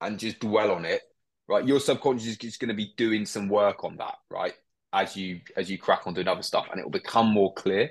and 0.00 0.18
just 0.18 0.40
dwell 0.40 0.72
on 0.72 0.84
it, 0.84 1.02
right? 1.48 1.66
Your 1.66 1.80
subconscious 1.80 2.26
is 2.26 2.36
just 2.36 2.60
going 2.60 2.68
to 2.68 2.74
be 2.74 2.92
doing 2.96 3.26
some 3.26 3.48
work 3.48 3.84
on 3.84 3.96
that, 3.98 4.16
right? 4.30 4.54
As 4.92 5.16
you 5.16 5.40
as 5.56 5.70
you 5.70 5.78
crack 5.78 6.06
on 6.06 6.14
doing 6.14 6.28
other 6.28 6.42
stuff, 6.42 6.68
and 6.70 6.80
it 6.80 6.84
will 6.84 6.90
become 6.90 7.30
more 7.30 7.54
clear. 7.54 7.90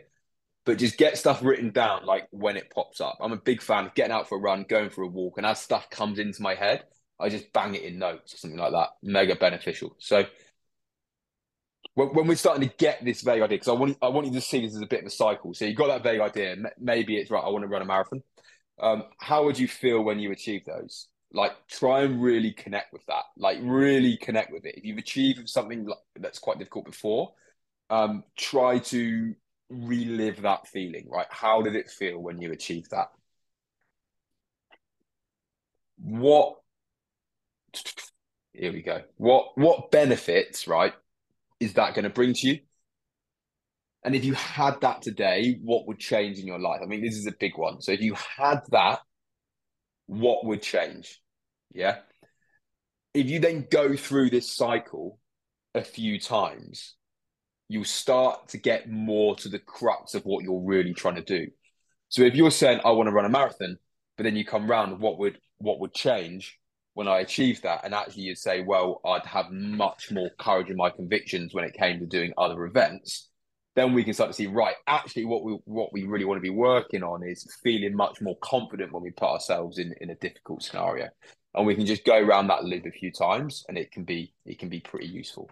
But 0.66 0.78
just 0.78 0.98
get 0.98 1.18
stuff 1.18 1.42
written 1.42 1.72
down, 1.72 2.06
like 2.06 2.28
when 2.32 2.58
it 2.58 2.70
pops 2.70 3.02
up. 3.02 3.18
I'm 3.22 3.32
a 3.32 3.38
big 3.38 3.62
fan 3.62 3.86
of 3.88 3.96
getting 3.96 4.12
out 4.12 4.30
for 4.30 4.38
a 4.38 4.42
run, 4.42 4.66
going 4.68 4.90
for 4.90 5.04
a 5.04 5.08
walk, 5.08 5.38
and 5.38 5.46
as 5.46 5.60
stuff 5.60 5.90
comes 5.90 6.20
into 6.20 6.42
my 6.44 6.54
head, 6.54 6.84
I 7.20 7.30
just 7.30 7.52
bang 7.52 7.76
it 7.76 7.84
in 7.84 8.00
notes 8.00 8.34
or 8.34 8.38
something 8.38 8.60
like 8.60 8.72
that. 8.72 8.90
Mega 9.04 9.36
beneficial. 9.36 9.96
So 10.00 10.26
when, 11.96 12.10
when 12.10 12.28
we're 12.28 12.36
starting 12.36 12.68
to 12.68 12.76
get 12.78 13.04
this 13.04 13.22
vague 13.22 13.42
idea, 13.42 13.58
because 13.58 13.68
I 13.68 13.74
want 13.74 13.98
I 14.02 14.08
want 14.08 14.28
you 14.28 14.34
to 14.34 14.42
see 14.42 14.62
this 14.62 14.76
as 14.76 14.82
a 14.82 14.88
bit 14.88 15.02
of 15.02 15.08
a 15.08 15.12
cycle. 15.12 15.54
So 15.54 15.66
you 15.66 15.76
got 15.76 15.88
that 15.88 16.04
vague 16.04 16.22
idea. 16.22 16.56
Maybe 16.80 17.18
it's 17.18 17.30
right. 17.30 17.44
I 17.44 17.50
want 17.50 17.64
to 17.64 17.68
run 17.68 17.82
a 17.82 17.86
marathon. 17.86 18.24
Um, 18.80 19.04
how 19.20 19.44
would 19.44 19.60
you 19.60 19.68
feel 19.68 20.02
when 20.02 20.20
you 20.20 20.32
achieve 20.32 20.64
those? 20.66 21.08
Like 21.34 21.52
try 21.68 22.02
and 22.02 22.22
really 22.22 22.54
connect 22.54 22.94
with 22.94 23.06
that. 23.08 23.24
Like 23.38 23.60
really 23.62 24.18
connect 24.18 24.52
with 24.52 24.66
it. 24.66 24.78
If 24.78 24.86
you've 24.86 24.98
achieved 24.98 25.50
something 25.50 25.88
that's 26.16 26.40
quite 26.40 26.58
difficult 26.58 26.86
before, 26.86 27.34
um, 27.90 28.24
try 28.38 28.80
to 28.80 29.36
relive 29.70 30.42
that 30.44 30.68
feeling. 30.68 31.08
Right? 31.10 31.28
How 31.30 31.62
did 31.62 31.76
it 31.76 31.90
feel 31.90 32.20
when 32.20 32.42
you 32.42 32.52
achieved 32.52 32.92
that? 32.92 33.10
What 36.02 36.56
here 38.60 38.74
we 38.74 38.82
go. 38.82 39.02
What 39.18 39.58
what 39.58 39.90
benefits, 39.92 40.68
right, 40.68 40.94
is 41.60 41.74
that 41.74 41.94
going 41.94 42.04
to 42.04 42.10
bring 42.10 42.34
to 42.34 42.48
you? 42.48 42.60
And 44.04 44.16
if 44.16 44.24
you 44.24 44.34
had 44.34 44.82
that 44.82 45.02
today, 45.02 45.60
what 45.62 45.88
would 45.88 46.00
change 46.00 46.40
in 46.40 46.48
your 46.48 46.60
life? 46.60 46.80
I 46.84 46.86
mean, 46.86 47.02
this 47.02 47.18
is 47.18 47.28
a 47.28 47.34
big 47.38 47.58
one. 47.58 47.82
So 47.82 47.92
if 47.92 48.02
you 48.02 48.16
had 48.16 48.62
that, 48.72 49.00
what 50.08 50.46
would 50.46 50.62
change? 50.62 51.22
Yeah. 51.74 51.98
If 53.14 53.28
you 53.28 53.40
then 53.40 53.68
go 53.70 53.96
through 53.96 54.30
this 54.30 54.52
cycle 54.52 55.20
a 55.76 55.84
few 55.84 56.20
times, 56.20 56.96
you'll 57.68 57.84
start 57.84 58.50
to 58.50 58.58
get 58.58 58.90
more 58.90 59.36
to 59.38 59.50
the 59.50 59.60
crux 59.60 60.16
of 60.16 60.24
what 60.24 60.44
you're 60.44 60.64
really 60.64 60.94
trying 60.94 61.16
to 61.16 61.22
do. 61.22 61.48
So 62.08 62.24
if 62.24 62.36
you're 62.36 62.52
saying, 62.52 62.82
I 62.84 62.92
want 62.92 63.08
to 63.08 63.14
run 63.14 63.26
a 63.26 63.30
marathon, 63.30 63.78
but 64.18 64.24
then 64.24 64.36
you 64.36 64.46
come 64.46 64.70
round, 64.70 65.00
what 65.00 65.20
would 65.20 65.40
what 65.60 65.80
would 65.80 65.94
change? 65.94 66.58
When 66.94 67.08
I 67.08 67.20
achieved 67.20 67.64
that, 67.64 67.82
and 67.84 67.94
actually 67.94 68.24
you'd 68.24 68.38
say, 68.38 68.62
well, 68.62 69.00
I'd 69.06 69.26
have 69.26 69.52
much 69.52 70.12
more 70.12 70.30
courage 70.40 70.70
in 70.70 70.78
my 70.78 70.90
convictions 70.90 71.54
when 71.54 71.66
it 71.66 71.74
came 71.74 72.00
to 72.00 72.06
doing 72.06 72.34
other 72.38 72.66
events, 72.66 73.30
then 73.76 73.94
we 73.94 74.04
can 74.04 74.14
start 74.14 74.30
to 74.30 74.34
see 74.34 74.48
right 74.48 74.76
actually 74.88 75.26
what 75.26 75.44
we 75.44 75.58
what 75.66 75.94
we 75.94 76.04
really 76.04 76.26
want 76.26 76.38
to 76.38 76.42
be 76.42 76.50
working 76.50 77.04
on 77.04 77.24
is 77.24 77.48
feeling 77.64 77.96
much 77.96 78.20
more 78.20 78.38
confident 78.42 78.92
when 78.92 79.04
we 79.04 79.12
put 79.12 79.30
ourselves 79.30 79.78
in 79.78 79.94
in 80.02 80.10
a 80.10 80.16
difficult 80.16 80.64
scenario. 80.64 81.08
And 81.54 81.66
we 81.66 81.76
can 81.76 81.86
just 81.86 82.06
go 82.06 82.18
around 82.18 82.48
that 82.48 82.64
loop 82.64 82.86
a 82.86 82.92
few 82.92 83.12
times 83.12 83.64
and 83.68 83.78
it 83.78 83.92
can 83.92 84.04
be 84.04 84.34
it 84.46 84.60
can 84.60 84.70
be 84.70 84.82
pretty 84.82 85.08
useful. 85.08 85.50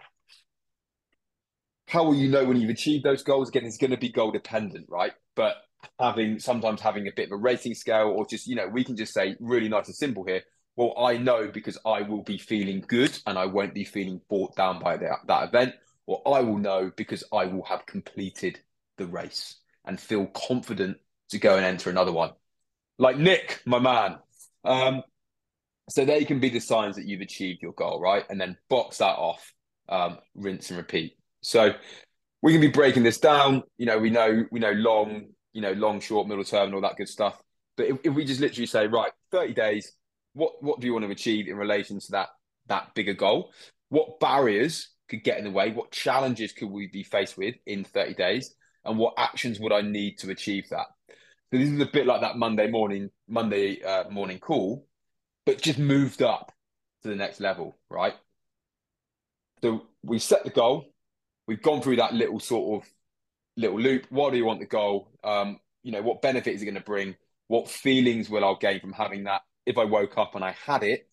How 1.87 2.03
will 2.03 2.15
you 2.15 2.27
know 2.27 2.43
when 2.43 2.57
you've 2.57 2.69
achieved 2.69 3.05
those 3.05 3.23
goals? 3.23 3.49
Again 3.49 3.65
it's 3.65 3.77
going 3.77 3.91
to 3.91 3.97
be 3.97 4.09
goal 4.09 4.31
dependent 4.31 4.87
right? 4.89 5.13
But 5.35 5.55
having 5.99 6.39
sometimes 6.39 6.81
having 6.81 7.07
a 7.07 7.11
bit 7.15 7.27
of 7.27 7.31
a 7.33 7.37
rating 7.37 7.75
scale 7.75 8.13
or 8.15 8.27
just 8.27 8.47
you 8.47 8.55
know 8.55 8.67
we 8.67 8.83
can 8.83 8.97
just 8.97 9.13
say 9.13 9.35
really 9.39 9.69
nice 9.69 9.87
and 9.87 9.95
simple 9.95 10.23
here 10.25 10.41
well 10.77 10.93
i 10.97 11.17
know 11.17 11.49
because 11.53 11.77
i 11.85 12.01
will 12.01 12.23
be 12.23 12.37
feeling 12.37 12.81
good 12.87 13.17
and 13.27 13.37
i 13.37 13.45
won't 13.45 13.73
be 13.73 13.83
feeling 13.83 14.21
brought 14.29 14.55
down 14.55 14.79
by 14.79 14.95
that, 14.95 15.19
that 15.27 15.49
event 15.49 15.73
or 16.07 16.21
I 16.25 16.39
will 16.39 16.57
know 16.57 16.91
because 16.95 17.23
I 17.31 17.45
will 17.45 17.63
have 17.65 17.85
completed 17.85 18.59
the 18.97 19.05
race 19.05 19.57
and 19.85 19.99
feel 19.99 20.25
confident 20.27 20.97
to 21.29 21.37
go 21.37 21.55
and 21.57 21.65
enter 21.65 21.89
another 21.89 22.13
one. 22.13 22.31
Like 22.97 23.17
Nick, 23.17 23.61
my 23.65 23.79
man. 23.79 24.17
Um, 24.63 25.03
so 25.89 26.03
they 26.03 26.25
can 26.25 26.39
be 26.39 26.49
the 26.49 26.59
signs 26.59 26.95
that 26.95 27.05
you've 27.05 27.21
achieved 27.21 27.61
your 27.61 27.73
goal, 27.73 27.99
right? 27.99 28.23
And 28.29 28.41
then 28.41 28.57
box 28.69 28.97
that 28.97 29.17
off, 29.17 29.53
um, 29.89 30.17
rinse 30.33 30.69
and 30.69 30.77
repeat. 30.77 31.17
So 31.41 31.73
we 32.41 32.53
can 32.53 32.61
be 32.61 32.67
breaking 32.69 33.03
this 33.03 33.19
down. 33.19 33.63
You 33.77 33.85
know, 33.85 33.97
we 33.97 34.09
know 34.09 34.45
we 34.51 34.59
know 34.59 34.71
long, 34.71 35.27
you 35.53 35.61
know, 35.61 35.73
long, 35.73 35.99
short, 35.99 36.27
middle 36.27 36.43
term, 36.43 36.67
and 36.67 36.75
all 36.75 36.81
that 36.81 36.97
good 36.97 37.07
stuff. 37.09 37.41
But 37.75 37.87
if, 37.87 37.97
if 38.03 38.13
we 38.13 38.25
just 38.25 38.41
literally 38.41 38.65
say, 38.65 38.87
right, 38.87 39.11
thirty 39.31 39.53
days, 39.53 39.93
what 40.37 40.63
what 40.63 40.79
do 40.79 40.87
you 40.87 40.93
want 40.93 41.05
to 41.05 41.11
achieve 41.11 41.47
in 41.47 41.57
relation 41.57 41.99
to 41.99 42.11
that 42.11 42.29
that 42.67 42.93
bigger 42.93 43.13
goal? 43.13 43.51
What 43.89 44.19
barriers 44.19 44.89
could 45.09 45.23
get 45.23 45.37
in 45.37 45.45
the 45.45 45.51
way? 45.51 45.71
What 45.71 45.91
challenges 45.91 46.51
could 46.51 46.69
we 46.69 46.87
be 46.87 47.03
faced 47.03 47.37
with 47.37 47.55
in 47.65 47.83
30 47.83 48.13
days? 48.13 48.53
And 48.85 48.97
what 48.97 49.15
actions 49.17 49.59
would 49.59 49.73
I 49.73 49.81
need 49.81 50.19
to 50.19 50.29
achieve 50.29 50.69
that? 50.69 50.87
So 51.09 51.57
this 51.57 51.69
is 51.69 51.79
a 51.79 51.85
bit 51.85 52.05
like 52.05 52.21
that 52.21 52.37
Monday 52.37 52.69
morning, 52.69 53.09
Monday 53.27 53.81
uh, 53.81 54.09
morning 54.09 54.39
call, 54.39 54.85
but 55.45 55.61
just 55.61 55.79
moved 55.79 56.21
up 56.21 56.51
to 57.03 57.09
the 57.09 57.15
next 57.15 57.39
level, 57.39 57.77
right? 57.89 58.13
So 59.61 59.83
we 60.03 60.19
set 60.19 60.43
the 60.43 60.49
goal. 60.49 60.93
We've 61.47 61.61
gone 61.61 61.81
through 61.81 61.97
that 61.97 62.13
little 62.13 62.39
sort 62.39 62.83
of 62.83 62.89
little 63.55 63.79
loop. 63.79 64.05
What 64.09 64.31
do 64.31 64.37
you 64.37 64.45
want 64.45 64.59
the 64.59 64.65
goal? 64.65 65.09
Um, 65.23 65.59
you 65.83 65.91
know, 65.93 66.01
what 66.01 66.21
benefit 66.21 66.53
is 66.53 66.61
it 66.61 66.65
going 66.65 66.75
to 66.75 66.81
bring? 66.81 67.15
What 67.47 67.69
feelings 67.69 68.29
will 68.29 68.43
I 68.43 68.53
gain 68.59 68.81
from 68.81 68.91
having 68.91 69.23
that? 69.23 69.41
If 69.67 69.77
I 69.77 69.83
woke 69.83 70.17
up 70.17 70.33
and 70.33 70.43
I 70.43 70.55
had 70.65 70.81
it, 70.81 71.07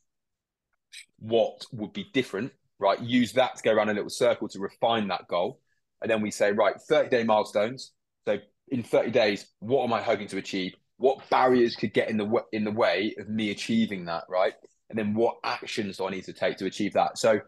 what 1.19 1.67
would 1.73 1.93
be 1.93 2.07
different? 2.15 2.53
right? 2.79 3.01
Use 3.01 3.33
that 3.33 3.57
to 3.57 3.63
go 3.63 3.73
around 3.73 3.89
a 3.89 3.95
little 3.95 4.11
circle 4.11 4.49
to 4.49 4.59
refine 4.59 5.09
that 5.09 5.29
goal. 5.29 5.61
And 6.03 6.11
then 6.11 6.21
we 6.21 6.31
say, 6.31 6.53
right, 6.53 6.75
30 6.89 7.09
day 7.09 7.25
milestones. 7.25 7.93
So 8.27 8.39
in 8.69 8.83
30 8.83 9.11
days, 9.11 9.47
what 9.61 9.85
am 9.85 9.93
I 9.93 10.03
hoping 10.03 10.29
to 10.29 10.39
achieve? 10.39 10.75
What 10.97 11.29
barriers 11.31 11.77
could 11.77 11.95
get 11.95 12.09
in 12.09 12.17
the 12.19 12.25
w- 12.25 12.45
in 12.53 12.65
the 12.65 12.71
way 12.71 13.15
of 13.19 13.29
me 13.29 13.51
achieving 13.51 14.05
that, 14.07 14.25
right? 14.29 14.53
And 14.91 14.99
then 14.99 15.15
what 15.15 15.37
actions 15.43 15.97
do 15.97 16.07
I 16.07 16.11
need 16.11 16.25
to 16.25 16.33
take 16.33 16.59
to 16.59 16.67
achieve 16.67 16.93
that? 16.93 17.19
So 17.19 17.41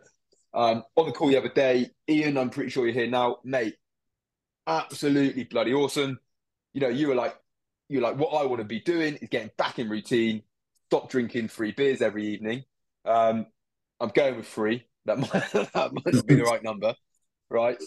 um, 0.55 0.83
on 0.97 1.07
the 1.07 1.13
call 1.13 1.29
the 1.29 1.37
other 1.37 1.53
day, 1.53 1.91
Ian, 2.09 2.39
I'm 2.39 2.51
pretty 2.51 2.71
sure 2.71 2.87
you're 2.87 2.95
here 2.95 3.11
now, 3.11 3.39
mate. 3.45 3.75
Absolutely 4.67 5.45
bloody 5.45 5.75
awesome. 5.75 6.19
You 6.73 6.81
know, 6.81 6.89
you 6.89 7.09
were 7.09 7.15
like, 7.15 7.37
you're 7.89 8.03
like, 8.03 8.19
what 8.19 8.31
I 8.31 8.47
want 8.47 8.61
to 8.61 8.65
be 8.65 8.81
doing 8.81 9.17
is 9.17 9.29
getting 9.29 9.51
back 9.59 9.79
in 9.79 9.89
routine, 9.89 10.43
stop 10.89 11.11
drinking 11.11 11.49
free 11.49 11.73
beers 11.73 12.03
every 12.03 12.27
evening. 12.27 12.65
Um, 13.05 13.47
I'm 14.01 14.11
going 14.11 14.37
with 14.37 14.47
three. 14.47 14.87
That 15.07 15.19
might 15.19 15.31
that 15.53 15.91
might 15.93 16.27
be 16.27 16.35
the 16.35 16.45
right 16.45 16.63
number, 16.63 16.95
right? 17.51 17.79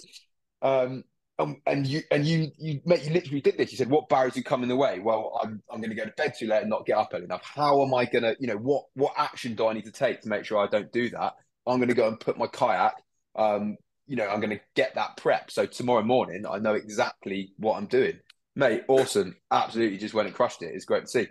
Um, 0.61 1.03
and, 1.37 1.57
and 1.65 1.87
you 1.87 2.01
and 2.11 2.25
you 2.25 2.51
you 2.57 2.81
mate, 2.85 3.03
you 3.05 3.13
literally 3.13 3.41
did 3.41 3.57
this. 3.57 3.71
You 3.71 3.77
said, 3.77 3.89
"What 3.89 4.09
barriers 4.09 4.37
are 4.37 4.41
coming 4.41 4.63
in 4.63 4.69
the 4.69 4.75
way?" 4.75 4.99
Well, 4.99 5.39
I'm 5.41 5.61
I'm 5.71 5.79
going 5.79 5.89
to 5.89 5.95
go 5.95 6.05
to 6.05 6.11
bed 6.11 6.33
too 6.37 6.47
late 6.47 6.61
and 6.61 6.69
not 6.69 6.85
get 6.85 6.97
up 6.97 7.11
early 7.13 7.23
enough. 7.23 7.43
How 7.43 7.81
am 7.81 7.93
I 7.93 8.05
going 8.05 8.23
to, 8.23 8.35
you 8.39 8.47
know, 8.47 8.57
what 8.57 8.85
what 8.93 9.13
action 9.17 9.55
do 9.55 9.67
I 9.67 9.73
need 9.73 9.85
to 9.85 9.91
take 9.91 10.21
to 10.21 10.29
make 10.29 10.45
sure 10.45 10.57
I 10.59 10.67
don't 10.67 10.91
do 10.91 11.09
that? 11.11 11.33
I'm 11.65 11.77
going 11.77 11.89
to 11.89 11.95
go 11.95 12.07
and 12.07 12.19
put 12.19 12.37
my 12.37 12.47
kayak. 12.47 12.95
Um, 13.35 13.77
you 14.07 14.15
know, 14.15 14.27
I'm 14.27 14.39
going 14.39 14.57
to 14.57 14.59
get 14.75 14.95
that 14.95 15.17
prep. 15.17 15.51
So 15.51 15.65
tomorrow 15.65 16.03
morning, 16.03 16.45
I 16.49 16.57
know 16.57 16.73
exactly 16.73 17.53
what 17.57 17.77
I'm 17.77 17.85
doing. 17.85 18.19
Mate, 18.55 18.83
awesome! 18.87 19.37
Absolutely, 19.51 19.97
just 19.97 20.13
went 20.13 20.27
and 20.27 20.35
crushed 20.35 20.61
it. 20.61 20.73
It's 20.73 20.85
great 20.85 21.03
to 21.03 21.07
see. 21.07 21.27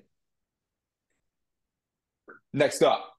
Next 2.52 2.82
up, 2.82 3.18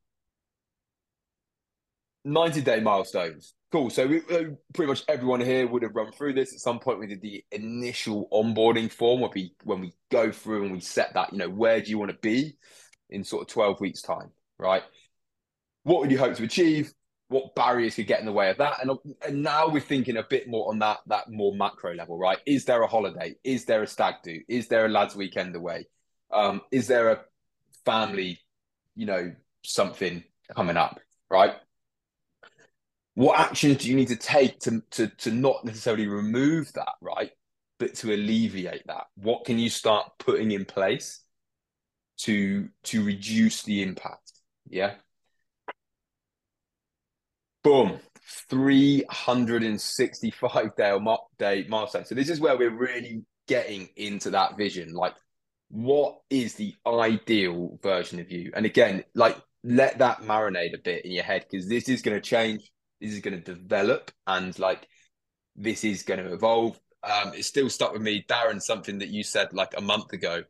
90 2.26 2.62
day 2.62 2.80
milestones. 2.80 3.54
Cool. 3.72 3.90
So 3.92 4.08
we, 4.08 4.18
uh, 4.18 4.56
pretty 4.74 4.90
much 4.90 5.04
everyone 5.08 5.42
here 5.42 5.68
would 5.68 5.84
have 5.84 5.96
run 5.96 6.12
through 6.12 6.34
this 6.34 6.54
at 6.54 6.60
some 6.60 6.80
point. 6.80 7.00
We 7.00 7.08
did 7.08 7.22
the 7.22 7.44
initial 7.52 8.28
onboarding 8.32 8.92
form 8.92 9.22
where 9.22 9.30
we 9.34 9.54
when 9.64 9.80
we 9.80 9.94
go 10.12 10.32
through 10.32 10.64
and 10.64 10.72
we 10.72 10.80
set 10.80 11.14
that, 11.14 11.32
you 11.32 11.38
know, 11.38 11.50
where 11.50 11.80
do 11.80 11.90
you 11.92 12.00
want 12.00 12.12
to 12.12 12.18
be 12.18 12.58
in 13.10 13.24
sort 13.24 13.44
of 13.44 13.48
12 13.48 13.80
weeks 13.80 14.02
time, 14.02 14.32
right? 14.58 14.84
What 15.84 16.02
would 16.02 16.12
you 16.12 16.18
hope 16.18 16.36
to 16.36 16.44
achieve? 16.44 16.92
What 17.28 17.54
barriers 17.54 17.94
could 17.94 18.08
get 18.08 18.20
in 18.20 18.26
the 18.26 18.32
way 18.32 18.50
of 18.50 18.58
that? 18.58 18.82
And, 18.82 18.98
and 19.26 19.44
now 19.44 19.70
we're 19.70 19.82
thinking 19.82 20.18
a 20.18 20.24
bit 20.24 20.48
more 20.48 20.70
on 20.70 20.80
that 20.80 20.98
that 21.06 21.30
more 21.30 21.56
macro 21.56 21.94
level, 21.94 22.18
right? 22.18 22.40
Is 22.48 22.66
there 22.66 22.82
a 22.82 22.88
holiday? 22.88 23.36
Is 23.44 23.66
there 23.66 23.84
a 23.84 23.88
stag 23.88 24.16
do? 24.24 24.40
Is 24.48 24.68
there 24.68 24.88
a 24.88 24.90
lads 24.90 25.16
weekend 25.16 25.56
away? 25.56 25.88
Um, 26.32 26.62
is 26.72 26.88
there 26.88 27.12
a 27.12 27.20
family, 27.86 28.40
you 28.96 29.06
know, 29.06 29.34
something 29.64 30.24
coming 30.56 30.78
up, 30.78 31.00
right? 31.30 31.56
what 33.20 33.38
actions 33.38 33.78
do 33.78 33.90
you 33.90 33.96
need 33.98 34.08
to 34.08 34.16
take 34.16 34.62
to, 34.62 34.82
to, 34.92 35.08
to 35.08 35.30
not 35.30 35.66
necessarily 35.66 36.08
remove 36.08 36.72
that, 36.72 36.94
right? 37.02 37.32
But 37.78 37.96
to 37.96 38.14
alleviate 38.14 38.88
that? 38.88 39.08
What 39.16 39.44
can 39.44 39.60
you 39.60 39.70
start 39.70 40.10
putting 40.20 40.52
in 40.52 40.64
place 40.64 41.22
to 42.20 42.70
to 42.84 43.04
reduce 43.04 43.64
the 43.64 43.84
impact? 43.84 44.32
Yeah. 44.70 44.94
Boom. 47.62 48.00
365 48.50 50.76
day, 50.78 50.92
or 50.92 51.20
day 51.38 51.66
milestone. 51.68 52.06
So 52.06 52.16
this 52.16 52.30
is 52.30 52.40
where 52.40 52.58
we're 52.58 52.70
really 52.70 53.26
getting 53.50 53.90
into 53.98 54.30
that 54.30 54.56
vision. 54.56 54.94
Like, 54.94 55.16
what 55.70 56.20
is 56.30 56.56
the 56.56 56.76
ideal 56.86 57.80
version 57.82 58.20
of 58.20 58.32
you? 58.32 58.52
And 58.56 58.66
again, 58.66 59.04
like 59.14 59.38
let 59.64 60.00
that 60.00 60.22
marinate 60.22 60.74
a 60.74 60.82
bit 60.82 61.06
in 61.06 61.12
your 61.12 61.24
head 61.24 61.46
because 61.50 61.68
this 61.68 61.90
is 61.90 62.02
going 62.02 62.16
to 62.16 62.22
change 62.22 62.72
this 63.00 63.14
is 63.14 63.20
going 63.20 63.42
to 63.42 63.54
develop 63.54 64.12
and 64.28 64.58
like 64.60 64.88
this 65.56 65.84
is 65.84 66.04
going 66.04 66.24
to 66.24 66.34
evolve. 66.34 66.80
Um, 67.04 67.34
it's 67.34 67.48
still 67.48 67.70
stuck 67.70 67.94
with 67.94 68.02
me, 68.02 68.26
Darren. 68.28 68.62
Something 68.62 69.00
that 69.00 69.10
you 69.10 69.24
said 69.24 69.54
like 69.54 69.74
a 69.78 69.82
month 69.82 70.14
ago, 70.14 70.44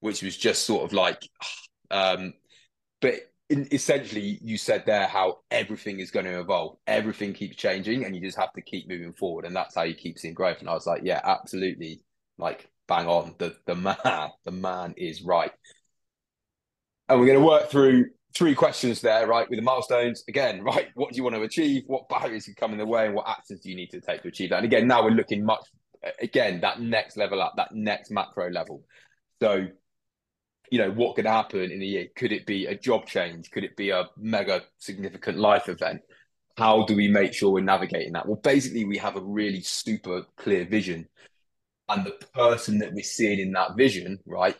which 0.00 0.22
was 0.22 0.36
just 0.36 0.64
sort 0.64 0.84
of 0.84 0.92
like, 0.92 1.22
um, 1.90 2.34
but 3.00 3.14
in, 3.48 3.66
essentially 3.72 4.38
you 4.42 4.58
said 4.58 4.84
there 4.86 5.06
how 5.06 5.38
everything 5.50 6.00
is 6.00 6.10
going 6.10 6.26
to 6.26 6.40
evolve, 6.40 6.76
everything 6.86 7.32
keeps 7.32 7.56
changing, 7.56 8.04
and 8.04 8.14
you 8.14 8.20
just 8.20 8.38
have 8.38 8.52
to 8.52 8.62
keep 8.62 8.88
moving 8.88 9.12
forward, 9.12 9.44
and 9.46 9.56
that's 9.56 9.74
how 9.74 9.82
you 9.82 9.94
keep 9.94 10.18
seeing 10.18 10.34
growth. 10.34 10.60
And 10.60 10.68
I 10.68 10.74
was 10.74 10.86
like, 10.86 11.02
yeah, 11.04 11.20
absolutely, 11.24 12.02
like 12.38 12.68
bang 12.90 13.06
on. 13.06 13.34
The 13.38 13.56
the 13.64 13.76
man, 13.76 13.96
the 14.44 14.50
man 14.50 14.94
is 14.98 15.22
right. 15.22 15.52
And 17.08 17.18
we're 17.18 17.26
going 17.26 17.38
to 17.38 17.46
work 17.46 17.70
through 17.70 18.06
three 18.36 18.54
questions 18.54 19.00
there, 19.00 19.26
right? 19.26 19.48
With 19.48 19.58
the 19.58 19.64
milestones, 19.64 20.22
again, 20.28 20.62
right? 20.64 20.88
What 20.94 21.12
do 21.12 21.16
you 21.16 21.22
want 21.22 21.36
to 21.36 21.42
achieve? 21.42 21.84
What 21.86 22.08
barriers 22.08 22.44
can 22.44 22.54
come 22.54 22.72
in 22.72 22.78
the 22.78 22.86
way, 22.86 23.06
and 23.06 23.14
what 23.14 23.28
actions 23.28 23.60
do 23.60 23.70
you 23.70 23.76
need 23.76 23.90
to 23.92 24.00
take 24.00 24.22
to 24.22 24.28
achieve 24.28 24.50
that? 24.50 24.56
And 24.56 24.66
again, 24.66 24.86
now 24.86 25.02
we're 25.02 25.10
looking 25.10 25.44
much, 25.44 25.64
again, 26.20 26.60
that 26.60 26.80
next 26.80 27.16
level 27.16 27.40
up, 27.40 27.54
that 27.56 27.72
next 27.72 28.10
macro 28.10 28.50
level. 28.50 28.82
So, 29.40 29.68
you 30.70 30.78
know, 30.78 30.90
what 30.90 31.16
could 31.16 31.26
happen 31.26 31.70
in 31.70 31.80
a 31.80 31.84
year? 31.84 32.06
Could 32.14 32.32
it 32.32 32.44
be 32.44 32.66
a 32.66 32.76
job 32.76 33.06
change? 33.06 33.50
Could 33.50 33.64
it 33.64 33.76
be 33.76 33.90
a 33.90 34.04
mega 34.16 34.62
significant 34.78 35.38
life 35.38 35.68
event? 35.68 36.02
How 36.56 36.84
do 36.84 36.94
we 36.94 37.08
make 37.08 37.32
sure 37.32 37.50
we're 37.50 37.64
navigating 37.64 38.12
that? 38.12 38.26
Well, 38.26 38.36
basically, 38.36 38.84
we 38.84 38.98
have 38.98 39.16
a 39.16 39.22
really 39.22 39.62
super 39.62 40.24
clear 40.36 40.64
vision. 40.64 41.08
And 41.90 42.06
the 42.06 42.16
person 42.34 42.78
that 42.78 42.92
we're 42.94 43.02
seeing 43.02 43.40
in 43.40 43.52
that 43.52 43.76
vision, 43.76 44.18
right? 44.24 44.56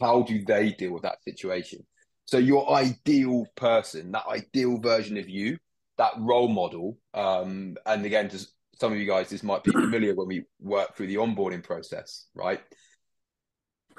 How 0.00 0.22
do 0.22 0.42
they 0.44 0.70
deal 0.72 0.92
with 0.92 1.02
that 1.02 1.22
situation? 1.22 1.86
So 2.24 2.38
your 2.38 2.72
ideal 2.72 3.46
person, 3.56 4.12
that 4.12 4.26
ideal 4.26 4.78
version 4.78 5.18
of 5.18 5.28
you, 5.28 5.58
that 5.98 6.12
role 6.18 6.48
model, 6.48 6.96
um, 7.14 7.76
and 7.84 8.04
again, 8.04 8.28
to 8.30 8.46
some 8.80 8.92
of 8.92 8.98
you 8.98 9.06
guys, 9.06 9.28
this 9.28 9.42
might 9.42 9.62
be 9.62 9.70
familiar 9.70 10.14
when 10.14 10.28
we 10.28 10.44
work 10.60 10.96
through 10.96 11.08
the 11.08 11.16
onboarding 11.16 11.62
process, 11.62 12.26
right? 12.34 12.60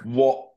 What 0.03 0.49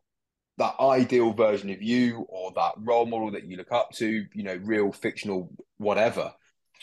that 0.58 0.74
ideal 0.80 1.32
version 1.32 1.70
of 1.70 1.82
you 1.82 2.24
or 2.28 2.50
that 2.56 2.72
role 2.78 3.06
model 3.06 3.30
that 3.32 3.44
you 3.44 3.56
look 3.56 3.72
up 3.72 3.90
to, 3.92 4.24
you 4.32 4.42
know, 4.42 4.58
real, 4.64 4.90
fictional, 4.90 5.50
whatever, 5.76 6.32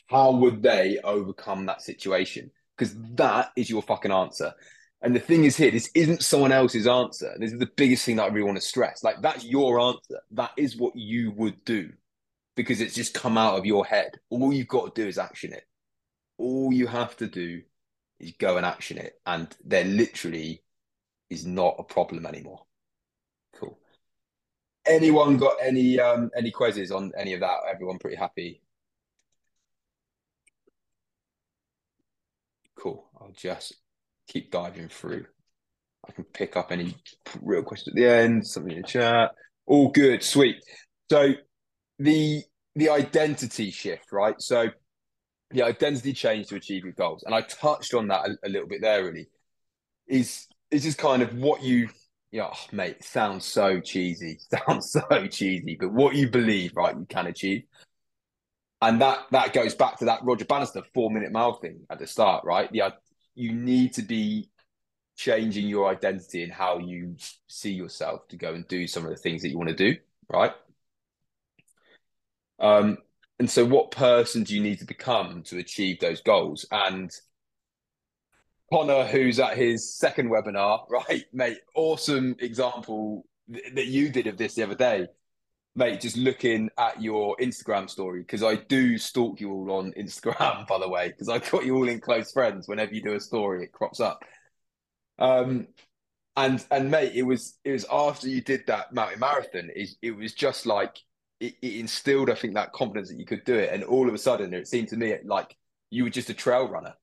how 0.07 0.31
would 0.31 0.61
they 0.61 0.99
overcome 1.03 1.65
that 1.65 1.81
situation? 1.81 2.51
Because 2.77 2.95
that 3.15 3.51
is 3.55 3.69
your 3.69 3.81
fucking 3.81 4.11
answer. 4.11 4.53
And 5.03 5.13
the 5.13 5.19
thing 5.19 5.43
is 5.43 5.57
here, 5.57 5.69
this 5.69 5.91
isn't 5.93 6.23
someone 6.23 6.53
else's 6.53 6.87
answer. 6.87 7.35
This 7.37 7.51
is 7.51 7.59
the 7.59 7.69
biggest 7.75 8.05
thing 8.05 8.15
that 8.15 8.23
I 8.23 8.27
really 8.27 8.45
want 8.45 8.55
to 8.55 8.61
stress. 8.61 9.03
Like 9.03 9.21
that's 9.21 9.43
your 9.43 9.79
answer. 9.81 10.21
That 10.31 10.51
is 10.55 10.77
what 10.77 10.95
you 10.95 11.31
would 11.31 11.63
do 11.65 11.91
because 12.55 12.79
it's 12.79 12.95
just 12.95 13.13
come 13.13 13.37
out 13.37 13.57
of 13.57 13.65
your 13.65 13.85
head. 13.85 14.11
All 14.29 14.53
you've 14.53 14.69
got 14.69 14.95
to 14.95 15.01
do 15.01 15.07
is 15.07 15.17
action 15.17 15.51
it. 15.51 15.65
All 16.37 16.71
you 16.71 16.87
have 16.87 17.17
to 17.17 17.27
do 17.27 17.63
is 18.21 18.31
go 18.39 18.55
and 18.55 18.65
action 18.65 18.97
it. 18.97 19.19
And 19.25 19.53
there 19.65 19.83
literally 19.83 20.63
is 21.29 21.45
not 21.45 21.75
a 21.79 21.83
problem 21.83 22.25
anymore. 22.25 22.61
Cool. 23.55 23.77
Anyone 24.85 25.35
got 25.37 25.57
any 25.61 25.99
um 25.99 26.31
any 26.37 26.51
quizzes 26.51 26.91
on 26.91 27.11
any 27.17 27.33
of 27.33 27.41
that? 27.41 27.57
Everyone 27.69 27.99
pretty 27.99 28.17
happy? 28.17 28.61
Cool. 32.75 33.05
I'll 33.19 33.31
just 33.31 33.82
keep 34.27 34.51
diving 34.51 34.89
through. 34.89 35.25
I 36.07 36.11
can 36.11 36.25
pick 36.25 36.57
up 36.57 36.71
any 36.71 36.95
real 37.41 37.63
questions 37.63 37.89
at 37.89 37.95
the 37.95 38.07
end, 38.07 38.45
something 38.45 38.73
in 38.73 38.81
the 38.81 38.87
chat. 38.87 39.31
All 39.65 39.89
good, 39.89 40.23
sweet. 40.23 40.57
So 41.09 41.33
the 41.99 42.43
the 42.75 42.89
identity 42.89 43.71
shift, 43.71 44.11
right? 44.11 44.35
So 44.39 44.67
the 45.51 45.63
identity 45.63 46.13
change 46.13 46.47
to 46.47 46.55
achieve 46.55 46.83
your 46.83 46.93
goals, 46.93 47.23
and 47.23 47.33
I 47.33 47.41
touched 47.41 47.93
on 47.93 48.07
that 48.07 48.27
a, 48.27 48.47
a 48.47 48.49
little 48.49 48.67
bit 48.67 48.81
there. 48.81 49.05
Really, 49.05 49.27
is 50.07 50.47
is 50.71 50.83
just 50.83 50.97
kind 50.97 51.21
of 51.21 51.33
what 51.35 51.63
you, 51.63 51.89
you 52.31 52.39
know, 52.39 52.49
oh, 52.53 52.65
mate. 52.71 53.03
Sounds 53.03 53.45
so 53.45 53.79
cheesy, 53.79 54.39
sounds 54.67 54.91
so 54.91 55.27
cheesy, 55.27 55.77
but 55.79 55.93
what 55.93 56.15
you 56.15 56.29
believe, 56.29 56.73
right, 56.75 56.97
you 56.97 57.05
can 57.07 57.27
achieve, 57.27 57.63
and 58.81 58.99
that 59.01 59.19
that 59.31 59.53
goes 59.53 59.75
back 59.75 59.99
to 59.99 60.05
that 60.05 60.23
Roger 60.23 60.45
Bannister 60.45 60.81
four 60.93 61.09
minute 61.11 61.31
mile 61.31 61.53
thing 61.53 61.81
at 61.89 61.99
the 61.99 62.07
start, 62.07 62.43
right? 62.43 62.69
Yeah, 62.73 62.89
you 63.35 63.53
need 63.53 63.93
to 63.93 64.01
be 64.01 64.49
changing 65.15 65.67
your 65.67 65.89
identity 65.89 66.43
and 66.43 66.51
how 66.51 66.77
you 66.79 67.15
see 67.47 67.71
yourself 67.71 68.27
to 68.29 68.35
go 68.35 68.53
and 68.53 68.67
do 68.67 68.87
some 68.87 69.03
of 69.03 69.09
the 69.09 69.15
things 69.15 69.41
that 69.41 69.49
you 69.49 69.57
want 69.57 69.69
to 69.69 69.75
do, 69.75 69.97
right? 70.29 70.51
Um, 72.59 72.97
and 73.39 73.49
so, 73.49 73.65
what 73.65 73.91
person 73.91 74.43
do 74.43 74.55
you 74.55 74.61
need 74.61 74.79
to 74.79 74.85
become 74.85 75.43
to 75.43 75.57
achieve 75.57 75.99
those 75.99 76.21
goals? 76.21 76.65
And 76.71 77.11
Connor, 78.71 79.05
who's 79.05 79.39
at 79.39 79.57
his 79.57 79.95
second 79.95 80.29
webinar, 80.29 80.85
right, 80.89 81.25
mate, 81.33 81.59
awesome 81.75 82.35
example 82.39 83.25
th- 83.51 83.73
that 83.75 83.87
you 83.87 84.09
did 84.09 84.27
of 84.27 84.37
this 84.37 84.53
the 84.53 84.63
other 84.63 84.75
day, 84.75 85.07
mate. 85.75 86.01
Just 86.01 86.17
looking 86.17 86.69
at 86.77 87.01
your 87.01 87.35
Instagram 87.37 87.89
story 87.89 88.21
because 88.21 88.43
I 88.43 88.55
do 88.55 88.97
stalk 88.97 89.39
you 89.39 89.51
all 89.51 89.71
on 89.71 89.93
Instagram, 89.93 90.67
by 90.67 90.79
the 90.79 90.89
way, 90.89 91.09
because 91.09 91.29
I 91.29 91.39
got 91.39 91.65
you 91.65 91.75
all 91.75 91.89
in 91.89 91.99
close 91.99 92.31
friends. 92.31 92.67
Whenever 92.67 92.93
you 92.93 93.01
do 93.01 93.15
a 93.15 93.19
story, 93.19 93.63
it 93.63 93.71
crops 93.71 93.99
up. 93.99 94.23
Um, 95.19 95.67
and 96.35 96.65
and 96.71 96.89
mate, 96.89 97.13
it 97.15 97.23
was 97.23 97.57
it 97.63 97.71
was 97.71 97.85
after 97.91 98.27
you 98.27 98.41
did 98.41 98.65
that 98.67 98.93
mountain 98.93 99.19
marathon. 99.19 99.69
It, 99.75 99.89
it 100.01 100.11
was 100.11 100.33
just 100.33 100.65
like 100.65 100.97
it, 101.39 101.55
it, 101.61 101.75
instilled, 101.79 102.29
I 102.29 102.35
think, 102.35 102.55
that 102.55 102.73
confidence 102.73 103.09
that 103.09 103.19
you 103.19 103.25
could 103.25 103.43
do 103.43 103.55
it. 103.55 103.71
And 103.71 103.83
all 103.83 104.07
of 104.07 104.13
a 104.13 104.17
sudden, 104.17 104.53
it 104.53 104.67
seemed 104.67 104.89
to 104.89 104.97
me 104.97 105.15
like 105.25 105.55
you 105.89 106.03
were 106.03 106.09
just 106.09 106.29
a 106.29 106.33
trail 106.33 106.67
runner, 106.67 106.95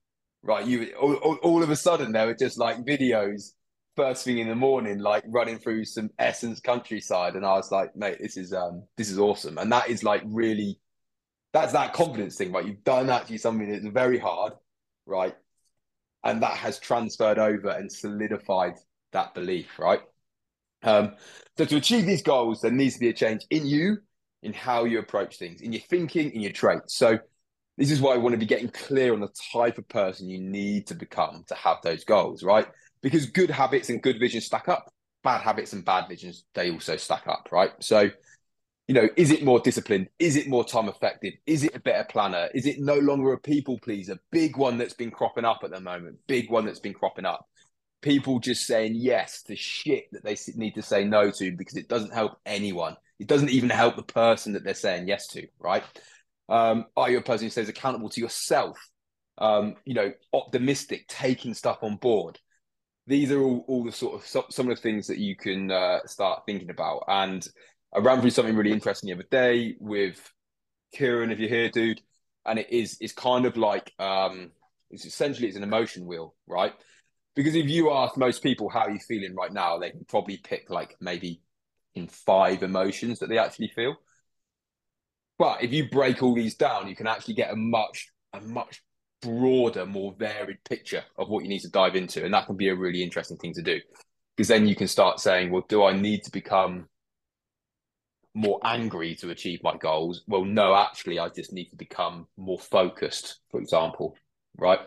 right? 0.42 0.66
You 0.66 0.94
all, 1.00 1.14
all, 1.14 1.35
all 1.37 1.62
of 1.62 1.70
a 1.70 1.76
sudden 1.76 2.12
there 2.12 2.26
were 2.26 2.35
just 2.35 2.59
like 2.59 2.85
videos 2.85 3.52
first 4.02 4.24
thing 4.24 4.38
in 4.38 4.48
the 4.48 4.54
morning, 4.54 4.98
like 4.98 5.24
running 5.28 5.58
through 5.58 5.84
some 5.84 6.10
Essex 6.18 6.60
countryside, 6.60 7.36
and 7.36 7.44
I 7.44 7.52
was 7.54 7.70
like, 7.70 7.94
mate, 7.96 8.18
this 8.20 8.36
is 8.36 8.52
um 8.52 8.84
this 8.96 9.10
is 9.10 9.18
awesome, 9.18 9.58
and 9.58 9.72
that 9.72 9.88
is 9.88 10.02
like 10.04 10.22
really 10.26 10.78
that's 11.52 11.72
that 11.72 11.92
confidence 11.92 12.36
thing, 12.36 12.52
right? 12.52 12.66
You've 12.66 12.84
done 12.84 13.10
actually 13.10 13.38
something 13.38 13.70
that's 13.70 13.86
very 13.86 14.18
hard, 14.18 14.52
right? 15.06 15.34
and 16.24 16.42
that 16.42 16.56
has 16.56 16.78
transferred 16.78 17.38
over 17.38 17.70
and 17.70 17.90
solidified 17.90 18.74
that 19.12 19.34
belief, 19.34 19.78
right? 19.78 20.00
Um, 20.82 21.14
so 21.56 21.64
to 21.64 21.76
achieve 21.76 22.06
these 22.06 22.22
goals, 22.22 22.60
there 22.60 22.70
needs 22.70 22.94
to 22.94 23.00
be 23.00 23.08
a 23.08 23.12
change 23.12 23.46
in 23.50 23.66
you, 23.66 23.98
in 24.42 24.52
how 24.52 24.84
you 24.84 24.98
approach 24.98 25.38
things, 25.38 25.60
in 25.60 25.72
your 25.72 25.82
thinking, 25.82 26.30
in 26.32 26.40
your 26.40 26.52
traits. 26.52 26.94
So 26.94 27.18
this 27.76 27.90
is 27.90 28.00
why 28.00 28.14
I 28.14 28.18
want 28.18 28.34
to 28.34 28.38
be 28.38 28.46
getting 28.46 28.68
clear 28.68 29.12
on 29.12 29.20
the 29.20 29.32
type 29.52 29.78
of 29.78 29.88
person 29.88 30.28
you 30.28 30.38
need 30.38 30.86
to 30.88 30.94
become 30.94 31.44
to 31.48 31.54
have 31.54 31.78
those 31.82 32.04
goals, 32.04 32.42
right? 32.42 32.66
Because 33.02 33.26
good 33.26 33.50
habits 33.50 33.88
and 33.88 34.02
good 34.02 34.18
vision 34.18 34.40
stack 34.40 34.68
up. 34.68 34.92
Bad 35.22 35.42
habits 35.42 35.72
and 35.74 35.84
bad 35.84 36.08
visions, 36.08 36.44
they 36.54 36.70
also 36.70 36.96
stack 36.96 37.26
up, 37.26 37.48
right? 37.52 37.70
So 37.80 38.10
you 38.90 38.94
know, 38.94 39.08
is 39.16 39.30
it 39.30 39.44
more 39.44 39.60
disciplined? 39.60 40.08
Is 40.18 40.34
it 40.34 40.48
more 40.48 40.64
time 40.64 40.88
effective? 40.88 41.34
Is 41.46 41.62
it 41.62 41.76
a 41.76 41.78
better 41.78 42.02
planner? 42.10 42.48
Is 42.54 42.66
it 42.66 42.80
no 42.80 42.96
longer 42.96 43.32
a 43.32 43.38
people 43.38 43.78
pleaser? 43.78 44.18
Big 44.32 44.56
one 44.56 44.78
that's 44.78 44.94
been 44.94 45.12
cropping 45.12 45.44
up 45.44 45.60
at 45.62 45.70
the 45.70 45.80
moment. 45.80 46.18
Big 46.26 46.50
one 46.50 46.66
that's 46.66 46.80
been 46.80 46.92
cropping 46.92 47.24
up. 47.24 47.46
People 48.02 48.40
just 48.40 48.66
saying 48.66 48.94
yes 48.96 49.44
to 49.44 49.54
shit 49.54 50.06
that 50.10 50.24
they 50.24 50.36
need 50.56 50.74
to 50.74 50.82
say 50.82 51.04
no 51.04 51.30
to 51.30 51.56
because 51.56 51.76
it 51.76 51.88
doesn't 51.88 52.12
help 52.12 52.40
anyone. 52.44 52.96
It 53.20 53.28
doesn't 53.28 53.50
even 53.50 53.70
help 53.70 53.94
the 53.94 54.02
person 54.02 54.54
that 54.54 54.64
they're 54.64 54.74
saying 54.74 55.06
yes 55.06 55.28
to, 55.28 55.46
right? 55.60 55.84
Um, 56.48 56.86
are 56.96 57.08
you 57.08 57.18
a 57.18 57.22
person 57.22 57.46
who 57.46 57.50
stays 57.50 57.68
accountable 57.68 58.08
to 58.08 58.20
yourself? 58.20 58.76
Um, 59.38 59.76
you 59.84 59.94
know, 59.94 60.10
optimistic, 60.32 61.06
taking 61.06 61.54
stuff 61.54 61.78
on 61.82 61.94
board. 61.94 62.40
These 63.11 63.33
are 63.33 63.42
all, 63.42 63.64
all 63.66 63.83
the 63.83 63.90
sort 63.90 64.14
of 64.14 64.53
some 64.53 64.70
of 64.70 64.77
the 64.77 64.81
things 64.81 65.09
that 65.09 65.18
you 65.18 65.35
can 65.35 65.73
uh, 65.73 65.99
start 66.07 66.44
thinking 66.46 66.70
about. 66.70 67.03
And 67.09 67.44
I 67.92 67.99
ran 67.99 68.20
through 68.20 68.31
something 68.31 68.55
really 68.55 68.70
interesting 68.70 69.09
the 69.09 69.14
other 69.14 69.27
day 69.29 69.75
with 69.81 70.33
Kieran, 70.92 71.33
if 71.33 71.40
you're 71.40 71.49
here, 71.49 71.70
dude, 71.70 72.01
and 72.46 72.57
it 72.61 72.70
is 72.70 72.99
it's 73.01 73.12
kind 73.12 73.46
of 73.46 73.57
like 73.57 73.92
um, 73.99 74.53
it's 74.92 75.07
essentially 75.07 75.49
it's 75.49 75.57
an 75.57 75.64
emotion 75.64 76.07
wheel, 76.07 76.37
right? 76.46 76.73
Because 77.35 77.57
if 77.57 77.68
you 77.68 77.90
ask 77.90 78.16
most 78.16 78.44
people 78.44 78.68
how 78.68 78.83
are 78.83 78.90
you 78.92 79.01
feeling 79.01 79.35
right 79.35 79.53
now, 79.53 79.77
they 79.77 79.90
can 79.90 80.05
probably 80.05 80.37
pick 80.37 80.70
like 80.70 80.96
maybe 81.01 81.42
in 81.96 82.07
five 82.07 82.62
emotions 82.62 83.18
that 83.18 83.29
they 83.29 83.38
actually 83.38 83.73
feel. 83.75 83.96
But 85.37 85.64
if 85.64 85.73
you 85.73 85.88
break 85.88 86.23
all 86.23 86.37
these 86.37 86.55
down, 86.55 86.87
you 86.87 86.94
can 86.94 87.09
actually 87.09 87.35
get 87.35 87.51
a 87.51 87.57
much 87.57 88.07
a 88.33 88.40
much 88.40 88.85
broader, 89.22 89.87
more 89.87 90.14
varied 90.18 90.62
picture 90.64 91.04
of 91.16 91.28
what 91.28 91.42
you 91.44 91.48
need 91.48 91.61
to 91.61 91.70
dive 91.70 91.96
into, 91.96 92.24
and 92.24 92.33
that 92.35 92.46
can 92.46 92.56
be 92.56 92.68
a 92.68 92.74
really 92.74 93.02
interesting 93.02 93.37
thing 93.37 93.54
to 93.54 93.62
do. 93.62 93.80
Because 94.37 94.48
then 94.48 94.66
you 94.66 94.74
can 94.74 94.88
start 94.88 95.20
saying, 95.20 95.50
well, 95.50 95.64
do 95.68 95.85
I 95.85 95.92
need 95.92 96.22
to 96.24 96.30
become 96.30 96.88
more 98.35 98.61
angry 98.64 99.14
to 99.16 99.30
achieve 99.30 99.61
my 99.62 99.76
goals. 99.76 100.22
Well, 100.26 100.44
no, 100.44 100.74
actually, 100.74 101.18
I 101.18 101.28
just 101.28 101.52
need 101.52 101.66
to 101.70 101.76
become 101.76 102.26
more 102.37 102.59
focused, 102.59 103.40
for 103.50 103.61
example, 103.61 104.16
right? 104.56 104.80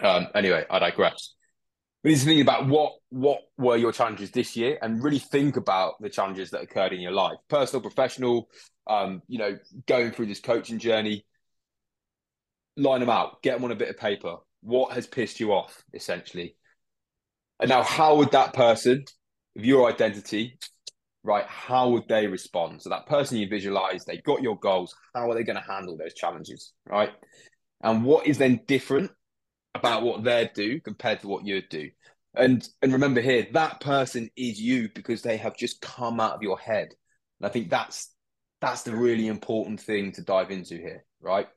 Um, 0.00 0.28
anyway, 0.34 0.64
I 0.70 0.78
digress. 0.78 1.34
We 2.02 2.10
need 2.10 2.18
to 2.18 2.24
think 2.24 2.42
about 2.42 2.66
what 2.68 2.92
what 3.08 3.40
were 3.58 3.76
your 3.76 3.92
challenges 3.92 4.30
this 4.30 4.56
year, 4.56 4.78
and 4.80 5.02
really 5.02 5.18
think 5.18 5.56
about 5.56 5.94
the 6.00 6.08
challenges 6.08 6.50
that 6.50 6.62
occurred 6.62 6.92
in 6.92 7.00
your 7.00 7.12
life, 7.12 7.36
personal, 7.48 7.82
professional. 7.82 8.48
Um, 8.86 9.22
you 9.26 9.38
know, 9.38 9.58
going 9.86 10.12
through 10.12 10.26
this 10.26 10.40
coaching 10.40 10.78
journey. 10.78 11.24
Line 12.76 13.00
them 13.00 13.10
out. 13.10 13.42
Get 13.42 13.54
them 13.54 13.64
on 13.64 13.72
a 13.72 13.76
bit 13.76 13.88
of 13.88 13.96
paper. 13.96 14.36
What 14.62 14.92
has 14.92 15.06
pissed 15.06 15.40
you 15.40 15.52
off, 15.52 15.82
essentially? 15.94 16.56
And 17.60 17.68
now, 17.68 17.82
how 17.82 18.16
would 18.16 18.32
that 18.32 18.52
person, 18.52 19.04
of 19.56 19.64
your 19.64 19.88
identity, 19.90 20.58
right, 21.22 21.46
how 21.46 21.90
would 21.90 22.06
they 22.08 22.26
respond? 22.26 22.82
So 22.82 22.90
that 22.90 23.06
person 23.06 23.38
you 23.38 23.48
visualize, 23.48 24.04
they 24.04 24.18
got 24.18 24.42
your 24.42 24.58
goals. 24.58 24.94
How 25.14 25.30
are 25.30 25.34
they 25.34 25.44
going 25.44 25.56
to 25.56 25.72
handle 25.72 25.96
those 25.96 26.14
challenges, 26.14 26.72
right? 26.86 27.10
And 27.82 28.04
what 28.04 28.26
is 28.26 28.38
then 28.38 28.60
different 28.66 29.10
about 29.74 30.02
what 30.02 30.24
they 30.24 30.50
do 30.54 30.80
compared 30.80 31.20
to 31.20 31.28
what 31.28 31.46
you 31.46 31.62
do? 31.68 31.90
And 32.34 32.66
and 32.82 32.92
remember 32.92 33.20
here, 33.20 33.46
that 33.52 33.80
person 33.80 34.28
is 34.36 34.60
you 34.60 34.90
because 34.94 35.22
they 35.22 35.38
have 35.38 35.56
just 35.56 35.80
come 35.80 36.20
out 36.20 36.34
of 36.34 36.42
your 36.42 36.58
head. 36.58 36.88
And 37.40 37.46
I 37.46 37.48
think 37.48 37.70
that's 37.70 38.10
that's 38.60 38.82
the 38.82 38.94
really 38.94 39.26
important 39.28 39.80
thing 39.80 40.12
to 40.12 40.22
dive 40.22 40.50
into 40.50 40.76
here, 40.76 41.04
right? 41.20 41.48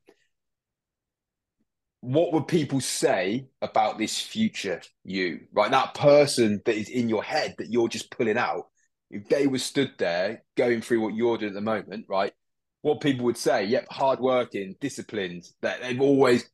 What 2.01 2.31
would 2.33 2.47
people 2.47 2.79
say 2.79 3.47
about 3.61 3.97
this 3.97 4.19
future 4.19 4.81
you, 5.03 5.41
right? 5.51 5.71
That 5.71 5.93
person 5.93 6.61
that 6.65 6.75
is 6.75 6.89
in 6.89 7.09
your 7.09 7.23
head 7.23 7.55
that 7.57 7.71
you're 7.71 7.89
just 7.89 8.11
pulling 8.11 8.37
out 8.37 8.67
if 9.09 9.27
they 9.27 9.47
were 9.47 9.57
stood 9.57 9.93
there 9.97 10.43
going 10.55 10.81
through 10.81 11.01
what 11.01 11.15
you're 11.15 11.37
doing 11.37 11.49
at 11.49 11.55
the 11.55 11.61
moment, 11.61 12.05
right? 12.07 12.33
What 12.81 13.01
people 13.01 13.25
would 13.25 13.37
say, 13.37 13.65
yep, 13.65 13.87
hardworking, 13.89 14.75
disciplined, 14.79 15.49
that 15.61 15.81
they've 15.81 15.99
always 15.99 16.49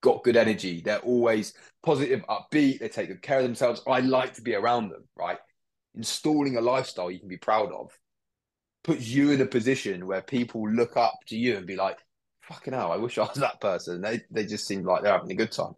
got 0.00 0.22
good 0.22 0.36
energy. 0.36 0.80
They're 0.80 0.98
always 0.98 1.54
positive, 1.82 2.22
upbeat. 2.28 2.78
They 2.78 2.88
take 2.88 3.08
good 3.08 3.22
care 3.22 3.38
of 3.38 3.44
themselves. 3.44 3.82
I 3.88 4.00
like 4.00 4.34
to 4.34 4.42
be 4.42 4.54
around 4.54 4.90
them, 4.90 5.08
right? 5.16 5.38
Installing 5.94 6.56
a 6.56 6.60
lifestyle 6.60 7.10
you 7.10 7.18
can 7.18 7.28
be 7.28 7.38
proud 7.38 7.72
of 7.72 7.90
puts 8.84 9.08
you 9.08 9.32
in 9.32 9.40
a 9.40 9.46
position 9.46 10.06
where 10.06 10.20
people 10.20 10.70
look 10.70 10.96
up 10.96 11.14
to 11.26 11.36
you 11.36 11.56
and 11.56 11.66
be 11.66 11.74
like, 11.74 11.98
fucking 12.48 12.72
hell, 12.72 12.92
I 12.92 12.96
wish 12.96 13.18
I 13.18 13.22
was 13.22 13.34
that 13.34 13.60
person. 13.60 14.00
They, 14.00 14.22
they 14.30 14.46
just 14.46 14.66
seem 14.66 14.84
like 14.84 15.02
they're 15.02 15.12
having 15.12 15.30
a 15.30 15.36
good 15.36 15.52
time. 15.52 15.74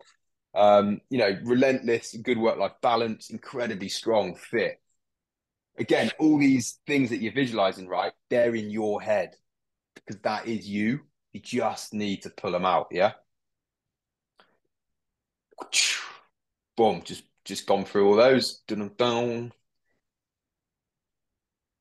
Um, 0.55 1.01
you 1.11 1.19
know, 1.19 1.39
relentless, 1.45 2.17
good 2.23 2.39
work 2.39 2.59
life 2.59 2.73
balance, 2.81 3.31
incredibly 3.31 3.89
strong, 3.89 4.37
fit 4.37 4.81
again, 5.79 6.11
all 6.19 6.39
these 6.39 6.79
things 6.87 7.11
that 7.11 7.19
you're 7.19 7.33
visualizing, 7.33 7.89
right? 7.89 8.13
They're 8.31 8.55
in 8.55 8.71
your 8.71 9.01
head 9.01 9.35
because 9.95 10.21
that 10.23 10.47
is 10.47 10.69
you. 10.69 11.01
You 11.33 11.41
just 11.41 11.93
need 11.93 12.23
to 12.23 12.31
pull 12.31 12.53
them 12.53 12.65
out. 12.65 12.89
Yeah. 12.91 13.13
Boom. 16.77 17.03
Just 17.05 17.25
just 17.45 17.67
gone 17.67 17.85
through 17.85 18.09
all 18.09 18.17
those. 18.17 18.63
Dun 18.67 18.91
dun. 18.97 19.53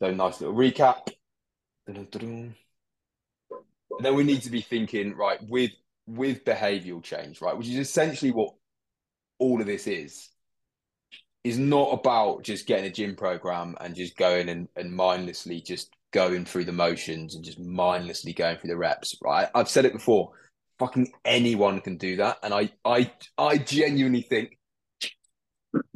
So 0.02 0.12
nice 0.12 0.42
little 0.42 0.56
recap. 0.56 1.10
Dun 1.88 2.08
dun 2.12 2.56
and 3.98 4.06
then 4.06 4.16
we 4.16 4.24
need 4.24 4.42
to 4.44 4.50
be 4.50 4.62
thinking 4.62 5.16
right 5.16 5.40
with 5.48 5.72
with 6.08 6.46
behavioral 6.46 7.04
change, 7.04 7.42
right, 7.42 7.58
which 7.58 7.70
is 7.70 7.78
essentially 7.78 8.32
what 8.32 8.54
all 9.40 9.60
of 9.60 9.68
this 9.68 9.88
is 9.88 10.30
is 11.44 11.60
not 11.60 11.94
about 11.94 12.42
just 12.42 12.66
getting 12.66 12.86
a 12.86 12.90
gym 12.90 13.16
program 13.16 13.76
and 13.80 13.96
just 13.96 14.18
going 14.18 14.50
and, 14.50 14.68
and 14.76 14.92
mindlessly 14.92 15.62
just 15.62 15.92
going 16.12 16.44
through 16.44 16.66
the 16.66 16.72
motions 16.72 17.36
and 17.36 17.46
just 17.46 17.60
mindlessly 17.60 18.34
going 18.34 18.58
through 18.58 18.70
the 18.70 18.76
reps, 18.76 19.16
right? 19.24 19.48
I've 19.54 19.70
said 19.70 19.86
it 19.86 19.94
before, 19.94 20.32
fucking 20.80 21.12
anyone 21.24 21.82
can 21.82 21.98
do 21.98 22.16
that. 22.16 22.40
And 22.42 22.52
I 22.52 22.72
I 22.84 23.12
I 23.38 23.60
genuinely 23.60 24.24
think, 24.24 24.58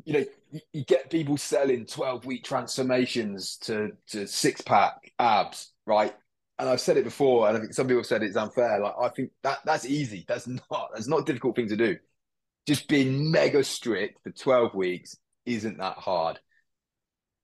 you 0.05 0.13
know, 0.13 0.25
you, 0.71 0.83
get 0.85 1.09
people 1.09 1.37
selling 1.37 1.87
12 1.87 2.25
week 2.25 2.43
transformations 2.43 3.57
to 3.63 3.93
to 4.09 4.27
six 4.27 4.61
pack 4.61 5.13
abs, 5.17 5.71
right? 5.87 6.13
And 6.59 6.69
I've 6.69 6.81
said 6.81 6.97
it 6.97 7.05
before, 7.05 7.47
and 7.47 7.57
I 7.57 7.61
think 7.61 7.73
some 7.73 7.87
people 7.87 8.01
have 8.01 8.05
said 8.05 8.21
it's 8.21 8.35
unfair. 8.35 8.79
Like 8.79 8.93
I 9.01 9.09
think 9.09 9.31
that 9.43 9.59
that's 9.65 9.85
easy. 9.85 10.25
That's 10.27 10.45
not 10.47 10.89
that's 10.93 11.07
not 11.07 11.21
a 11.21 11.25
difficult 11.25 11.55
thing 11.55 11.69
to 11.69 11.77
do. 11.77 11.97
Just 12.67 12.87
being 12.87 13.31
mega 13.31 13.63
strict 13.63 14.21
for 14.23 14.31
12 14.31 14.75
weeks 14.75 15.15
isn't 15.45 15.77
that 15.77 15.95
hard. 15.95 16.39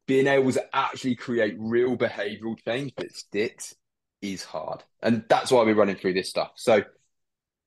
Being 0.05 0.27
able 0.27 0.51
to 0.51 0.63
actually 0.75 1.15
create 1.15 1.55
real 1.57 1.97
behavioral 1.97 2.55
change 2.63 2.93
that 2.97 3.15
sticks 3.15 3.73
is 4.21 4.43
hard. 4.43 4.83
And 5.01 5.23
that's 5.29 5.51
why 5.51 5.63
we're 5.63 5.75
running 5.75 5.95
through 5.95 6.13
this 6.13 6.29
stuff. 6.29 6.51
So 6.55 6.83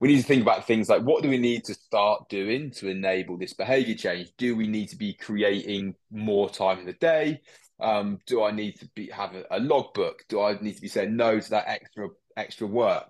we 0.01 0.09
need 0.09 0.19
to 0.19 0.27
think 0.27 0.43
about 0.43 0.67
things 0.67 0.89
like 0.89 1.03
what 1.03 1.23
do 1.23 1.29
we 1.29 1.39
need 1.39 1.65
to 1.65 1.75
start 1.75 2.29
doing 2.29 2.71
to 2.73 2.89
enable 2.89 3.37
this 3.37 3.55
behavior 3.55 3.95
change? 3.95 4.31
Do 4.37 4.55
we 4.55 4.69
need 4.69 4.91
to 4.91 4.97
be 4.97 5.15
creating 5.15 5.95
more 6.11 6.49
time 6.49 6.79
in 6.79 6.87
the 6.87 6.93
day? 6.93 7.41
Um, 7.81 8.19
do 8.27 8.43
I 8.43 8.51
need 8.51 8.79
to 8.81 8.89
be 8.95 9.09
have 9.11 9.35
a, 9.35 9.45
a 9.51 9.61
logbook? 9.61 10.25
Do 10.29 10.41
I 10.41 10.59
need 10.61 10.75
to 10.75 10.83
be 10.83 10.89
saying 10.89 11.17
no 11.17 11.39
to 11.39 11.51
that 11.51 11.69
extra 11.69 12.09
extra 12.37 12.67
work? 12.67 13.05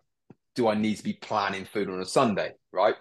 Do 0.55 0.69
I 0.69 0.75
need 0.75 0.97
to 0.97 1.05
be 1.05 1.15
planning 1.15 1.65
food 1.65 1.89
on 1.89 2.01
a 2.01 2.05
Sunday? 2.05 2.53
Right. 2.73 2.97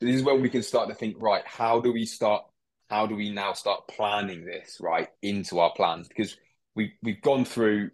This 0.00 0.16
is 0.16 0.22
when 0.22 0.42
we 0.42 0.50
can 0.50 0.62
start 0.62 0.88
to 0.88 0.94
think, 0.94 1.16
right, 1.18 1.42
how 1.46 1.80
do 1.80 1.92
we 1.92 2.04
start 2.04 2.44
how 2.88 3.06
do 3.06 3.14
we 3.14 3.30
now 3.30 3.52
start 3.52 3.86
planning 3.88 4.44
this 4.44 4.78
right 4.80 5.08
into 5.22 5.58
our 5.58 5.72
plans 5.74 6.08
because 6.08 6.36
we 6.74 6.94
we've 7.02 7.22
gone 7.22 7.44
through 7.44 7.90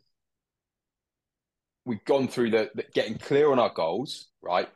we've 1.84 2.04
gone 2.04 2.28
through 2.28 2.50
the, 2.50 2.70
the, 2.74 2.84
getting 2.94 3.18
clear 3.18 3.50
on 3.50 3.58
our 3.58 3.72
goals 3.72 4.28
right 4.40 4.68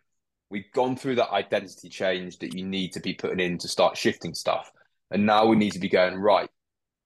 we've 0.51 0.71
gone 0.75 0.97
through 0.97 1.15
that 1.15 1.31
identity 1.31 1.89
change 1.89 2.39
that 2.39 2.55
you 2.55 2.65
need 2.65 2.93
to 2.93 3.01
be 3.01 3.15
putting 3.15 3.41
in 3.41 3.59
to 3.59 3.69
start 3.69 3.97
shifting 3.97 4.35
stuff 4.35 4.71
and 5.11 5.25
now 5.25 5.47
we 5.47 5.57
need 5.57 5.73
to 5.73 5.79
be 5.79 5.89
going 5.89 6.17
right 6.17 6.51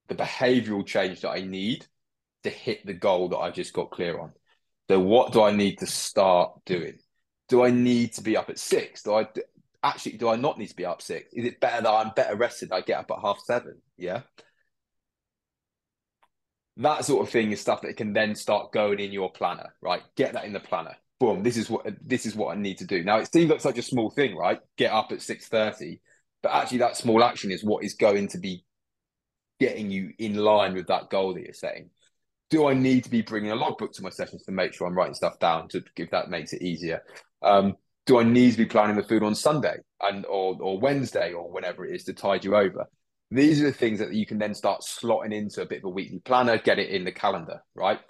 the 0.09 0.15
behavioral 0.15 0.87
change 0.87 1.21
that 1.21 1.31
i 1.31 1.41
need 1.41 1.87
to 2.43 2.51
hit 2.51 2.85
the 2.87 2.95
goal 2.95 3.29
that 3.29 3.39
i 3.39 3.51
just 3.51 3.73
got 3.73 3.91
clear 3.91 4.19
on 4.19 4.33
so 4.89 4.99
what 4.99 5.33
do 5.33 5.43
i 5.43 5.51
need 5.51 5.79
to 5.79 5.87
start 5.87 6.53
doing 6.67 6.99
do 7.49 7.65
i 7.65 7.71
need 7.71 8.13
to 8.13 8.23
be 8.23 8.37
up 8.37 8.51
at 8.51 8.59
six 8.59 9.03
do 9.03 9.15
i 9.15 9.27
actually, 9.83 10.17
do 10.17 10.29
I 10.29 10.37
not 10.37 10.59
need 10.59 10.69
to 10.69 10.77
be 10.77 10.87
up 10.87 11.03
six? 11.03 11.33
Is 11.33 11.45
it 11.45 11.61
better 11.61 11.83
that 11.83 11.91
I'm 11.91 12.13
better 12.15 12.37
rested? 12.37 12.73
I 12.73 12.81
get 12.81 12.99
up 12.99 13.11
at 13.11 13.23
half 13.23 13.41
seven. 13.45 13.81
Yeah. 13.97 14.23
That 16.79 17.05
sort 17.05 17.27
of 17.27 17.33
thing 17.33 17.53
is 17.53 17.61
stuff 17.61 17.83
that 17.83 17.97
can 17.97 18.13
then 18.13 18.35
start 18.35 18.73
going 18.73 18.99
in 18.99 19.13
your 19.13 19.31
planner, 19.31 19.75
right? 19.83 20.03
Get 20.17 20.33
that 20.33 20.45
in 20.45 20.53
the 20.53 20.61
planner. 20.61 20.97
Boom. 21.21 21.43
This 21.43 21.57
is 21.57 21.69
what 21.69 21.87
this 22.01 22.27
is 22.27 22.35
what 22.35 22.57
I 22.57 22.61
need 22.61 22.79
to 22.79 22.87
do. 22.87 23.05
Now 23.05 23.19
it 23.19 23.31
seems 23.31 23.51
like 23.51 23.61
such 23.61 23.79
a 23.79 23.83
small 23.83 24.11
thing, 24.11 24.35
right? 24.35 24.59
Get 24.77 24.91
up 24.91 25.13
at 25.13 25.23
six 25.23 25.49
thirty, 25.49 26.01
but 26.43 26.53
actually 26.53 26.79
that 26.79 26.97
small 26.97 27.23
action 27.23 27.51
is 27.51 27.63
what 27.63 27.85
is 27.85 27.95
going 27.95 28.29
to 28.29 28.39
be 28.39 28.65
getting 29.63 29.93
you 29.93 30.13
in 30.19 30.35
line 30.35 30.75
with 30.75 30.89
that 30.89 31.09
goal 31.09 31.35
that 31.35 31.45
you're 31.45 31.55
setting. 31.55 31.89
Do 32.51 32.67
I 32.67 32.75
need 32.75 33.05
to 33.05 33.11
be 33.11 33.23
bringing 33.23 33.53
a 33.53 33.55
logbook 33.55 33.93
to 33.93 34.03
my 34.03 34.11
sessions 34.11 34.43
to 34.43 34.51
make 34.51 34.75
sure 34.75 34.89
I'm 34.89 34.95
writing 34.95 35.15
stuff 35.15 35.39
down 35.39 35.69
to 35.69 35.85
give 35.95 36.11
that 36.11 36.31
makes 36.31 36.53
it 36.53 36.63
easier? 36.63 37.01
Um, 37.43 37.77
do 38.05 38.19
I 38.19 38.25
need 38.25 38.51
to 38.51 38.59
be 38.59 38.67
planning 38.67 38.97
the 38.97 39.05
food 39.05 39.23
on 39.23 39.37
Sunday 39.37 39.77
and 40.01 40.27
or 40.27 40.57
or 40.61 40.81
Wednesday 40.81 41.33
or 41.33 41.49
whenever 41.49 41.87
it 41.87 41.95
is 41.95 42.03
to 42.05 42.13
tide 42.13 42.45
you 42.45 42.57
over? 42.57 42.87
These 43.31 43.63
are 43.63 43.67
the 43.67 43.73
things 43.73 44.01
that 44.01 44.13
you 44.13 44.27
can 44.27 44.39
then 44.39 44.53
start 44.53 44.81
slotting 44.83 45.33
into 45.33 45.63
a 45.63 45.67
bit 45.67 45.79
of 45.79 45.85
a 45.85 45.91
weekly 45.91 46.19
planner, 46.19 46.59
get 46.59 46.81
it 46.81 46.91
in 46.91 47.05
the 47.05 47.13
calendar, 47.13 47.63
right? 47.77 48.01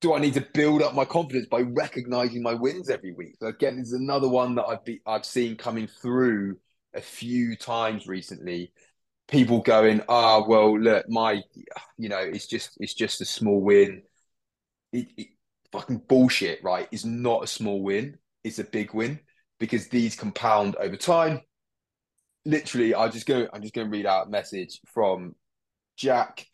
Do 0.00 0.14
I 0.14 0.20
need 0.20 0.34
to 0.34 0.46
build 0.54 0.80
up 0.80 0.94
my 0.94 1.04
confidence 1.04 1.46
by 1.48 1.60
recognizing 1.60 2.42
my 2.42 2.54
wins 2.54 2.88
every 2.88 3.12
week? 3.12 3.36
So 3.38 3.48
again, 3.48 3.76
this 3.76 3.88
is 3.88 4.00
another 4.00 4.28
one 4.28 4.54
that 4.54 4.64
I've 4.64 4.84
be, 4.84 5.02
I've 5.06 5.26
seen 5.26 5.56
coming 5.56 5.86
through 5.86 6.56
a 6.94 7.02
few 7.02 7.56
times 7.56 8.06
recently. 8.06 8.72
People 9.32 9.60
going, 9.62 10.02
ah, 10.10 10.36
oh, 10.36 10.48
well, 10.48 10.78
look, 10.78 11.08
my, 11.08 11.42
you 11.96 12.10
know, 12.10 12.18
it's 12.18 12.46
just 12.46 12.76
it's 12.80 12.94
just 12.94 13.22
a 13.22 13.24
small 13.24 13.62
win. 13.62 14.02
It, 14.92 15.08
it, 15.16 15.28
fucking 15.72 16.02
bullshit, 16.06 16.62
right? 16.62 16.86
It's 16.92 17.06
not 17.06 17.42
a 17.42 17.46
small 17.46 17.82
win 17.82 18.18
It's 18.44 18.58
a 18.58 18.64
big 18.64 18.92
win 18.94 19.20
because 19.58 19.88
these 19.88 20.16
compound 20.16 20.76
over 20.76 20.96
time. 20.96 21.40
Literally, 22.44 22.94
I 22.94 23.08
just 23.08 23.26
go. 23.26 23.48
I'm 23.52 23.62
just 23.62 23.72
going 23.74 23.86
to 23.90 23.96
read 23.96 24.06
out 24.06 24.26
a 24.26 24.30
message 24.30 24.80
from 24.92 25.34
Jack. 25.96 26.46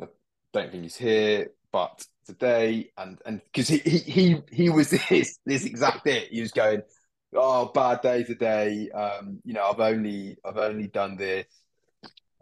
I 0.00 0.06
don't 0.52 0.70
think 0.70 0.84
he's 0.84 0.96
here, 0.96 1.48
but 1.72 2.06
today 2.26 2.90
and 2.96 3.18
and 3.26 3.40
because 3.52 3.68
he, 3.68 3.78
he 3.78 3.98
he 3.98 4.42
he 4.52 4.70
was 4.70 4.90
this 5.08 5.38
this 5.46 5.64
exact 5.64 6.06
it. 6.06 6.28
He 6.30 6.42
was 6.42 6.52
going, 6.52 6.82
oh, 7.34 7.72
bad 7.74 8.02
day 8.02 8.22
today. 8.24 8.90
Um, 8.90 9.40
you 9.44 9.54
know, 9.54 9.64
I've 9.64 9.80
only 9.80 10.36
I've 10.44 10.58
only 10.58 10.88
done 10.88 11.16
this. 11.16 11.46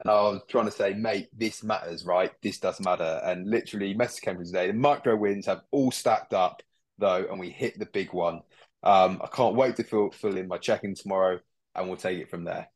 And 0.03 0.11
I 0.11 0.15
was 0.23 0.41
trying 0.49 0.65
to 0.65 0.73
say, 0.73 0.95
mate, 0.95 1.29
this 1.33 1.63
matters, 1.63 2.05
right? 2.05 2.33
This 2.43 2.59
does 2.59 2.81
matter. 2.81 3.21
And 3.25 3.49
literally, 3.49 3.95
message 3.95 4.23
came 4.23 4.37
from 4.37 4.45
today. 4.45 4.67
The 4.67 4.73
micro 4.73 5.15
wins 5.17 5.47
have 5.47 5.63
all 5.71 5.93
stacked 5.93 6.35
up, 6.35 6.63
though, 6.99 7.27
and 7.31 7.39
we 7.39 7.51
hit 7.51 7.79
the 7.79 7.87
big 7.87 8.13
one. 8.13 8.41
Um, 8.83 9.21
I 9.23 9.29
can't 9.29 9.55
wait 9.55 9.77
to 9.77 9.85
fill, 9.85 10.11
fill 10.11 10.37
in 10.37 10.49
my 10.49 10.59
check-in 10.59 10.97
tomorrow, 10.97 11.39
and 11.77 11.87
we'll 11.87 11.97
take 11.97 12.19
it 12.19 12.31
from 12.31 12.45
there. 12.45 12.69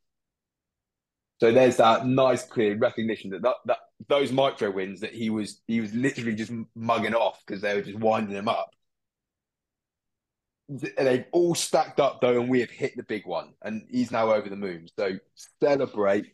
So 1.40 1.52
there's 1.52 1.76
that 1.78 2.06
nice, 2.06 2.44
clear 2.44 2.76
recognition 2.78 3.30
that, 3.30 3.42
that, 3.42 3.56
that 3.66 3.78
those 4.08 4.30
micro 4.32 4.70
wins 4.70 5.00
that 5.00 5.12
he 5.12 5.28
was 5.28 5.60
he 5.66 5.80
was 5.80 5.92
literally 5.92 6.34
just 6.34 6.52
mugging 6.74 7.14
off 7.14 7.42
because 7.44 7.60
they 7.60 7.74
were 7.74 7.82
just 7.82 7.98
winding 7.98 8.36
him 8.36 8.48
up. 8.48 8.74
They've 10.68 11.26
all 11.32 11.54
stacked 11.54 12.00
up 12.00 12.20
though, 12.20 12.40
and 12.40 12.48
we 12.48 12.60
have 12.60 12.70
hit 12.70 12.96
the 12.96 13.02
big 13.02 13.26
one, 13.26 13.52
and 13.62 13.86
he's 13.90 14.10
now 14.10 14.32
over 14.32 14.48
the 14.48 14.56
moon. 14.56 14.88
So 14.98 15.18
celebrate 15.60 16.32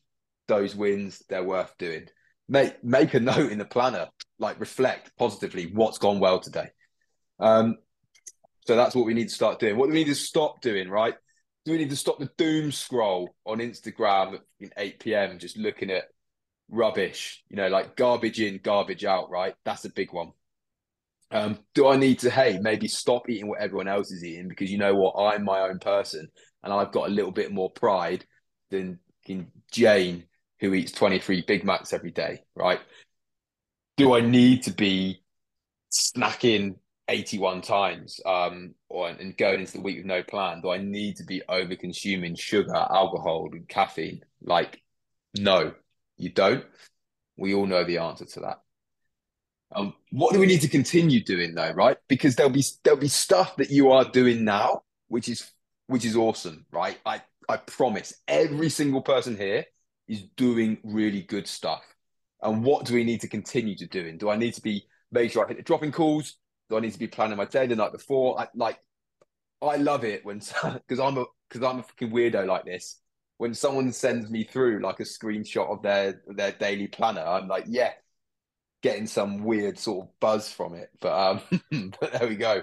those 0.52 0.74
wins; 0.74 1.22
they're 1.28 1.44
worth 1.44 1.76
doing. 1.78 2.08
Make 2.48 2.82
make 2.84 3.14
a 3.14 3.20
note 3.20 3.50
in 3.52 3.58
the 3.58 3.64
planner, 3.64 4.08
like 4.38 4.60
reflect 4.60 5.12
positively 5.18 5.70
what's 5.72 5.98
gone 5.98 6.20
well 6.20 6.40
today. 6.40 6.68
Um, 7.38 7.76
so 8.66 8.76
that's 8.76 8.94
what 8.94 9.06
we 9.06 9.14
need 9.14 9.28
to 9.28 9.34
start 9.34 9.58
doing. 9.58 9.76
What 9.76 9.86
do 9.86 9.92
we 9.92 9.98
need 10.00 10.10
to 10.10 10.14
stop 10.14 10.60
doing, 10.60 10.88
right? 10.88 11.14
Do 11.64 11.72
we 11.72 11.78
need 11.78 11.90
to 11.90 11.96
stop 11.96 12.18
the 12.18 12.30
doom 12.36 12.72
scroll 12.72 13.34
on 13.46 13.58
Instagram 13.58 14.38
at 14.62 14.72
8 14.76 15.00
p.m. 15.00 15.38
just 15.38 15.56
looking 15.56 15.90
at 15.90 16.04
rubbish, 16.68 17.42
you 17.48 17.56
know, 17.56 17.68
like 17.68 17.96
garbage 17.96 18.40
in, 18.40 18.60
garbage 18.62 19.04
out, 19.04 19.30
right? 19.30 19.54
That's 19.64 19.84
a 19.84 19.90
big 19.90 20.12
one. 20.12 20.32
Um, 21.30 21.58
do 21.74 21.88
I 21.88 21.96
need 21.96 22.18
to, 22.20 22.30
hey, 22.30 22.58
maybe 22.60 22.88
stop 22.88 23.28
eating 23.28 23.48
what 23.48 23.60
everyone 23.60 23.88
else 23.88 24.10
is 24.10 24.24
eating 24.24 24.48
because 24.48 24.70
you 24.70 24.78
know 24.78 24.94
what? 24.94 25.14
I'm 25.18 25.44
my 25.44 25.60
own 25.60 25.78
person 25.78 26.28
and 26.62 26.72
I've 26.72 26.92
got 26.92 27.08
a 27.08 27.12
little 27.12 27.30
bit 27.30 27.52
more 27.52 27.70
pride 27.70 28.24
than 28.70 28.98
Jane, 29.70 30.24
who 30.62 30.72
eats 30.72 30.92
23 30.92 31.42
Big 31.46 31.64
Macs 31.64 31.92
every 31.92 32.12
day, 32.12 32.44
right? 32.54 32.80
Do 33.96 34.14
I 34.14 34.20
need 34.20 34.62
to 34.62 34.70
be 34.70 35.22
snacking 35.92 36.76
81 37.08 37.62
times 37.62 38.20
um, 38.24 38.74
or, 38.88 39.08
and 39.08 39.36
going 39.36 39.60
into 39.60 39.72
the 39.72 39.80
week 39.80 39.98
with 39.98 40.06
no 40.06 40.22
plan, 40.22 40.62
do 40.62 40.70
I 40.70 40.78
need 40.78 41.16
to 41.16 41.24
be 41.24 41.42
over 41.48 41.74
consuming 41.74 42.36
sugar, 42.36 42.74
alcohol, 42.74 43.48
and 43.52 43.68
caffeine? 43.68 44.20
Like, 44.40 44.80
no, 45.36 45.74
you 46.16 46.30
don't. 46.30 46.64
We 47.36 47.54
all 47.54 47.66
know 47.66 47.84
the 47.84 47.98
answer 47.98 48.24
to 48.24 48.40
that. 48.40 48.60
Um, 49.74 49.94
what 50.10 50.32
do 50.32 50.38
we 50.38 50.46
need 50.46 50.60
to 50.60 50.68
continue 50.68 51.24
doing 51.24 51.54
though, 51.54 51.72
right? 51.72 51.96
Because 52.06 52.36
there'll 52.36 52.52
be 52.52 52.64
there'll 52.84 53.00
be 53.00 53.08
stuff 53.08 53.56
that 53.56 53.70
you 53.70 53.90
are 53.90 54.04
doing 54.04 54.44
now, 54.44 54.82
which 55.08 55.28
is 55.28 55.50
which 55.86 56.04
is 56.04 56.14
awesome, 56.14 56.66
right? 56.70 56.98
I 57.06 57.22
I 57.48 57.56
promise 57.56 58.14
every 58.28 58.68
single 58.68 59.00
person 59.00 59.36
here 59.36 59.64
is 60.08 60.22
doing 60.36 60.78
really 60.84 61.22
good 61.22 61.46
stuff. 61.46 61.82
And 62.42 62.64
what 62.64 62.86
do 62.86 62.94
we 62.94 63.04
need 63.04 63.20
to 63.20 63.28
continue 63.28 63.76
to 63.76 63.86
doing? 63.86 64.18
Do 64.18 64.30
I 64.30 64.36
need 64.36 64.54
to 64.54 64.62
be 64.62 64.84
make 65.10 65.30
sure 65.30 65.44
I 65.44 65.48
hit 65.48 65.58
the 65.58 65.62
dropping 65.62 65.92
calls? 65.92 66.36
Do 66.68 66.76
I 66.76 66.80
need 66.80 66.92
to 66.92 66.98
be 66.98 67.06
planning 67.06 67.36
my 67.36 67.44
day 67.44 67.66
the 67.66 67.76
night 67.76 67.92
before? 67.92 68.40
I 68.40 68.48
like 68.54 68.78
I 69.62 69.76
love 69.76 70.04
it 70.04 70.24
when 70.24 70.38
because 70.64 71.00
I'm 71.00 71.18
a 71.18 71.24
because 71.48 71.66
I'm 71.66 71.78
a 71.78 71.82
fucking 71.82 72.10
weirdo 72.10 72.46
like 72.46 72.64
this. 72.64 72.98
When 73.38 73.54
someone 73.54 73.92
sends 73.92 74.30
me 74.30 74.44
through 74.44 74.80
like 74.80 75.00
a 75.00 75.04
screenshot 75.04 75.70
of 75.70 75.82
their 75.82 76.22
their 76.26 76.52
daily 76.52 76.88
planner, 76.88 77.22
I'm 77.22 77.48
like, 77.48 77.64
yeah, 77.68 77.92
getting 78.82 79.06
some 79.06 79.44
weird 79.44 79.78
sort 79.78 80.06
of 80.06 80.20
buzz 80.20 80.50
from 80.52 80.74
it. 80.74 80.90
But 81.00 81.12
um, 81.12 81.92
but 82.00 82.12
there 82.12 82.28
we 82.28 82.36
go. 82.36 82.62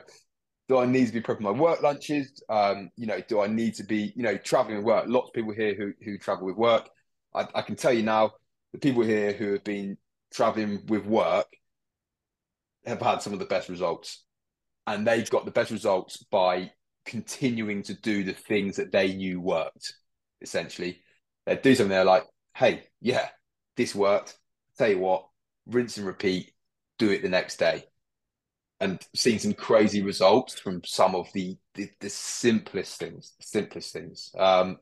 Do 0.68 0.78
I 0.78 0.86
need 0.86 1.08
to 1.08 1.14
be 1.14 1.22
prepping 1.22 1.42
my 1.42 1.52
work 1.52 1.82
lunches? 1.82 2.44
Um, 2.48 2.92
you 2.96 3.08
know, 3.08 3.22
do 3.28 3.42
I 3.42 3.48
need 3.48 3.74
to 3.76 3.84
be, 3.84 4.14
you 4.16 4.22
know, 4.22 4.38
traveling 4.38 4.78
with 4.78 4.86
work? 4.86 5.06
Lots 5.08 5.30
of 5.30 5.34
people 5.34 5.54
here 5.54 5.74
who 5.74 5.94
who 6.04 6.18
travel 6.18 6.46
with 6.46 6.58
work. 6.58 6.90
I, 7.34 7.48
I 7.56 7.62
can 7.62 7.76
tell 7.76 7.94
you 7.94 8.04
now, 8.04 8.34
the 8.74 8.80
people 8.80 9.04
here 9.04 9.34
who 9.34 9.54
have 9.54 9.64
been 9.64 9.98
traveling 10.34 10.84
with 10.88 11.06
work 11.06 11.48
have 12.86 13.02
had 13.02 13.22
some 13.22 13.34
of 13.34 13.40
the 13.40 13.46
best 13.46 13.70
results. 13.70 14.24
And 14.88 15.06
they've 15.06 15.30
got 15.30 15.46
the 15.46 15.52
best 15.52 15.72
results 15.72 16.18
by 16.32 16.72
continuing 17.06 17.84
to 17.84 17.94
do 17.94 18.24
the 18.24 18.34
things 18.34 18.78
that 18.78 18.92
they 18.92 19.14
knew 19.14 19.42
worked. 19.42 19.94
essentially. 20.42 21.02
They 21.46 21.56
do 21.58 21.76
something, 21.76 21.90
they're 21.90 22.06
like, 22.06 22.26
hey, 22.56 22.84
yeah, 23.02 23.30
this 23.76 23.96
worked. 23.96 24.38
Tell 24.78 24.90
you 24.90 25.00
what, 25.00 25.28
rinse 25.68 25.98
and 25.98 26.06
repeat, 26.06 26.52
do 26.98 27.10
it 27.10 27.22
the 27.22 27.30
next 27.30 27.58
day. 27.58 27.86
And 28.80 29.00
seeing 29.14 29.40
some 29.40 29.54
crazy 29.54 30.02
results 30.02 30.58
from 30.58 30.82
some 30.86 31.16
of 31.16 31.28
the 31.34 31.58
the, 31.76 31.90
the 32.00 32.10
simplest 32.10 32.98
things, 32.98 33.34
simplest 33.42 33.92
things. 33.92 34.32
Um, 34.38 34.78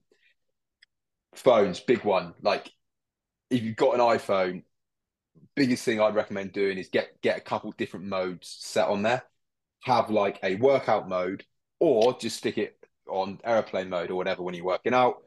phones, 1.37 1.79
big 1.79 2.03
one. 2.03 2.33
Like 2.41 2.71
if 3.49 3.63
you've 3.63 3.75
got 3.75 3.95
an 3.95 4.01
iPhone, 4.01 4.63
biggest 5.55 5.83
thing 5.83 6.01
I'd 6.01 6.15
recommend 6.15 6.53
doing 6.53 6.77
is 6.77 6.89
get 6.89 7.21
get 7.21 7.37
a 7.37 7.41
couple 7.41 7.71
different 7.77 8.05
modes 8.05 8.57
set 8.59 8.87
on 8.87 9.03
there. 9.03 9.23
Have 9.83 10.09
like 10.09 10.39
a 10.43 10.55
workout 10.55 11.07
mode, 11.07 11.45
or 11.79 12.17
just 12.17 12.37
stick 12.37 12.57
it 12.57 12.77
on 13.07 13.39
airplane 13.43 13.89
mode 13.89 14.11
or 14.11 14.15
whatever 14.15 14.43
when 14.43 14.55
you're 14.55 14.65
working 14.65 14.93
out. 14.93 15.17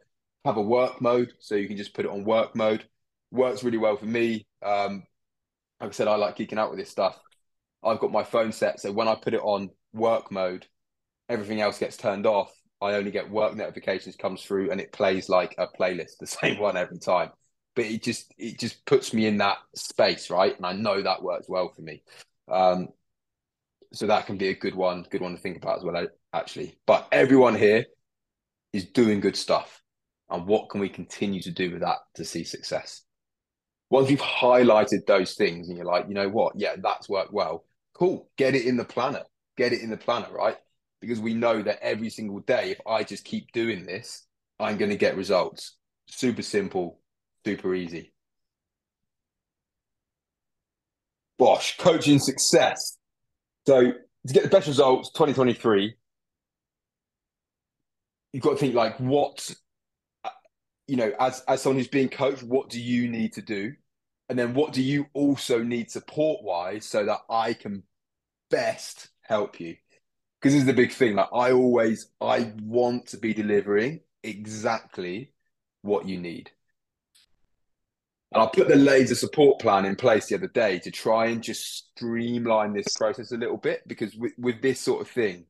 Have 0.45 0.57
a 0.57 0.63
work 0.63 1.01
mode, 1.01 1.33
so 1.39 1.55
you 1.55 1.69
can 1.69 1.77
just 1.77 1.95
put 1.95 2.05
it 2.05 2.11
on 2.11 2.25
work 2.25 2.55
mode. 2.57 2.85
Works 3.31 3.63
really 3.63 3.79
well 3.79 3.97
for 3.97 4.07
me. 4.07 4.47
Um, 4.63 5.05
like 5.81 5.91
I 5.91 5.93
said, 5.93 6.09
I 6.09 6.17
like 6.17 6.37
geeking 6.37 6.59
out 6.59 6.71
with 6.71 6.79
this 6.79 6.91
stuff. 6.91 7.19
I've 7.83 8.01
got 8.01 8.13
my 8.13 8.25
phone 8.25 8.53
set, 8.53 8.81
so 8.81 8.93
when 8.93 9.09
I 9.09 9.15
put 9.15 9.35
it 9.35 9.41
on 9.41 9.71
work 9.93 10.31
mode, 10.31 10.67
everything 11.29 11.61
else 11.61 11.79
gets 11.79 11.97
turned 11.97 12.27
off. 12.27 12.53
I 12.81 12.95
only 12.95 13.11
get 13.11 13.31
work 13.31 13.55
notifications 13.55 14.17
comes 14.17 14.43
through, 14.43 14.71
and 14.71 14.81
it 14.81 14.93
plays 14.93 15.29
like 15.29 15.55
a 15.59 15.67
playlist, 15.67 16.19
the 16.19 16.27
same 16.27 16.59
one 16.59 16.77
every 16.77 16.99
time. 16.99 17.31
But 17.77 17.85
it 17.87 18.03
just 18.03 18.33
it 18.39 18.59
just 18.59 18.85
puts 18.85 19.15
me 19.15 19.27
in 19.27 19.39
that 19.39 19.59
space, 19.75 20.31
right? 20.31 20.57
And 20.57 20.67
I 20.67 20.73
know 20.73 21.03
that 21.03 21.23
works 21.23 21.49
well 21.49 21.73
for 21.75 21.83
me. 21.83 22.03
Um, 22.49 22.89
so 23.93 24.07
that 24.07 24.27
can 24.27 24.37
be 24.37 24.49
a 24.49 24.55
good 24.55 24.75
one, 24.75 25.05
good 25.11 25.21
one 25.21 25.35
to 25.35 25.41
think 25.41 25.57
about 25.57 25.79
as 25.79 25.85
well, 25.85 26.07
actually. 26.33 26.79
But 26.87 27.09
everyone 27.13 27.55
here 27.57 27.87
is 28.73 28.87
doing 28.87 29.21
good 29.21 29.37
stuff, 29.37 29.83
and 30.29 30.47
what 30.47 30.71
can 30.71 30.81
we 30.81 30.89
continue 30.89 31.43
to 31.43 31.51
do 31.51 31.71
with 31.73 31.81
that 31.81 31.99
to 32.15 32.25
see 32.25 32.45
success? 32.45 33.03
Once 33.91 34.09
you've 34.09 34.21
highlighted 34.21 35.07
those 35.07 35.35
things, 35.35 35.69
and 35.69 35.77
you're 35.77 35.87
like, 35.87 36.07
you 36.09 36.15
know 36.15 36.29
what, 36.29 36.55
yeah, 36.57 36.77
that's 36.81 37.09
worked 37.09 37.33
well. 37.33 37.65
Cool, 37.95 38.29
get 38.37 38.55
it 38.55 38.65
in 38.65 38.77
the 38.77 38.85
planner. 38.85 39.25
Get 39.57 39.73
it 39.73 39.83
in 39.83 39.91
the 39.91 39.97
planner, 39.97 40.33
right? 40.33 40.57
Because 41.01 41.21
we 41.21 41.35
know 41.35 41.63
that 41.63 41.79
every 41.83 42.11
single 42.11 42.41
day, 42.41 42.71
if 42.71 42.81
I 42.87 43.05
just 43.05 43.25
keep 43.25 43.53
doing 43.53 43.87
this, 43.87 44.27
I'm 44.59 44.77
going 44.77 44.91
to 44.91 44.97
get 44.97 45.17
results. 45.17 45.77
Super 46.07 46.43
simple, 46.43 47.01
super 47.45 47.75
easy. 47.75 48.13
Bosh, 51.39 51.79
coaching 51.79 52.19
success. 52.19 52.99
So 53.67 53.93
to 54.27 54.35
get 54.35 54.43
the 54.43 54.51
best 54.51 54.69
results, 54.69 55.11
2023, 55.13 55.95
you've 58.33 58.43
got 58.43 58.51
to 58.51 58.57
think 58.57 58.75
like 58.75 58.99
what 58.99 59.51
uh, 60.25 60.31
you 60.87 60.97
know, 60.97 61.13
as 61.19 61.43
as 61.49 61.63
someone 61.63 61.79
who's 61.79 61.89
being 61.89 62.09
coached, 62.09 62.43
what 62.43 62.69
do 62.69 62.81
you 62.81 63.09
need 63.09 63.33
to 63.35 63.43
do? 63.43 63.73
And 64.29 64.39
then 64.39 64.55
what 64.55 64.73
do 64.73 64.83
you 64.83 65.07
also 65.13 65.63
need 65.63 65.91
support 65.91 66.45
wise 66.45 66.87
so 66.87 67.05
that 67.05 67.19
I 67.29 67.55
can 67.55 67.83
best 68.51 69.09
help 69.23 69.59
you? 69.59 69.77
Because 70.41 70.55
this 70.55 70.63
is 70.63 70.67
the 70.67 70.73
big 70.73 70.93
thing. 70.93 71.17
Like 71.17 71.29
I 71.33 71.53
always 71.53 72.09
I 72.21 72.53
want 72.63 73.09
to 73.09 73.19
be 73.19 73.35
delivering 73.35 74.01
exactly 74.23 75.33
what 75.83 76.07
you 76.07 76.19
need. 76.19 76.51
And 78.33 78.43
I 78.43 78.47
put 78.47 78.69
the 78.69 78.77
laser 78.77 79.17
support 79.17 79.59
plan 79.59 79.85
in 79.85 79.97
place 79.97 80.27
the 80.27 80.37
other 80.37 80.47
day 80.47 80.79
to 80.81 80.91
try 80.91 81.27
and 81.27 81.43
just 81.43 81.91
streamline 81.97 82.73
this 82.73 82.97
process 82.97 83.33
a 83.33 83.37
little 83.37 83.57
bit 83.57 83.83
because 83.89 84.15
with, 84.15 84.33
with 84.39 84.63
this 84.63 84.79
sort 84.79 85.01
of 85.01 85.09
thing, 85.09 85.47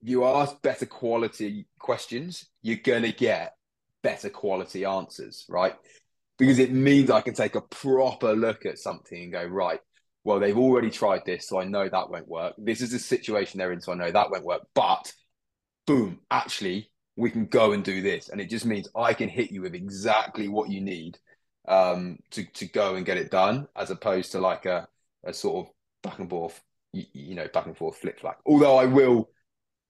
you 0.00 0.24
ask 0.24 0.60
better 0.62 0.86
quality 0.86 1.66
questions, 1.78 2.46
you're 2.62 2.78
to 3.02 3.12
get 3.12 3.56
better 4.02 4.30
quality 4.30 4.84
answers, 4.84 5.44
right? 5.48 5.74
Because 6.38 6.58
it 6.58 6.72
means 6.72 7.10
I 7.10 7.20
can 7.20 7.34
take 7.34 7.56
a 7.56 7.60
proper 7.60 8.34
look 8.34 8.64
at 8.64 8.78
something 8.78 9.24
and 9.24 9.32
go, 9.32 9.44
right, 9.44 9.80
well, 10.24 10.40
they've 10.40 10.56
already 10.56 10.90
tried 10.90 11.24
this, 11.26 11.46
so 11.48 11.60
I 11.60 11.64
know 11.64 11.86
that 11.88 12.10
won't 12.10 12.28
work. 12.28 12.54
This 12.56 12.80
is 12.80 12.90
the 12.90 12.98
situation 12.98 13.58
they're 13.58 13.72
in, 13.72 13.80
so 13.80 13.92
I 13.92 13.96
know 13.96 14.10
that 14.10 14.30
won't 14.30 14.44
work. 14.44 14.62
But 14.74 15.12
boom, 15.86 16.20
actually, 16.30 16.90
we 17.16 17.30
can 17.30 17.46
go 17.46 17.72
and 17.72 17.84
do 17.84 18.00
this. 18.00 18.30
And 18.30 18.40
it 18.40 18.48
just 18.48 18.64
means 18.64 18.88
I 18.96 19.12
can 19.12 19.28
hit 19.28 19.50
you 19.50 19.62
with 19.62 19.74
exactly 19.74 20.48
what 20.48 20.70
you 20.70 20.80
need 20.80 21.18
um, 21.68 22.18
to 22.32 22.44
to 22.44 22.66
go 22.66 22.94
and 22.94 23.06
get 23.06 23.18
it 23.18 23.30
done, 23.30 23.68
as 23.76 23.90
opposed 23.90 24.32
to 24.32 24.40
like 24.40 24.64
a 24.66 24.88
a 25.24 25.32
sort 25.32 25.66
of 25.66 25.72
back 26.02 26.18
and 26.18 26.28
forth, 26.28 26.60
you, 26.92 27.04
you 27.12 27.34
know, 27.34 27.48
back 27.52 27.66
and 27.66 27.76
forth 27.76 27.96
flip 27.98 28.18
flap. 28.18 28.38
Although 28.46 28.76
I 28.76 28.86
will 28.86 29.28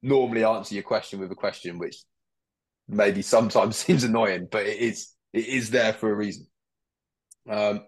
normally 0.02 0.44
answer 0.44 0.74
your 0.74 0.84
question 0.84 1.20
with 1.20 1.32
a 1.32 1.36
question 1.36 1.78
which 1.78 1.96
maybe 2.88 3.22
sometimes 3.22 3.76
seems 3.84 4.02
annoying, 4.02 4.48
but 4.50 4.66
it 4.66 4.78
is 4.78 5.12
it 5.32 5.46
is 5.46 5.70
there 5.70 5.92
for 5.92 6.10
a 6.10 6.14
reason. 6.14 6.46
Um, 7.48 7.84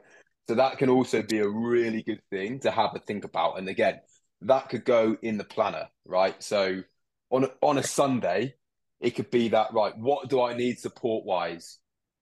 so 0.48 0.54
that 0.54 0.78
can 0.78 0.88
also 0.88 1.22
be 1.22 1.38
a 1.38 1.48
really 1.48 2.02
good 2.02 2.22
thing 2.30 2.60
to 2.60 2.70
have 2.70 2.94
a 2.94 2.98
think 3.00 3.24
about. 3.24 3.58
And 3.58 3.68
again, 3.68 4.00
that 4.42 4.68
could 4.68 4.84
go 4.84 5.16
in 5.22 5.38
the 5.38 5.44
planner, 5.44 5.88
right? 6.04 6.40
So 6.42 6.82
on 7.30 7.44
a, 7.44 7.50
on 7.60 7.78
a 7.78 7.82
Sunday, 7.82 8.54
it 9.00 9.10
could 9.10 9.30
be 9.30 9.48
that 9.48 9.72
right. 9.72 9.96
What 9.96 10.28
do 10.28 10.42
I 10.42 10.54
need 10.54 10.78
support 10.78 11.24
wise 11.24 11.78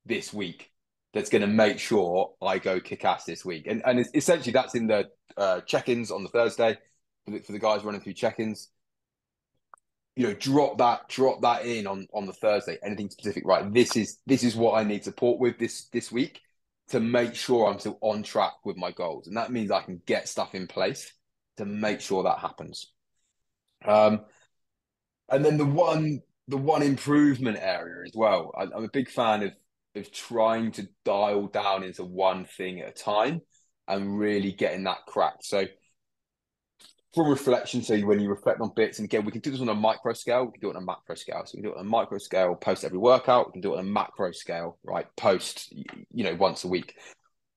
this 0.07 0.33
week? 0.33 0.71
that's 1.15 1.31
going 1.31 1.43
to 1.43 1.49
make 1.49 1.79
sure 1.79 2.35
I 2.43 2.59
go 2.59 2.81
kick 2.81 3.05
ass 3.05 3.25
this 3.25 3.45
week. 3.45 3.67
And 3.67 3.83
and 3.87 4.05
essentially 4.15 4.53
that's 4.53 4.75
in 4.75 4.89
the 4.89 5.09
uh, 5.37 5.61
check-ins 5.61 6.11
on 6.11 6.25
the 6.25 6.29
Thursday 6.29 6.77
for 7.25 7.31
the, 7.31 7.39
for 7.39 7.53
the 7.53 7.59
guys 7.59 7.85
running 7.85 8.01
through 8.01 8.15
check-ins. 8.15 8.69
You 10.17 10.29
know, 10.29 10.35
drop 10.35 10.79
that 10.79 11.09
drop 11.09 11.41
that 11.43 11.65
in 11.65 11.87
on 11.87 12.07
on 12.13 12.27
the 12.27 12.33
Thursday. 12.33 12.79
Anything 12.83 13.11
specific, 13.11 13.45
right? 13.47 13.73
This 13.73 13.97
is 13.97 14.19
this 14.27 14.43
is 14.43 14.55
what 14.57 14.75
I 14.75 14.85
need 14.85 15.05
support 15.05 15.41
with 15.41 15.59
this 15.59 15.87
this 15.93 16.13
week 16.13 16.41
to 16.89 17.01
make 17.01 17.35
sure 17.35 17.67
I'm 17.67 17.79
still 17.79 17.99
on 18.01 18.23
track 18.23 18.55
with 18.65 18.77
my 18.77 18.93
goals, 18.93 19.27
and 19.27 19.37
that 19.37 19.53
means 19.53 19.71
I 19.71 19.83
can 19.83 20.01
get 20.07 20.29
stuff 20.29 20.55
in 20.55 20.67
place 20.67 21.13
to 21.57 21.65
make 21.65 22.01
sure 22.01 22.23
that 22.25 22.39
happens. 22.39 22.93
Um, 23.85 24.21
and 25.29 25.45
then 25.45 25.57
the 25.57 25.65
one 25.65 26.21
the 26.49 26.57
one 26.59 26.83
improvement 26.83 27.59
area 27.61 28.05
as 28.05 28.13
well. 28.15 28.53
I, 28.57 28.65
I'm 28.65 28.85
a 28.85 28.89
big 28.89 29.09
fan 29.09 29.43
of 29.43 29.53
of 29.97 30.11
trying 30.13 30.73
to 30.73 30.89
dial 31.05 31.47
down 31.47 31.85
into 31.85 32.05
one 32.05 32.45
thing 32.45 32.81
at 32.81 32.89
a 32.89 32.93
time 32.93 33.41
and 33.87 34.19
really 34.19 34.53
getting 34.53 34.85
that 34.85 35.07
cracked. 35.07 35.45
So 35.45 35.67
from 37.15 37.29
reflection, 37.29 37.83
so 37.83 37.99
when 38.01 38.21
you 38.21 38.29
reflect 38.29 38.61
on 38.61 38.73
bits, 38.75 38.99
and 38.99 39.05
again, 39.05 39.25
we 39.25 39.33
can 39.33 39.41
do 39.41 39.51
this 39.51 39.61
on 39.61 39.69
a 39.69 39.75
micro 39.75 40.13
scale, 40.13 40.47
we 40.47 40.53
can 40.53 40.61
do 40.61 40.69
it 40.69 40.77
on 40.77 40.83
a 40.83 40.87
macro 40.87 41.15
scale. 41.15 41.43
So 41.45 41.53
we 41.55 41.63
can 41.63 41.71
do 41.71 41.77
it 41.77 41.79
on 41.79 41.87
a 41.87 41.89
micro 41.89 42.19
scale, 42.19 42.55
post 42.55 42.85
every 42.85 42.99
workout, 42.99 43.47
we 43.47 43.53
can 43.53 43.61
do 43.61 43.75
it 43.75 43.79
on 43.79 43.87
a 43.87 43.89
macro 43.89 44.33
scale, 44.33 44.79
right? 44.83 45.07
Post, 45.17 45.73
you 46.13 46.25
know, 46.25 46.35
once 46.35 46.65
a 46.65 46.69
week. 46.69 46.95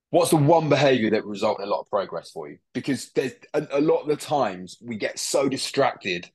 What's 0.10 0.32
the 0.32 0.38
one 0.38 0.70
behavior 0.70 1.10
that 1.12 1.26
result 1.26 1.60
in 1.60 1.66
a 1.66 1.70
lot 1.70 1.82
of 1.82 1.90
progress 1.90 2.32
for 2.32 2.50
you? 2.50 2.58
Because 2.74 3.12
there's 3.12 3.34
a, 3.54 3.68
a 3.72 3.82
lot 3.82 4.02
of 4.02 4.08
the 4.08 4.16
times 4.16 4.78
we 4.82 4.96
get 4.96 5.20
so 5.20 5.50
distracted. 5.50 6.30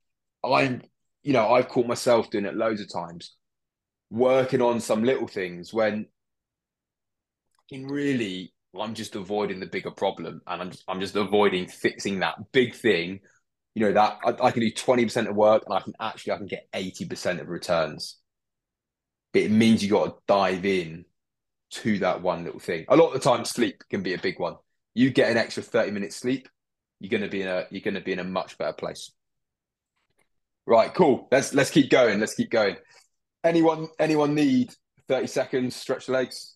I'm, 0.45 0.83
you 1.23 1.33
know, 1.33 1.53
I've 1.53 1.69
caught 1.69 1.87
myself 1.87 2.29
doing 2.31 2.45
it 2.45 2.55
loads 2.55 2.81
of 2.81 2.93
times 2.93 3.35
working 4.11 4.61
on 4.61 4.79
some 4.79 5.05
little 5.05 5.27
things 5.27 5.73
when 5.73 6.07
in 7.71 7.87
really 7.87 8.53
I'm 8.79 8.95
just 8.95 9.17
avoiding 9.17 9.61
the 9.61 9.67
bigger 9.67 9.91
problem 9.91 10.41
and 10.47 10.63
I'm 10.63 10.71
just, 10.71 10.85
I'm 10.89 11.01
just 11.01 11.17
avoiding 11.17 11.69
fixing 11.69 12.21
that 12.21 12.37
big 12.53 12.75
thing. 12.75 13.21
You 13.75 13.87
know, 13.87 13.93
that 13.93 14.19
I, 14.25 14.47
I 14.47 14.51
can 14.51 14.61
do 14.61 14.71
20% 14.71 15.29
of 15.29 15.37
work 15.37 15.65
and 15.67 15.77
I 15.77 15.81
can 15.81 15.95
actually 16.01 16.33
I 16.33 16.37
can 16.39 16.47
get 16.47 16.69
80% 16.73 17.41
of 17.41 17.49
returns. 17.49 18.19
But 19.33 19.43
it 19.43 19.51
means 19.51 19.83
you 19.83 19.91
got 19.91 20.05
to 20.07 20.15
dive 20.27 20.65
in 20.67 21.05
to 21.73 21.99
that 22.01 22.23
one 22.23 22.45
little 22.45 22.61
thing. 22.61 22.85
A 22.89 22.97
lot 22.97 23.09
of 23.09 23.15
the 23.15 23.19
time 23.31 23.45
sleep 23.45 23.83
can 23.89 24.03
be 24.03 24.15
a 24.15 24.19
big 24.19 24.39
one. 24.39 24.57
You 24.95 25.11
get 25.11 25.31
an 25.31 25.39
extra 25.39 25.63
30 25.63 25.91
minutes 25.91 26.17
sleep, 26.17 26.49
you're 27.01 27.11
gonna 27.11 27.31
be 27.31 27.43
in 27.43 27.49
a 27.49 27.67
you're 27.71 27.81
gonna 27.81 28.01
be 28.01 28.13
in 28.13 28.21
a 28.21 28.25
much 28.25 28.59
better 28.59 28.75
place. 28.75 29.11
Right, 30.67 30.95
cool. 30.95 31.27
Let's 31.33 31.53
let's 31.53 31.71
keep 31.71 31.91
going. 31.91 32.21
Let's 32.21 32.35
keep 32.35 32.51
going. 32.51 32.77
Anyone 33.43 33.89
anyone 33.99 34.35
need 34.35 34.73
30 35.09 35.27
seconds, 35.27 35.75
stretch 35.75 36.09
legs? 36.09 36.52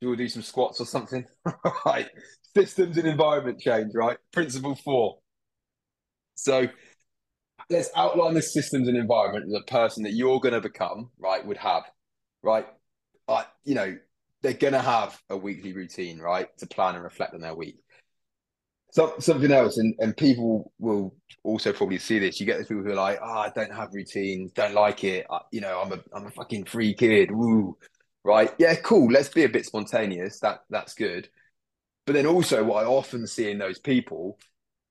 You 0.00 0.08
will 0.08 0.16
do 0.16 0.28
some 0.28 0.42
squats 0.42 0.80
or 0.80 0.86
something. 0.86 1.24
right. 1.86 2.08
Systems 2.56 2.96
and 2.96 3.06
environment 3.06 3.60
change, 3.60 3.92
right? 3.94 4.16
Principle 4.32 4.74
four. 4.74 5.18
So 6.34 6.68
let's 7.68 7.90
outline 7.94 8.34
the 8.34 8.42
systems 8.42 8.88
and 8.88 8.96
environment 8.96 9.46
the 9.50 9.62
person 9.62 10.02
that 10.04 10.12
you're 10.12 10.40
going 10.40 10.54
to 10.54 10.60
become, 10.60 11.10
right, 11.18 11.46
would 11.46 11.58
have, 11.58 11.84
right? 12.42 12.66
Uh, 13.28 13.44
you 13.64 13.74
know, 13.74 13.96
they're 14.42 14.54
going 14.54 14.72
to 14.72 14.80
have 14.80 15.20
a 15.28 15.36
weekly 15.36 15.72
routine, 15.72 16.18
right, 16.18 16.48
to 16.58 16.66
plan 16.66 16.94
and 16.94 17.04
reflect 17.04 17.34
on 17.34 17.40
their 17.40 17.54
week. 17.54 17.76
So, 18.92 19.14
something 19.20 19.52
else, 19.52 19.78
and, 19.78 19.94
and 20.00 20.16
people 20.16 20.72
will 20.80 21.14
also 21.44 21.72
probably 21.72 21.98
see 21.98 22.18
this. 22.18 22.40
You 22.40 22.46
get 22.46 22.56
those 22.56 22.66
people 22.66 22.82
who 22.82 22.90
are 22.90 22.94
like, 22.94 23.20
"Oh, 23.22 23.38
I 23.38 23.50
don't 23.54 23.72
have 23.72 23.90
routines, 23.92 24.50
don't 24.50 24.74
like 24.74 25.04
it. 25.04 25.26
I, 25.30 25.40
you 25.52 25.60
know, 25.60 25.80
I'm 25.80 25.92
a 25.92 26.00
I'm 26.12 26.26
a 26.26 26.30
fucking 26.32 26.64
free 26.64 26.94
kid." 26.94 27.30
Woo, 27.30 27.76
right? 28.24 28.52
Yeah, 28.58 28.74
cool. 28.76 29.10
Let's 29.10 29.28
be 29.28 29.44
a 29.44 29.48
bit 29.48 29.66
spontaneous. 29.66 30.40
That 30.40 30.60
that's 30.70 30.94
good. 30.94 31.28
But 32.06 32.14
then 32.14 32.26
also, 32.26 32.64
what 32.64 32.84
I 32.84 32.86
often 32.86 33.26
see 33.26 33.50
in 33.50 33.58
those 33.58 33.78
people 33.78 34.38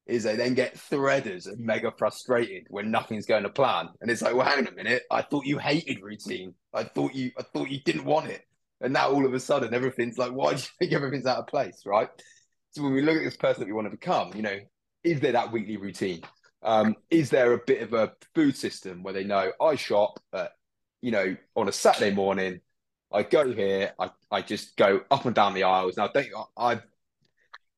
is 0.06 0.24
they 0.24 0.36
then 0.36 0.56
get 0.56 0.76
threaders 0.76 1.48
and 1.48 1.60
mega 1.60 1.92
frustrated 1.98 2.66
when 2.70 2.90
nothing's 2.90 3.26
going 3.26 3.44
to 3.44 3.50
plan. 3.50 3.90
And 4.02 4.10
it's 4.10 4.22
like, 4.22 4.34
well, 4.34 4.46
hang 4.46 4.60
on 4.60 4.68
a 4.68 4.72
minute. 4.72 5.04
I 5.12 5.22
thought 5.22 5.46
you 5.46 5.60
hated 5.60 6.02
routine. 6.02 6.56
I 6.74 6.84
thought 6.84 7.14
you 7.14 7.32
I 7.38 7.44
thought 7.44 7.70
you 7.70 7.80
didn't 7.82 8.06
want 8.06 8.28
it. 8.28 8.42
And 8.82 8.94
now 8.94 9.12
all 9.12 9.26
of 9.26 9.34
a 9.34 9.40
sudden 9.40 9.74
everything's 9.74 10.18
like, 10.18 10.32
why 10.32 10.54
do 10.54 10.62
you 10.62 10.68
think 10.80 10.94
everything's 10.94 11.26
out 11.26 11.40
of 11.40 11.48
place? 11.48 11.84
Right. 11.86 12.10
So 12.72 12.84
when 12.84 12.94
we 12.94 13.02
look 13.02 13.18
at 13.18 13.24
this 13.24 13.38
person 13.38 13.62
that 13.62 13.68
we 13.68 13.74
want 13.74 13.88
to 13.88 13.92
become, 13.92 14.32
you 14.36 14.44
know, 14.44 14.60
is 15.04 15.20
there 15.20 15.32
that 15.32 15.52
weekly 15.52 15.78
routine? 15.78 16.22
Um, 16.62 16.96
is 17.10 17.30
there 17.30 17.54
a 17.54 17.60
bit 17.66 17.82
of 17.82 17.94
a 17.94 18.12
food 18.36 18.56
system 18.56 19.02
where 19.02 19.14
they 19.14 19.24
know 19.24 19.52
I 19.62 19.76
shop 19.76 20.20
you 21.02 21.12
know, 21.12 21.36
on 21.56 21.70
a 21.70 21.72
Saturday 21.72 22.14
morning, 22.14 22.60
I 23.12 23.24
go 23.24 23.52
here, 23.52 23.94
I, 24.00 24.12
I 24.32 24.42
just 24.42 24.78
go 24.78 25.02
up 25.10 25.26
and 25.26 25.36
down 25.36 25.54
the 25.54 25.64
aisles. 25.64 25.98
Now, 25.98 26.08
don't 26.08 26.28
I 26.58 26.82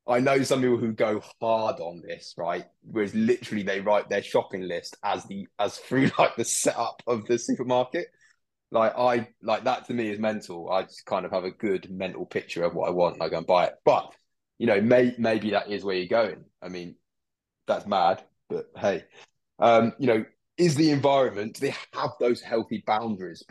I 0.06 0.18
know 0.18 0.42
some 0.42 0.60
people 0.60 0.78
who 0.78 0.92
go 0.92 1.22
hard 1.40 1.80
on 1.80 2.02
this, 2.02 2.34
right? 2.36 2.64
Whereas 2.82 3.14
literally 3.14 3.62
they 3.62 3.80
write 3.80 4.08
their 4.08 4.22
shopping 4.22 4.62
list 4.62 4.96
as 5.04 5.24
the 5.24 5.46
as 5.58 5.78
through 5.78 6.10
like 6.18 6.36
the 6.36 6.44
setup 6.44 7.02
of 7.06 7.26
the 7.26 7.38
supermarket. 7.38 8.08
Like 8.70 8.94
I 8.96 9.28
like 9.42 9.64
that 9.64 9.86
to 9.86 9.94
me 9.94 10.08
is 10.10 10.18
mental. 10.18 10.70
I 10.70 10.82
just 10.82 11.06
kind 11.06 11.24
of 11.24 11.32
have 11.32 11.44
a 11.44 11.50
good 11.50 11.90
mental 11.90 12.26
picture 12.26 12.64
of 12.64 12.74
what 12.74 12.88
I 12.88 12.92
want 12.92 13.14
and 13.14 13.22
I 13.22 13.28
go 13.28 13.38
and 13.38 13.46
buy 13.46 13.66
it. 13.66 13.74
But 13.84 14.12
you 14.58 14.66
know, 14.66 14.80
may, 14.80 15.14
maybe 15.18 15.50
that 15.50 15.70
is 15.70 15.84
where 15.84 15.96
you're 15.96 16.06
going. 16.06 16.44
I 16.62 16.68
mean, 16.68 16.94
that's 17.66 17.86
mad, 17.86 18.22
but 18.48 18.66
hey, 18.76 19.04
um, 19.58 19.92
you 19.98 20.06
know, 20.06 20.24
is 20.56 20.74
the 20.74 20.90
environment? 20.90 21.54
Do 21.54 21.66
they 21.66 21.74
have 21.94 22.10
those 22.20 22.40
healthy 22.40 22.82
boundaries, 22.86 23.42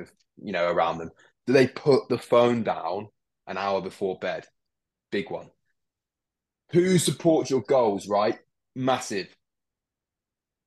you 0.41 0.51
know, 0.51 0.69
around 0.69 0.99
them? 0.99 1.11
Do 1.47 1.53
they 1.53 1.67
put 1.67 2.09
the 2.09 2.17
phone 2.17 2.63
down 2.63 3.09
an 3.47 3.57
hour 3.57 3.81
before 3.81 4.19
bed? 4.19 4.45
Big 5.11 5.29
one 5.29 5.49
who 6.71 6.97
supports 6.97 7.49
your 7.49 7.61
goals, 7.61 8.07
right? 8.07 8.39
Massive. 8.75 9.27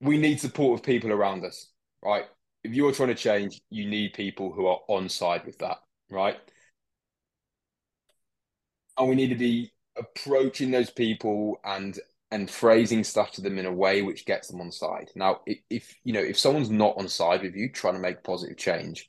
We 0.01 0.19
need 0.19 0.41
support 0.41 0.81
of 0.81 0.87
people 0.87 1.13
around 1.13 1.45
us, 1.45 1.71
right? 2.03 2.25
If 2.63 2.73
you're 2.73 2.93
trying 2.93 3.09
to 3.09 3.15
change, 3.15 3.61
you 3.71 3.89
need 3.89 4.13
people 4.15 4.53
who 4.53 4.67
are 4.67 4.81
on 4.89 5.09
side 5.09 5.45
with 5.47 5.59
that, 5.59 5.79
right? 6.11 6.37
And 8.99 9.09
we 9.09 9.15
need 9.15 9.29
to 9.29 9.35
be 9.35 9.73
approaching 9.97 10.71
those 10.71 10.91
people 10.91 11.59
and 11.65 11.99
and 12.31 12.51
phrasing 12.51 13.05
stuff 13.05 13.31
to 13.31 13.41
them 13.41 13.59
in 13.59 13.67
a 13.67 13.73
way 13.73 14.03
which 14.03 14.27
gets 14.27 14.49
them 14.49 14.61
on 14.61 14.73
side. 14.73 15.09
Now, 15.15 15.41
if 15.71 15.95
you 16.05 16.13
know 16.13 16.21
if 16.21 16.39
someone's 16.39 16.71
not 16.71 16.97
on 16.97 17.09
side 17.09 17.43
with 17.43 17.55
you, 17.55 17.71
trying 17.71 17.95
to 17.95 18.01
make 18.01 18.25
positive 18.25 18.57
change, 18.57 19.09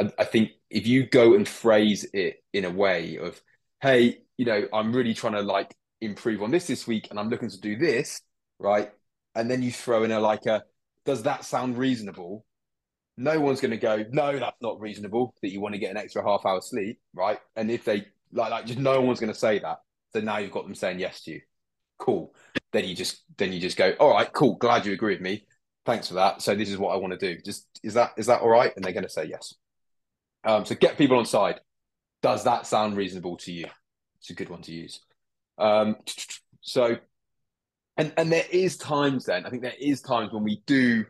I, 0.00 0.10
I 0.18 0.24
think 0.24 0.52
if 0.70 0.86
you 0.86 1.06
go 1.06 1.34
and 1.34 1.46
phrase 1.46 2.06
it 2.12 2.42
in 2.52 2.64
a 2.64 2.70
way 2.70 3.18
of, 3.18 3.40
hey, 3.80 4.18
you 4.36 4.44
know, 4.44 4.66
I'm 4.72 4.92
really 4.92 5.14
trying 5.14 5.34
to 5.34 5.42
like 5.42 5.74
improve 6.00 6.42
on 6.42 6.50
this 6.50 6.66
this 6.66 6.86
week 6.86 7.08
and 7.10 7.20
I'm 7.20 7.28
looking 7.28 7.50
to 7.50 7.60
do 7.60 7.76
this, 7.76 8.22
right? 8.58 8.90
And 9.34 9.50
then 9.50 9.62
you 9.62 9.70
throw 9.70 10.04
in 10.04 10.12
a 10.12 10.20
like 10.20 10.46
a, 10.46 10.62
does 11.04 11.22
that 11.24 11.44
sound 11.44 11.76
reasonable? 11.76 12.44
No 13.16 13.38
one's 13.38 13.60
going 13.60 13.72
to 13.72 13.76
go, 13.76 14.04
no, 14.10 14.38
that's 14.38 14.56
not 14.62 14.80
reasonable 14.80 15.34
that 15.42 15.50
you 15.50 15.60
want 15.60 15.74
to 15.74 15.78
get 15.78 15.90
an 15.90 15.96
extra 15.96 16.22
half 16.22 16.46
hour 16.46 16.60
sleep, 16.62 16.98
right? 17.14 17.38
And 17.56 17.70
if 17.70 17.84
they 17.84 18.06
like, 18.32 18.50
like 18.50 18.66
just 18.66 18.78
no 18.78 19.00
one's 19.00 19.20
going 19.20 19.32
to 19.32 19.38
say 19.38 19.58
that. 19.58 19.78
So 20.12 20.20
now 20.20 20.38
you've 20.38 20.50
got 20.50 20.64
them 20.64 20.74
saying 20.74 20.98
yes 20.98 21.22
to 21.24 21.32
you. 21.32 21.40
Cool. 21.98 22.34
Then 22.72 22.86
you 22.86 22.94
just 22.94 23.24
then 23.36 23.52
you 23.52 23.60
just 23.60 23.76
go, 23.76 23.92
all 24.00 24.12
right, 24.12 24.32
cool. 24.32 24.56
Glad 24.56 24.86
you 24.86 24.92
agree 24.92 25.14
with 25.14 25.20
me. 25.20 25.44
Thanks 25.84 26.08
for 26.08 26.14
that. 26.14 26.40
So 26.40 26.54
this 26.54 26.70
is 26.70 26.78
what 26.78 26.94
I 26.94 26.96
want 26.96 27.18
to 27.18 27.34
do. 27.34 27.40
Just 27.42 27.66
is 27.82 27.94
that 27.94 28.12
is 28.16 28.26
that 28.26 28.40
all 28.40 28.48
right? 28.48 28.72
And 28.74 28.84
they're 28.84 28.92
going 28.92 29.04
to 29.04 29.10
say 29.10 29.26
yes. 29.26 29.54
Um, 30.44 30.64
so 30.64 30.74
get 30.74 30.98
people 30.98 31.18
on 31.18 31.24
side. 31.24 31.60
Does 32.22 32.44
that 32.44 32.66
sound 32.66 32.96
reasonable 32.96 33.36
to 33.38 33.52
you? 33.52 33.66
It's 34.18 34.30
a 34.30 34.34
good 34.34 34.48
one 34.48 34.62
to 34.62 34.72
use. 34.72 35.00
Um, 35.58 35.96
so, 36.60 36.96
and 37.96 38.12
and 38.16 38.32
there 38.32 38.46
is 38.50 38.76
times 38.76 39.26
then 39.26 39.46
I 39.46 39.50
think 39.50 39.62
there 39.62 39.72
is 39.78 40.00
times 40.00 40.32
when 40.32 40.44
we 40.44 40.62
do, 40.66 41.04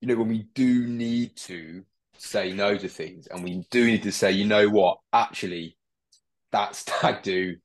you 0.00 0.08
know, 0.08 0.16
when 0.16 0.28
we 0.28 0.46
do 0.54 0.86
need 0.86 1.36
to 1.36 1.84
say 2.18 2.52
no 2.52 2.76
to 2.76 2.88
things, 2.88 3.26
and 3.26 3.44
we 3.44 3.64
do 3.70 3.86
need 3.86 4.02
to 4.04 4.12
say, 4.12 4.32
you 4.32 4.46
know 4.46 4.68
what, 4.68 4.98
actually, 5.12 5.76
that 6.52 6.74
stag 6.74 7.22
do, 7.22 7.56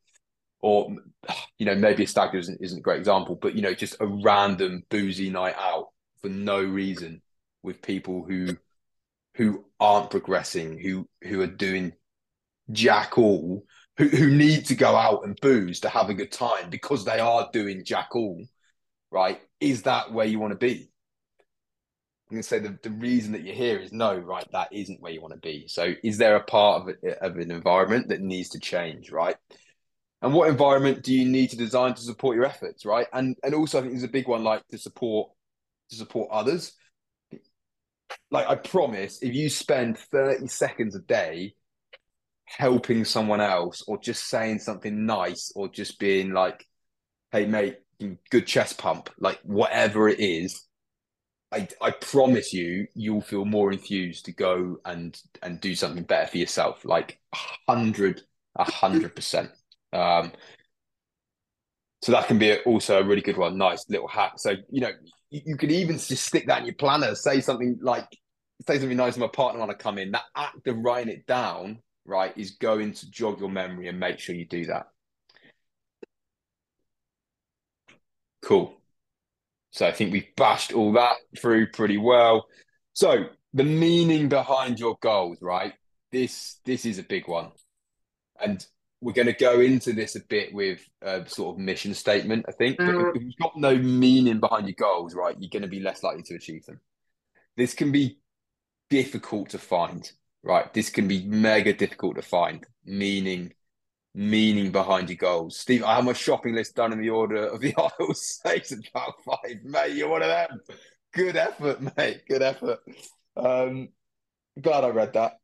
or 0.60 0.96
you 1.58 1.66
know, 1.66 1.76
maybe 1.76 2.04
a 2.04 2.08
stag 2.08 2.32
do 2.32 2.38
isn't, 2.39 2.60
isn't 2.62 2.80
a 2.80 2.82
great 2.82 3.00
example, 3.00 3.36
but 3.36 3.56
you 3.56 3.62
know, 3.62 3.74
just 3.74 3.96
a 4.00 4.08
random 4.08 4.84
boozy 4.89 5.30
night 5.30 5.56
out 5.58 5.88
for 6.22 6.30
no 6.30 6.62
reason 6.62 7.22
with 7.64 7.82
people 7.82 8.24
who 8.24 8.58
who 9.36 9.66
aren't 9.80 10.12
progressing, 10.12 10.80
who 10.80 11.08
who 11.24 11.42
are 11.42 11.48
doing 11.48 11.94
jack 12.72 13.18
all 13.18 13.66
who, 13.98 14.08
who 14.08 14.32
need 14.32 14.66
to 14.66 14.76
go 14.76 14.96
out 14.96 15.26
and 15.26 15.40
booze 15.42 15.82
to 15.82 15.90
have 15.90 16.10
a 16.10 16.14
good 16.14 16.32
time 16.32 16.70
because 16.70 17.06
they 17.06 17.20
are 17.20 17.50
doing 17.54 17.84
jack 17.86 18.16
all, 18.16 18.44
right? 19.12 19.40
Is 19.60 19.84
that 19.84 20.12
where 20.12 20.26
you 20.26 20.40
want 20.40 20.52
to 20.52 20.58
be? 20.58 20.90
I'm 22.30 22.36
going 22.36 22.42
to 22.42 22.48
say 22.48 22.60
the, 22.60 22.80
the 22.82 22.92
reason 22.92 23.34
that 23.34 23.44
you're 23.44 23.56
here 23.56 23.78
is 23.78 23.92
no, 23.92 24.16
right? 24.18 24.48
That 24.54 24.72
isn't 24.72 25.02
where 25.02 25.12
you 25.12 25.22
want 25.22 25.34
to 25.34 25.40
be. 25.40 25.68
So, 25.68 25.94
is 26.04 26.18
there 26.18 26.38
a 26.38 26.44
part 26.44 26.82
of, 26.82 26.90
it, 26.90 27.18
of 27.20 27.36
an 27.36 27.52
environment 27.52 28.08
that 28.08 28.22
needs 28.22 28.50
to 28.50 28.60
change, 28.60 29.12
right? 29.12 29.36
And 30.22 30.34
what 30.34 30.50
environment 30.50 31.04
do 31.04 31.14
you 31.14 31.28
need 31.28 31.50
to 31.50 31.58
design 31.58 31.94
to 31.94 32.02
support 32.02 32.36
your 32.36 32.46
efforts, 32.46 32.86
right? 32.86 33.08
And 33.12 33.36
and 33.44 33.54
also, 33.54 33.80
I 33.80 33.82
think 33.82 33.94
there's 33.94 34.04
a 34.04 34.08
big 34.08 34.28
one 34.28 34.44
like 34.44 34.66
to 34.70 34.78
support 34.78 35.32
to 35.90 35.96
support 35.96 36.30
others. 36.32 36.74
Like 38.30 38.47
I 38.47 38.55
promise, 38.55 39.20
if 39.22 39.34
you 39.34 39.49
spend 39.49 39.97
30 39.97 40.47
seconds 40.47 40.95
a 40.95 40.99
day 40.99 41.55
helping 42.45 43.05
someone 43.05 43.41
else 43.41 43.84
or 43.88 43.97
just 43.99 44.28
saying 44.28 44.59
something 44.59 45.05
nice 45.05 45.51
or 45.55 45.70
just 45.70 45.99
being 45.99 46.32
like, 46.32 46.66
hey, 47.32 47.45
mate, 47.45 47.80
good 48.30 48.47
chest 48.47 48.78
pump, 48.78 49.09
like 49.20 49.39
whatever 49.43 50.09
it 50.09 50.20
is, 50.20 50.66
I, 51.51 51.68
I 51.82 51.91
promise 51.91 52.53
you, 52.53 52.88
you'll 52.95 53.22
feel 53.22 53.45
more 53.45 53.72
enthused 53.72 54.26
to 54.26 54.32
go 54.32 54.78
and 54.86 55.20
and 55.43 55.59
do 55.59 55.76
something 55.76 56.03
better 56.03 56.28
for 56.28 56.38
yourself. 56.38 56.86
Like 56.86 57.20
hundred, 57.68 58.22
a 58.55 58.64
hundred 58.64 59.16
percent. 59.16 59.51
Um, 59.91 60.32
so 62.01 62.14
that 62.14 62.28
can 62.28 62.39
be 62.39 62.57
also 62.59 62.99
a 63.01 63.03
really 63.03 63.22
good 63.22 63.38
one. 63.38 63.57
Nice 63.57 63.86
little 63.89 64.07
hack. 64.07 64.34
So 64.38 64.55
you 64.70 64.82
know, 64.82 64.91
you, 65.32 65.58
could 65.58 65.72
even 65.72 65.98
just 65.98 66.26
stick 66.26 66.48
that 66.48 66.60
in 66.60 66.66
your 66.66 66.76
planner. 66.76 67.16
Say 67.16 67.42
something 67.42 67.80
like, 67.82 68.08
say 68.68 68.78
something 68.78 68.98
nice. 68.98 69.16
To 69.16 69.22
my 69.22 69.28
partner 69.28 69.60
want 69.60 69.72
to 69.72 69.78
come 69.78 69.98
in. 69.98 70.12
That 70.12 70.26
act 70.36 70.68
of 70.68 70.78
writing 70.78 71.14
it 71.14 71.26
down 71.26 71.80
right, 72.06 72.34
is 72.38 72.52
going 72.52 72.94
to 72.94 73.10
jog 73.10 73.40
your 73.40 73.50
memory 73.50 73.88
and 73.88 74.00
make 74.00 74.20
sure 74.20 74.36
you 74.36 74.46
do 74.46 74.66
that. 74.66 74.88
Cool. 78.42 78.74
So 79.72 79.88
I 79.88 79.92
think 79.92 80.12
we've 80.12 80.36
bashed 80.36 80.74
all 80.74 80.94
that 80.94 81.16
through 81.40 81.72
pretty 81.72 81.98
well. 81.98 82.48
So 82.94 83.26
the 83.54 83.64
meaning 83.64 84.30
behind 84.30 84.80
your 84.80 84.98
goals, 85.02 85.38
right? 85.42 85.74
This 86.12 86.60
this 86.66 86.86
is 86.86 87.00
a 87.00 87.04
big 87.04 87.28
one, 87.28 87.52
and 88.44 88.66
we're 89.02 89.14
going 89.14 89.28
to 89.28 89.34
go 89.34 89.60
into 89.60 89.93
this 89.93 90.16
a 90.16 90.20
bit 90.22 90.54
with 90.54 90.88
a 91.02 91.28
sort 91.28 91.56
of 91.56 91.60
mission 91.60 91.93
statement. 91.93 92.45
I 92.47 92.52
think, 92.52 92.78
mm. 92.80 93.04
but 93.04 93.16
if 93.16 93.24
you've 93.24 93.38
got 93.41 93.58
no 93.58 93.76
meaning 93.76 94.39
behind 94.39 94.68
your 94.68 94.76
goals, 94.76 95.16
right, 95.16 95.36
you're 95.39 95.49
going 95.49 95.64
to 95.64 95.68
be 95.68 95.80
less 95.80 96.04
likely 96.04 96.24
to 96.24 96.36
achieve 96.36 96.66
them. 96.66 96.80
This 97.58 97.74
can 97.74 97.91
be 97.91 98.20
difficult 98.89 99.49
to 99.49 99.58
find 99.58 100.12
right, 100.43 100.74
this 100.74 100.89
can 100.89 101.08
be 101.08 101.26
mega 101.26 101.74
difficult 101.74 102.16
to 102.16 102.22
find 102.22 102.66
meaning 102.86 103.54
meaning 104.14 104.72
behind 104.72 105.10
your 105.10 105.18
goals. 105.18 105.58
Steve, 105.58 105.84
I 105.84 105.95
have 105.95 106.04
my 106.04 106.14
shopping 106.14 106.54
list 106.54 106.76
done 106.76 106.91
in 106.91 106.99
the 106.99 107.10
order 107.10 107.47
of 107.47 107.62
the 107.62 107.74
aisle 107.78 108.14
six 108.14 108.72
and 108.72 108.86
about 108.93 109.14
five. 109.24 109.64
Mate, 109.64 109.95
you're 109.95 110.10
one 110.10 110.22
of 110.22 110.28
them. 110.28 110.60
Good 111.14 111.38
effort, 111.38 111.82
mate. 111.97 112.24
Good 112.28 112.41
effort. 112.41 112.80
Um, 113.38 113.89
glad 114.60 114.84
I 114.84 114.89
read 114.89 115.14
that. 115.14 115.38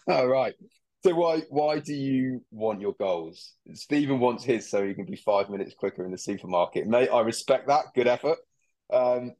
All 0.08 0.26
right. 0.26 0.54
So 1.04 1.14
why 1.14 1.42
why 1.48 1.78
do 1.78 1.94
you 1.94 2.44
want 2.50 2.80
your 2.80 2.94
goals? 2.94 3.54
Stephen 3.74 4.18
wants 4.18 4.44
his 4.44 4.68
so 4.68 4.84
he 4.84 4.94
can 4.94 5.04
be 5.04 5.16
five 5.16 5.48
minutes 5.48 5.74
quicker 5.78 6.04
in 6.04 6.10
the 6.10 6.18
supermarket. 6.18 6.86
Mate, 6.86 7.08
I 7.08 7.20
respect 7.20 7.68
that. 7.68 7.86
Good 7.94 8.08
effort. 8.08 8.38
Um, 8.92 9.32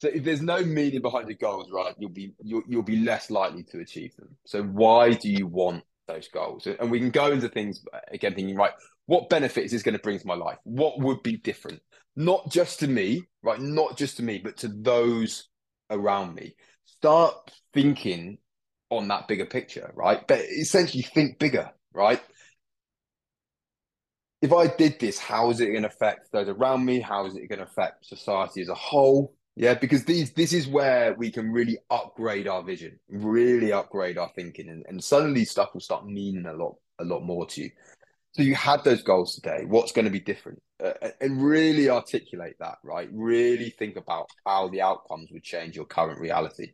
so 0.00 0.08
if 0.08 0.24
there's 0.24 0.42
no 0.42 0.62
meaning 0.62 1.02
behind 1.02 1.28
your 1.28 1.36
goals, 1.36 1.70
right, 1.72 1.94
you'll 1.98 2.10
be 2.10 2.34
you'll, 2.42 2.62
you'll 2.68 2.82
be 2.82 2.96
less 2.96 3.30
likely 3.30 3.64
to 3.64 3.80
achieve 3.80 4.14
them. 4.16 4.36
So 4.44 4.62
why 4.62 5.12
do 5.12 5.30
you 5.30 5.46
want 5.46 5.84
those 6.06 6.28
goals? 6.28 6.66
And 6.66 6.90
we 6.90 6.98
can 6.98 7.10
go 7.10 7.32
into 7.32 7.48
things 7.48 7.82
again, 8.10 8.34
thinking, 8.34 8.56
right, 8.56 8.72
what 9.06 9.28
benefit 9.28 9.64
is 9.64 9.72
this 9.72 9.82
going 9.82 9.96
to 9.96 10.02
bring 10.02 10.18
to 10.18 10.26
my 10.26 10.34
life? 10.34 10.58
What 10.64 11.00
would 11.00 11.22
be 11.22 11.36
different? 11.36 11.80
Not 12.16 12.50
just 12.50 12.80
to 12.80 12.88
me, 12.88 13.24
right? 13.42 13.60
Not 13.60 13.96
just 13.96 14.16
to 14.18 14.22
me, 14.22 14.38
but 14.38 14.56
to 14.58 14.68
those 14.68 15.48
around 15.90 16.34
me. 16.34 16.54
Start 16.84 17.34
thinking 17.72 18.38
on 18.90 19.08
that 19.08 19.28
bigger 19.28 19.46
picture, 19.46 19.92
right? 19.94 20.26
But 20.26 20.40
essentially 20.40 21.02
think 21.02 21.38
bigger, 21.38 21.70
right? 21.94 22.20
If 24.42 24.52
I 24.52 24.66
did 24.68 24.98
this, 24.98 25.18
how 25.18 25.50
is 25.50 25.60
it 25.60 25.66
going 25.66 25.82
to 25.82 25.88
affect 25.88 26.32
those 26.32 26.48
around 26.48 26.84
me? 26.84 27.00
How 27.00 27.26
is 27.26 27.36
it 27.36 27.48
going 27.48 27.58
to 27.58 27.66
affect 27.66 28.06
society 28.06 28.62
as 28.62 28.68
a 28.68 28.74
whole? 28.74 29.34
Yeah, 29.56 29.74
because 29.74 30.04
these 30.04 30.32
this 30.32 30.52
is 30.52 30.66
where 30.66 31.14
we 31.14 31.30
can 31.30 31.52
really 31.52 31.78
upgrade 31.90 32.48
our 32.48 32.62
vision, 32.62 32.98
really 33.08 33.72
upgrade 33.72 34.16
our 34.16 34.30
thinking, 34.34 34.68
and, 34.68 34.84
and 34.88 35.02
suddenly 35.02 35.44
stuff 35.44 35.70
will 35.74 35.80
start 35.80 36.06
meaning 36.06 36.46
a 36.46 36.54
lot 36.54 36.76
a 36.98 37.04
lot 37.04 37.20
more 37.20 37.46
to 37.46 37.62
you. 37.62 37.70
So 38.32 38.42
you 38.42 38.54
had 38.54 38.84
those 38.84 39.02
goals 39.02 39.34
today. 39.34 39.64
What's 39.66 39.92
going 39.92 40.04
to 40.04 40.10
be 40.10 40.20
different? 40.20 40.62
Uh, 40.82 40.92
and 41.20 41.42
really 41.42 41.90
articulate 41.90 42.54
that, 42.60 42.78
right? 42.84 43.08
Really 43.12 43.70
think 43.70 43.96
about 43.96 44.28
how 44.46 44.68
the 44.68 44.82
outcomes 44.82 45.30
would 45.32 45.42
change 45.42 45.76
your 45.76 45.84
current 45.84 46.20
reality. 46.20 46.72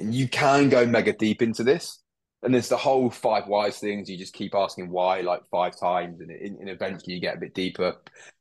You 0.00 0.28
can 0.28 0.68
go 0.68 0.86
mega 0.86 1.12
deep 1.12 1.42
into 1.42 1.62
this. 1.62 2.00
And 2.42 2.54
there's 2.54 2.70
the 2.70 2.76
whole 2.76 3.10
five 3.10 3.48
whys 3.48 3.78
things. 3.78 4.08
You 4.08 4.16
just 4.16 4.32
keep 4.32 4.54
asking 4.54 4.88
why 4.90 5.20
like 5.20 5.42
five 5.50 5.78
times, 5.78 6.20
and, 6.20 6.30
and 6.30 6.70
eventually 6.70 7.14
you 7.14 7.20
get 7.20 7.36
a 7.36 7.40
bit 7.40 7.54
deeper. 7.54 7.96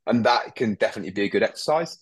And 0.07 0.25
that 0.25 0.55
can 0.55 0.75
definitely 0.75 1.11
be 1.11 1.23
a 1.23 1.29
good 1.29 1.43
exercise. 1.43 1.99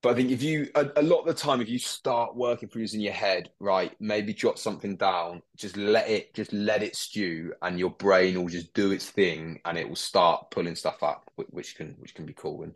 But 0.00 0.10
I 0.10 0.14
think 0.14 0.30
if 0.30 0.42
you 0.42 0.68
a, 0.76 0.86
a, 0.96 1.02
lot 1.02 1.20
of 1.20 1.26
the 1.26 1.34
time, 1.34 1.60
if 1.60 1.68
you 1.68 1.78
start 1.78 2.36
working 2.36 2.68
through 2.68 2.86
in 2.92 3.00
your 3.00 3.12
head, 3.12 3.50
right, 3.58 3.92
maybe 3.98 4.32
jot 4.32 4.58
something 4.58 4.96
down, 4.96 5.42
just 5.56 5.76
let 5.76 6.08
it 6.08 6.34
just 6.34 6.52
let 6.52 6.84
it 6.84 6.94
stew, 6.94 7.52
and 7.62 7.78
your 7.78 7.90
brain 7.90 8.40
will 8.40 8.48
just 8.48 8.72
do 8.74 8.92
its 8.92 9.10
thing, 9.10 9.60
and 9.64 9.76
it 9.76 9.88
will 9.88 9.96
start 9.96 10.52
pulling 10.52 10.76
stuff 10.76 11.02
up, 11.02 11.28
which 11.50 11.74
can 11.74 11.96
which 11.98 12.14
can 12.14 12.26
be 12.26 12.32
cool. 12.32 12.62
And 12.62 12.74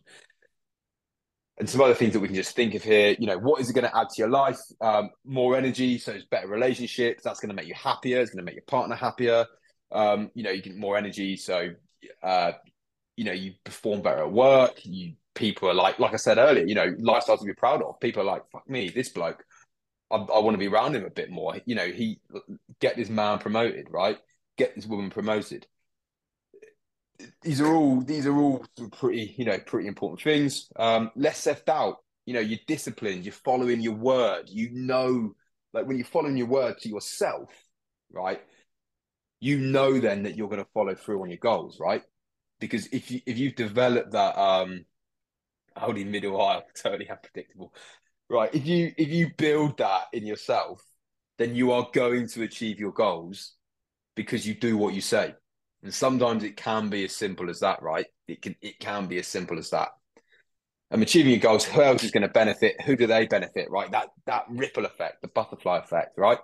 and 1.59 1.69
some 1.69 1.81
other 1.81 1.95
things 1.95 2.13
that 2.15 2.21
we 2.21 2.29
can 2.29 2.35
just 2.35 2.57
think 2.57 2.75
of 2.75 2.83
here. 2.83 3.15
You 3.19 3.27
know, 3.27 3.39
what 3.39 3.61
is 3.61 3.71
it 3.71 3.75
going 3.75 3.89
to 3.89 3.97
add 3.97 4.09
to 4.09 4.19
your 4.19 4.31
life? 4.31 4.59
Um, 4.81 5.11
more 5.25 5.57
energy, 5.57 5.99
so 5.99 6.13
it's 6.13 6.25
better 6.25 6.49
relationships. 6.49 7.23
That's 7.23 7.41
going 7.41 7.51
to 7.51 7.55
make 7.55 7.69
you 7.69 7.75
happier. 7.75 8.21
It's 8.21 8.31
going 8.31 8.45
to 8.45 8.45
make 8.45 8.55
your 8.55 8.65
partner 8.67 8.97
happier. 8.97 9.47
Um, 9.91 10.31
you 10.35 10.43
know, 10.43 10.51
you 10.51 10.63
get 10.63 10.77
more 10.77 10.97
energy, 10.97 11.37
so 11.37 11.71
uh, 12.23 12.53
you 13.17 13.25
know 13.25 13.33
you 13.33 13.53
perform 13.65 14.03
better 14.03 14.23
at 14.23 14.33
work. 14.33 14.81
You 14.85 15.13
people 15.35 15.69
are 15.69 15.75
like, 15.75 15.99
like 15.99 16.13
I 16.13 16.17
said 16.17 16.39
earlier, 16.39 16.65
you 16.67 16.75
know, 16.75 16.93
lifestyles 16.93 17.41
to 17.41 17.45
be 17.45 17.55
proud 17.55 17.83
of. 17.83 18.01
People 18.01 18.23
are 18.23 18.27
like, 18.27 18.43
fuck 18.51 18.69
me, 18.69 18.89
this 18.89 19.09
bloke, 19.09 19.45
I, 20.11 20.17
I 20.17 20.39
want 20.41 20.55
to 20.55 20.59
be 20.59 20.69
around 20.69 20.95
him 20.95 21.05
a 21.05 21.11
bit 21.11 21.31
more. 21.31 21.57
You 21.65 21.75
know, 21.75 21.87
he 21.87 22.21
get 22.81 22.97
this 22.97 23.09
man 23.09 23.39
promoted, 23.39 23.89
right? 23.91 24.19
Get 24.59 24.75
this 24.75 24.87
woman 24.87 25.11
promoted. 25.11 25.67
These 27.43 27.61
are 27.61 27.73
all 27.75 28.01
these 28.03 28.27
are 28.27 28.37
all 28.37 28.65
pretty, 28.93 29.35
you 29.39 29.45
know, 29.45 29.59
pretty 29.59 29.89
important 29.89 30.21
things. 30.23 30.69
Um, 30.77 31.11
less 31.17 31.39
self 31.39 31.65
doubt. 31.65 31.97
You 32.27 32.35
know, 32.35 32.41
you're 32.41 32.61
disciplined. 32.67 33.25
You're 33.25 33.33
following 33.33 33.81
your 33.81 33.95
word. 33.95 34.45
You 34.49 34.71
know, 34.73 35.35
like 35.73 35.87
when 35.87 35.97
you're 35.97 36.07
following 36.07 36.37
your 36.37 36.47
word 36.47 36.79
to 36.79 36.89
yourself, 36.89 37.51
right? 38.13 38.41
You 39.41 39.59
know 39.59 39.99
then 39.99 40.23
that 40.23 40.37
you're 40.37 40.49
going 40.49 40.63
to 40.63 40.71
follow 40.73 40.95
through 40.95 41.23
on 41.23 41.29
your 41.29 41.39
goals, 41.39 41.81
right? 41.81 42.03
Because 42.61 42.87
if 42.89 43.11
you 43.11 43.21
if 43.27 43.39
you've 43.39 43.57
developed 43.57 44.13
that 44.13 44.39
um 44.39 44.85
Aldi 45.77 46.07
middle 46.07 46.41
aisle, 46.41 46.65
totally 46.81 47.09
unpredictable. 47.09 47.75
Right. 48.29 48.55
If 48.55 48.67
you 48.67 48.93
if 48.97 49.09
you 49.09 49.31
build 49.37 49.79
that 49.79 50.05
in 50.13 50.27
yourself, 50.27 50.83
then 51.39 51.55
you 51.55 51.73
are 51.73 51.89
going 51.93 52.29
to 52.29 52.43
achieve 52.43 52.79
your 52.79 52.93
goals 52.93 53.55
because 54.15 54.47
you 54.47 54.55
do 54.55 54.77
what 54.77 54.95
you 54.95 55.01
say. 55.01 55.35
And 55.83 55.93
sometimes 55.93 56.45
it 56.45 56.57
can 56.57 56.89
be 56.89 57.05
as 57.05 57.15
simple 57.15 57.51
as 57.51 57.61
that, 57.61 57.83
right? 57.83 58.07
It 58.29 58.43
can 58.43 58.57
it 58.63 58.79
can 58.79 59.07
be 59.07 59.19
as 59.19 59.27
simple 59.27 59.59
as 59.59 59.71
that. 59.71 59.89
And 60.91 61.03
achieving 61.03 61.33
your 61.33 61.41
goals, 61.41 61.65
who 61.65 61.81
else 61.83 62.05
is 62.05 62.11
going 62.11 62.23
to 62.23 62.29
benefit? 62.29 62.81
Who 62.83 62.97
do 62.97 63.07
they 63.07 63.27
benefit? 63.27 63.71
Right? 63.71 63.91
That 63.91 64.09
that 64.27 64.45
ripple 64.49 64.85
effect, 64.85 65.23
the 65.23 65.29
butterfly 65.29 65.79
effect, 65.79 66.19
right? 66.19 66.39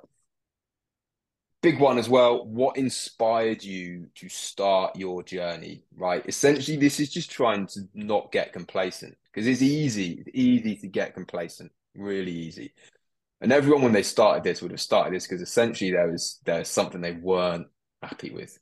big 1.62 1.80
one 1.80 1.98
as 1.98 2.08
well. 2.08 2.44
What 2.46 2.76
inspired 2.76 3.62
you 3.62 4.06
to 4.16 4.28
start 4.28 4.96
your 4.96 5.22
journey? 5.22 5.82
Right. 5.96 6.24
Essentially, 6.26 6.76
this 6.76 7.00
is 7.00 7.10
just 7.10 7.30
trying 7.30 7.66
to 7.68 7.80
not 7.94 8.32
get 8.32 8.52
complacent 8.52 9.16
because 9.32 9.46
it's 9.46 9.62
easy. 9.62 10.22
It's 10.26 10.30
easy 10.34 10.76
to 10.76 10.88
get 10.88 11.14
complacent. 11.14 11.72
Really 11.94 12.32
easy. 12.32 12.72
And 13.40 13.52
everyone, 13.52 13.82
when 13.82 13.92
they 13.92 14.02
started 14.02 14.42
this, 14.42 14.62
would 14.62 14.72
have 14.72 14.80
started 14.80 15.14
this 15.14 15.26
because 15.26 15.42
essentially 15.42 15.92
there 15.92 16.10
was 16.10 16.40
there 16.44 16.60
was 16.60 16.68
something 16.68 17.00
they 17.00 17.12
weren't 17.12 17.68
happy 18.02 18.30
with. 18.30 18.58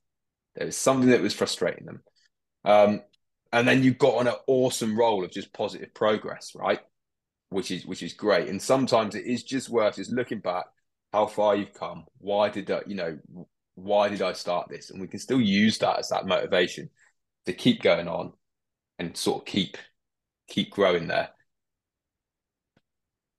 There 0.57 0.67
was 0.67 0.77
something 0.77 1.11
that 1.11 1.21
was 1.21 1.35
frustrating 1.35 1.87
them. 1.87 2.03
Um, 2.65 3.03
and 3.53 3.67
then 3.67 3.83
you 3.83 3.95
got 3.95 4.17
on 4.17 4.27
an 4.27 4.35
awesome 4.47 4.99
role 4.99 5.25
of 5.25 5.31
just 5.31 5.53
positive 5.53 5.95
progress, 5.95 6.53
right? 6.55 6.81
Which 7.51 7.71
is 7.71 7.87
which 7.87 8.03
is 8.03 8.13
great. 8.13 8.49
And 8.49 8.61
sometimes 8.61 9.15
it 9.15 9.25
is 9.25 9.45
just 9.45 9.69
worth 9.69 9.97
just 9.97 10.13
looking 10.13 10.41
back 10.41 10.65
how 11.13 11.27
far 11.27 11.55
you've 11.55 11.75
come. 11.75 12.05
Why 12.19 12.49
did 12.49 12.71
I, 12.71 12.81
you 12.87 12.97
know, 12.97 13.19
why 13.77 14.09
did 14.09 14.23
I 14.23 14.33
start 14.33 14.69
this? 14.69 14.91
And 14.91 15.01
we 15.01 15.07
can 15.07 15.21
still 15.21 15.41
use 15.41 15.79
that 15.79 15.99
as 15.99 16.09
that 16.09 16.27
motivation 16.27 16.91
to 17.45 17.53
keep 17.53 17.83
going 17.83 18.09
on 18.09 18.33
and 18.99 19.17
sort 19.17 19.43
of 19.43 19.47
keep 19.47 19.77
keep 20.49 20.71
growing 20.71 21.07
there. 21.07 21.31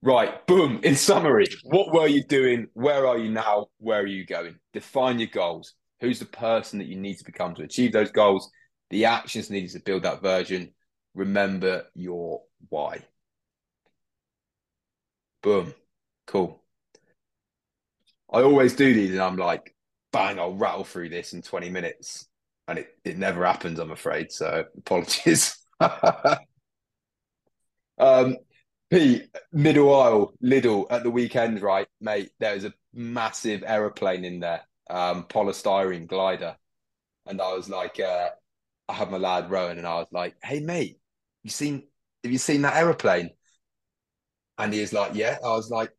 Right, 0.01 0.45
boom. 0.45 0.79
In 0.83 0.95
summary, 0.95 1.47
what 1.63 1.91
were 1.91 2.07
you 2.07 2.23
doing? 2.23 2.67
Where 2.73 3.07
are 3.07 3.17
you 3.17 3.29
now? 3.29 3.67
Where 3.79 4.01
are 4.01 4.07
you 4.07 4.25
going? 4.25 4.59
Define 4.71 5.19
your 5.19 5.27
goals. 5.27 5.73
Who's 5.99 6.19
the 6.19 6.25
person 6.25 6.79
that 6.79 6.87
you 6.87 6.95
need 6.95 7.17
to 7.17 7.25
become 7.25 7.55
to 7.55 7.63
achieve 7.63 7.91
those 7.91 8.11
goals? 8.11 8.51
The 8.89 9.05
actions 9.05 9.49
needed 9.49 9.71
to 9.71 9.79
build 9.79 10.03
that 10.03 10.21
version. 10.21 10.73
Remember 11.15 11.85
your 11.95 12.43
why. 12.69 13.01
Boom. 15.41 15.73
Cool. 16.27 16.61
I 18.31 18.41
always 18.41 18.75
do 18.75 18.93
these, 18.93 19.11
and 19.11 19.21
I'm 19.21 19.37
like, 19.37 19.75
bang, 20.11 20.39
I'll 20.39 20.55
rattle 20.55 20.83
through 20.83 21.09
this 21.09 21.33
in 21.33 21.41
20 21.41 21.69
minutes, 21.69 22.27
and 22.67 22.79
it 22.79 22.89
it 23.03 23.17
never 23.17 23.45
happens. 23.45 23.79
I'm 23.79 23.91
afraid. 23.91 24.31
So 24.31 24.65
apologies. 24.77 25.57
um, 27.97 28.37
Pete, 28.89 29.29
middle 29.51 29.93
aisle, 29.93 30.33
Lidl 30.43 30.87
at 30.89 31.03
the 31.03 31.09
weekend, 31.11 31.61
right, 31.61 31.87
mate? 31.99 32.31
There 32.39 32.53
was 32.53 32.65
a 32.65 32.73
massive 32.93 33.63
aeroplane 33.65 34.23
in 34.23 34.39
there, 34.39 34.61
um, 34.89 35.23
polystyrene 35.25 36.07
glider, 36.07 36.57
and 37.25 37.41
I 37.41 37.53
was 37.53 37.69
like, 37.69 37.99
uh, 37.99 38.29
I 38.89 38.93
had 38.93 39.11
my 39.11 39.17
lad 39.17 39.49
Rowan, 39.51 39.77
and 39.77 39.87
I 39.87 39.95
was 39.95 40.07
like, 40.11 40.35
hey, 40.43 40.59
mate, 40.59 40.99
you 41.43 41.49
seen? 41.49 41.83
Have 42.23 42.31
you 42.31 42.37
seen 42.37 42.61
that 42.63 42.75
aeroplane? 42.75 43.31
And 44.57 44.73
he 44.73 44.81
was 44.81 44.93
like, 44.93 45.13
yeah. 45.13 45.37
I 45.43 45.49
was 45.49 45.69
like, 45.69 45.91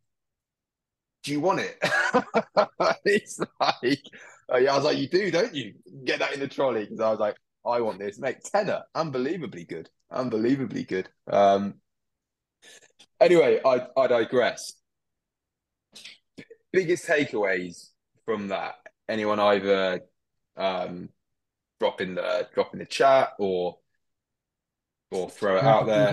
do 1.23 1.33
you 1.33 1.41
want 1.41 1.61
it? 1.61 1.79
it's 3.05 3.39
like, 3.61 4.03
uh, 4.51 4.55
I 4.55 4.75
was 4.77 4.85
like, 4.85 4.99
you 4.99 5.09
do, 5.09 5.31
don't 5.31 5.55
you? 5.55 5.75
Get 6.05 6.19
that 6.21 6.35
in 6.35 6.41
the 6.41 6.49
trolley 6.49 6.85
because 6.85 7.01
I 7.01 7.11
was 7.11 7.21
like, 7.21 7.37
I 7.65 7.81
want 7.81 7.99
this, 7.99 8.19
mate. 8.19 8.39
Tenor, 8.45 8.83
unbelievably 8.95 9.65
good, 9.65 9.91
unbelievably 10.11 10.85
good. 10.85 11.09
Um, 11.31 11.75
anyway, 13.21 13.61
I 13.65 13.87
I 13.97 14.07
digress. 14.07 14.75
Biggest 16.73 17.07
takeaways 17.07 17.88
from 18.29 18.49
that? 18.49 18.75
Anyone 19.09 19.41
either 19.41 20.03
um, 20.55 21.09
drop 21.81 22.03
in 22.03 22.15
the 22.15 22.47
drop 22.53 22.75
in 22.75 22.79
the 22.79 22.85
chat 22.85 23.31
or 23.39 23.79
or 25.11 25.31
throw 25.31 25.57
it 25.57 25.65
out 25.65 25.87
there? 25.87 26.11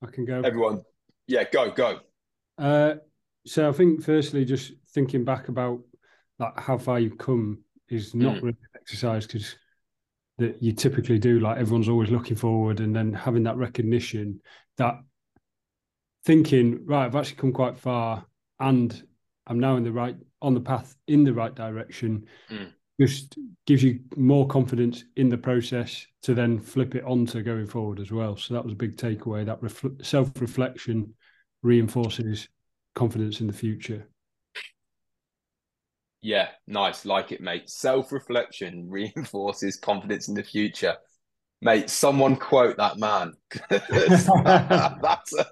I 0.00 0.06
can 0.12 0.24
go. 0.24 0.42
Everyone, 0.42 0.82
yeah, 1.26 1.42
go 1.50 1.72
go. 1.72 1.98
Uh, 2.56 2.94
so 3.46 3.68
I 3.68 3.72
think 3.72 4.04
firstly, 4.04 4.44
just 4.44 4.74
thinking 4.90 5.24
back 5.24 5.48
about 5.48 5.80
like 6.38 6.56
how 6.56 6.78
far 6.78 7.00
you've 7.00 7.18
come 7.18 7.64
is 7.88 8.14
not 8.14 8.36
mm. 8.36 8.42
really 8.42 8.58
an 8.62 8.80
exercise 8.80 9.26
because 9.26 9.56
that 10.36 10.62
you 10.62 10.72
typically 10.72 11.18
do. 11.18 11.40
Like 11.40 11.58
everyone's 11.58 11.88
always 11.88 12.10
looking 12.10 12.36
forward, 12.36 12.78
and 12.78 12.94
then 12.94 13.12
having 13.12 13.42
that 13.42 13.56
recognition, 13.56 14.40
that 14.76 15.00
thinking, 16.24 16.86
right, 16.86 17.06
I've 17.06 17.16
actually 17.16 17.38
come 17.38 17.52
quite 17.52 17.76
far, 17.76 18.24
and 18.60 19.02
I'm 19.48 19.58
now 19.58 19.76
in 19.76 19.84
the 19.84 19.92
right 19.92 20.16
on 20.40 20.54
the 20.54 20.60
path 20.60 20.94
in 21.06 21.24
the 21.24 21.32
right 21.32 21.54
direction. 21.54 22.26
Mm. 22.50 22.72
Just 23.00 23.38
gives 23.66 23.82
you 23.82 24.00
more 24.16 24.46
confidence 24.46 25.04
in 25.16 25.28
the 25.28 25.38
process 25.38 26.04
to 26.22 26.34
then 26.34 26.58
flip 26.58 26.96
it 26.96 27.04
on 27.04 27.26
to 27.26 27.42
going 27.42 27.66
forward 27.66 28.00
as 28.00 28.10
well. 28.10 28.36
So 28.36 28.54
that 28.54 28.64
was 28.64 28.72
a 28.72 28.76
big 28.76 28.96
takeaway. 28.96 29.46
That 29.46 29.62
ref- 29.62 29.84
self 30.02 30.30
reflection 30.40 31.14
reinforces 31.62 32.48
confidence 32.94 33.40
in 33.40 33.46
the 33.46 33.52
future. 33.52 34.08
Yeah, 36.20 36.48
nice. 36.66 37.04
Like 37.04 37.32
it, 37.32 37.40
mate. 37.40 37.70
Self 37.70 38.12
reflection 38.12 38.86
reinforces 38.90 39.76
confidence 39.76 40.28
in 40.28 40.34
the 40.34 40.42
future. 40.42 40.96
Mate, 41.60 41.90
someone 41.90 42.36
quote 42.36 42.76
that 42.76 42.98
man. 42.98 43.32
that's 43.70 44.28
a, 45.34 45.46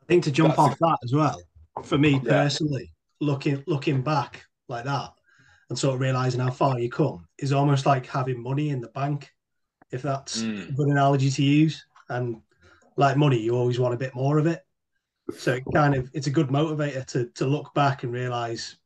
I 0.00 0.04
think 0.08 0.24
to 0.24 0.32
jump 0.32 0.58
off 0.58 0.74
a, 0.74 0.78
that 0.80 0.98
as 1.04 1.12
well, 1.12 1.40
for 1.82 1.98
me 1.98 2.12
yeah. 2.12 2.20
personally, 2.30 2.92
looking 3.20 3.62
looking 3.66 4.02
back 4.02 4.44
like 4.68 4.84
that 4.84 5.12
and 5.68 5.78
sort 5.78 5.94
of 5.94 6.00
realizing 6.00 6.40
how 6.40 6.50
far 6.50 6.78
you 6.78 6.90
come 6.90 7.26
is 7.38 7.52
almost 7.52 7.86
like 7.86 8.06
having 8.06 8.42
money 8.42 8.70
in 8.70 8.80
the 8.80 8.88
bank, 8.88 9.32
if 9.90 10.02
that's 10.02 10.42
mm. 10.42 10.68
a 10.68 10.72
good 10.72 10.88
analogy 10.88 11.30
to 11.30 11.42
use. 11.42 11.86
And 12.08 12.42
like 12.96 13.16
money, 13.16 13.38
you 13.38 13.54
always 13.56 13.78
want 13.78 13.94
a 13.94 13.98
bit 13.98 14.14
more 14.14 14.38
of 14.38 14.46
it. 14.46 14.62
So 15.36 15.54
it 15.54 15.64
kind 15.72 15.94
of 15.94 16.10
it's 16.12 16.26
a 16.26 16.30
good 16.30 16.48
motivator 16.48 17.06
to 17.06 17.26
to 17.26 17.46
look 17.46 17.72
back 17.72 18.02
and 18.02 18.12
realize, 18.12 18.76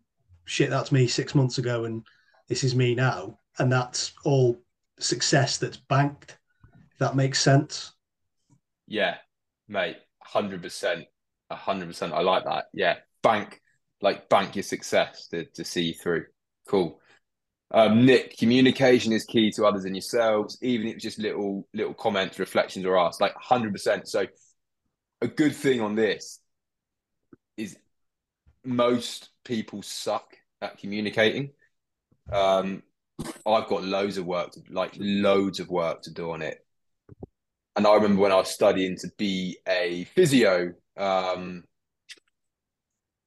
shit, 0.45 0.71
that's 0.71 0.93
me 0.93 1.07
six 1.07 1.35
months 1.35 1.59
ago, 1.59 1.85
and 1.85 2.05
this 2.49 2.65
is 2.65 2.75
me 2.75 2.95
now, 2.95 3.39
and 3.59 3.73
that's 3.73 4.13
all 4.25 4.61
success 4.99 5.57
that's 5.57 5.79
banked. 5.79 6.37
If 6.93 6.99
that 6.99 7.17
makes 7.17 7.41
sense. 7.41 7.93
Yeah, 8.87 9.17
mate, 9.69 9.97
hundred 10.21 10.63
percent, 10.63 11.07
hundred 11.55 11.87
percent. 11.87 12.13
I 12.13 12.21
like 12.21 12.45
that. 12.45 12.67
Yeah, 12.73 12.97
bank 13.23 13.61
like 14.01 14.29
bank 14.29 14.55
your 14.55 14.63
success 14.63 15.29
to, 15.29 15.45
to 15.47 15.65
see 15.65 15.93
through. 15.93 16.27
Cool. 16.69 17.01
Um, 17.71 18.05
Nick, 18.07 18.37
communication 18.37 19.13
is 19.13 19.25
key 19.25 19.51
to 19.53 19.65
others 19.65 19.85
and 19.85 19.97
yourselves, 19.97 20.59
even 20.63 20.87
if 20.87 20.95
it's 20.95 21.03
just 21.03 21.19
little 21.19 21.67
little 21.75 21.95
comments, 21.95 22.39
reflections, 22.39 22.87
or 22.87 22.99
asks, 22.99 23.21
like 23.21 23.35
hundred 23.35 23.73
percent. 23.73 24.07
So, 24.09 24.27
a 25.21 25.27
good 25.27 25.57
thing 25.57 25.81
on 25.81 25.95
this 25.95 26.39
is 27.57 27.77
most 28.65 29.31
people 29.45 29.83
suck 29.83 30.37
at 30.61 30.79
communicating. 30.79 31.51
Um, 32.33 32.83
I've 33.47 33.69
got 33.69 33.85
loads 33.85 34.19
of 34.19 34.27
work, 34.27 34.53
to, 34.53 34.63
like 34.71 34.95
loads 34.99 35.61
of 35.61 35.69
work 35.69 36.03
to 36.03 36.13
do 36.13 36.31
on 36.31 36.43
it. 36.43 36.59
And 37.77 37.87
I 37.87 37.95
remember 37.95 38.23
when 38.23 38.33
I 38.33 38.37
was 38.37 38.51
studying 38.51 38.97
to 38.99 39.09
be 39.19 39.59
a 39.67 40.05
physio, 40.15 40.75
um, 40.97 41.65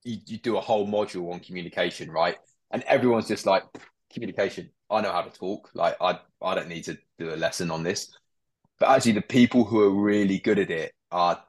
you, 0.04 0.18
you 0.26 0.38
do 0.38 0.58
a 0.58 0.62
whole 0.62 0.88
module 0.88 1.34
on 1.34 1.40
communication, 1.40 2.10
right? 2.12 2.38
And 2.72 2.84
everyone's 2.84 3.28
just 3.28 3.46
like, 3.46 3.64
communication. 4.12 4.70
I 4.90 5.02
know 5.02 5.12
how 5.12 5.22
to 5.22 5.38
talk. 5.38 5.70
Like 5.74 5.96
I, 6.02 6.20
I 6.42 6.56
don't 6.56 6.70
need 6.70 6.86
to 6.86 6.98
do 7.20 7.34
a 7.34 7.36
lesson 7.36 7.72
on 7.72 7.84
this. 7.84 8.12
But 8.80 8.90
actually, 8.90 9.14
the 9.14 9.22
people 9.22 9.64
who 9.64 9.82
are 9.82 9.90
really 9.90 10.40
good 10.40 10.60
at 10.60 10.70
it 10.70 10.94
are 11.12 11.44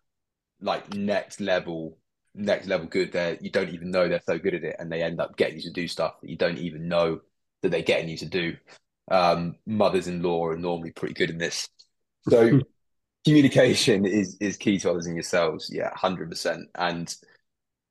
like 0.60 0.94
next 0.94 1.40
level, 1.40 1.98
next 2.34 2.66
level 2.66 2.86
good. 2.86 3.12
They 3.12 3.38
you 3.40 3.50
don't 3.50 3.70
even 3.70 3.90
know 3.90 4.08
they're 4.08 4.20
so 4.24 4.38
good 4.38 4.54
at 4.54 4.64
it, 4.64 4.76
and 4.78 4.90
they 4.90 5.02
end 5.02 5.20
up 5.20 5.36
getting 5.36 5.56
you 5.56 5.62
to 5.62 5.70
do 5.70 5.86
stuff 5.86 6.20
that 6.20 6.30
you 6.30 6.36
don't 6.36 6.58
even 6.58 6.88
know 6.88 7.20
that 7.62 7.70
they're 7.70 7.82
getting 7.82 8.08
you 8.08 8.16
to 8.18 8.26
do. 8.26 8.56
Um, 9.10 9.56
mothers-in-law 9.66 10.46
are 10.48 10.56
normally 10.56 10.90
pretty 10.90 11.14
good 11.14 11.30
in 11.30 11.38
this. 11.38 11.68
So 12.28 12.60
communication 13.24 14.06
is 14.06 14.36
is 14.40 14.56
key 14.56 14.78
to 14.78 14.90
others 14.90 15.06
and 15.06 15.16
yourselves. 15.16 15.70
Yeah, 15.72 15.90
hundred 15.94 16.30
percent. 16.30 16.68
And 16.74 17.14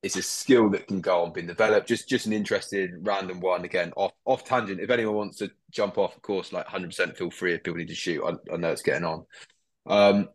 it's 0.03 0.15
a 0.15 0.21
skill 0.21 0.69
that 0.69 0.87
can 0.87 1.01
go 1.01 1.23
on 1.23 1.33
being 1.33 1.47
developed. 1.47 1.87
Just 1.87 2.07
just 2.07 2.25
an 2.25 2.33
interested 2.33 2.91
random 3.01 3.39
one 3.39 3.65
again 3.65 3.93
off 3.95 4.13
off 4.25 4.43
tangent. 4.43 4.79
If 4.79 4.89
anyone 4.89 5.15
wants 5.15 5.37
to 5.37 5.51
jump 5.71 5.97
off, 5.97 6.15
of 6.15 6.21
course, 6.21 6.53
like 6.53 6.67
hundred 6.67 6.87
percent, 6.87 7.17
feel 7.17 7.31
free. 7.31 7.53
If 7.53 7.63
people 7.63 7.77
need 7.77 7.89
to 7.89 7.95
shoot, 7.95 8.23
I, 8.23 8.53
I 8.53 8.57
know 8.57 8.71
it's 8.71 8.81
getting 8.81 9.05
on. 9.05 9.25
Um, 9.85 10.29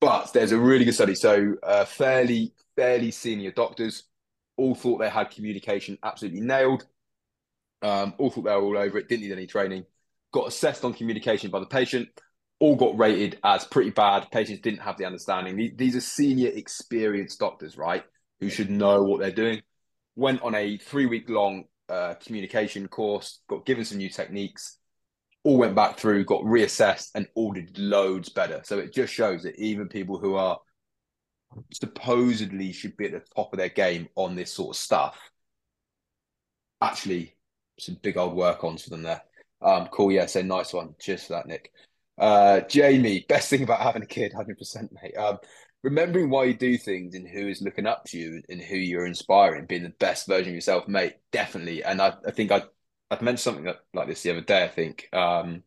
but 0.00 0.32
there's 0.32 0.52
a 0.52 0.58
really 0.58 0.84
good 0.84 0.94
study. 0.94 1.14
So 1.14 1.54
uh, 1.62 1.84
fairly 1.84 2.52
fairly 2.76 3.10
senior 3.10 3.50
doctors 3.52 4.04
all 4.56 4.74
thought 4.74 4.98
they 4.98 5.08
had 5.08 5.30
communication 5.30 5.98
absolutely 6.02 6.40
nailed. 6.40 6.86
Um, 7.82 8.14
all 8.18 8.30
thought 8.30 8.44
they 8.44 8.50
were 8.50 8.62
all 8.62 8.78
over 8.78 8.98
it. 8.98 9.08
Didn't 9.08 9.22
need 9.22 9.32
any 9.32 9.46
training. 9.46 9.84
Got 10.32 10.48
assessed 10.48 10.84
on 10.84 10.94
communication 10.94 11.50
by 11.50 11.60
the 11.60 11.66
patient 11.66 12.08
all 12.62 12.76
got 12.76 12.96
rated 12.96 13.40
as 13.42 13.64
pretty 13.64 13.90
bad. 13.90 14.30
Patients 14.30 14.60
didn't 14.60 14.82
have 14.82 14.96
the 14.96 15.04
understanding. 15.04 15.72
These 15.74 15.96
are 15.96 16.00
senior, 16.00 16.48
experienced 16.54 17.40
doctors, 17.40 17.76
right, 17.76 18.04
who 18.38 18.48
should 18.48 18.70
know 18.70 19.02
what 19.02 19.18
they're 19.18 19.32
doing. 19.32 19.62
Went 20.14 20.42
on 20.42 20.54
a 20.54 20.76
three 20.76 21.06
week 21.06 21.28
long 21.28 21.64
uh, 21.88 22.14
communication 22.24 22.86
course, 22.86 23.40
got 23.48 23.66
given 23.66 23.84
some 23.84 23.98
new 23.98 24.08
techniques, 24.08 24.78
all 25.42 25.58
went 25.58 25.74
back 25.74 25.98
through, 25.98 26.24
got 26.24 26.42
reassessed, 26.42 27.08
and 27.16 27.26
all 27.34 27.50
did 27.50 27.76
loads 27.80 28.28
better. 28.28 28.60
So 28.62 28.78
it 28.78 28.94
just 28.94 29.12
shows 29.12 29.42
that 29.42 29.56
even 29.56 29.88
people 29.88 30.20
who 30.20 30.36
are 30.36 30.56
supposedly 31.72 32.72
should 32.72 32.96
be 32.96 33.06
at 33.06 33.10
the 33.10 33.24
top 33.34 33.52
of 33.52 33.58
their 33.58 33.70
game 33.70 34.08
on 34.14 34.36
this 34.36 34.52
sort 34.52 34.76
of 34.76 34.80
stuff, 34.80 35.18
actually, 36.80 37.34
some 37.80 37.98
big 38.02 38.16
old 38.16 38.36
work 38.36 38.62
ons 38.62 38.84
for 38.84 38.90
them 38.90 39.02
there. 39.02 39.22
Um, 39.60 39.88
cool, 39.90 40.12
yeah, 40.12 40.26
so 40.26 40.42
nice 40.42 40.72
one. 40.72 40.94
Cheers 41.00 41.24
for 41.24 41.32
that, 41.32 41.48
Nick. 41.48 41.72
Uh, 42.22 42.60
Jamie, 42.68 43.26
best 43.28 43.50
thing 43.50 43.64
about 43.64 43.80
having 43.80 44.02
a 44.02 44.06
kid, 44.06 44.32
hundred 44.32 44.56
percent, 44.56 44.92
mate. 45.02 45.16
Um, 45.16 45.38
remembering 45.82 46.30
why 46.30 46.44
you 46.44 46.54
do 46.54 46.78
things 46.78 47.16
and 47.16 47.26
who 47.28 47.48
is 47.48 47.60
looking 47.60 47.84
up 47.86 48.04
to 48.06 48.18
you 48.18 48.40
and 48.48 48.60
who 48.62 48.76
you're 48.76 49.06
inspiring, 49.06 49.66
being 49.66 49.82
the 49.82 49.88
best 49.98 50.28
version 50.28 50.50
of 50.50 50.54
yourself, 50.54 50.86
mate. 50.86 51.16
Definitely. 51.32 51.82
And 51.82 52.00
I, 52.00 52.14
I 52.24 52.30
think 52.30 52.52
I, 52.52 52.62
I've 53.10 53.22
mentioned 53.22 53.40
something 53.40 53.74
like 53.92 54.06
this 54.06 54.22
the 54.22 54.30
other 54.30 54.40
day. 54.40 54.62
I 54.62 54.68
think 54.68 55.08
um, 55.12 55.64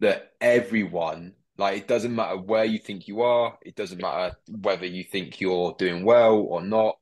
that 0.00 0.34
everyone, 0.40 1.34
like, 1.58 1.78
it 1.78 1.88
doesn't 1.88 2.14
matter 2.14 2.36
where 2.36 2.64
you 2.64 2.78
think 2.78 3.08
you 3.08 3.22
are. 3.22 3.58
It 3.62 3.74
doesn't 3.74 4.00
matter 4.00 4.36
whether 4.48 4.86
you 4.86 5.02
think 5.04 5.40
you're 5.40 5.74
doing 5.78 6.04
well 6.04 6.36
or 6.36 6.62
not. 6.62 6.96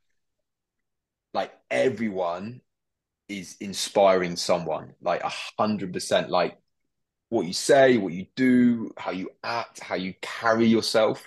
Like 1.35 1.53
everyone 1.71 2.63
is 3.29 3.57
inspiring 3.61 4.37
someone, 4.37 4.95
like 5.03 5.23
a 5.25 5.33
hundred 5.59 5.93
percent. 5.93 6.31
Like 6.31 6.59
what 7.33 7.47
you 7.47 7.55
say, 7.55 7.97
what 7.97 8.13
you 8.13 8.27
do, 8.37 8.93
how 8.99 9.11
you 9.11 9.31
act, 9.43 9.81
how 9.81 9.95
you 9.95 10.13
carry 10.21 10.67
yourself 10.67 11.27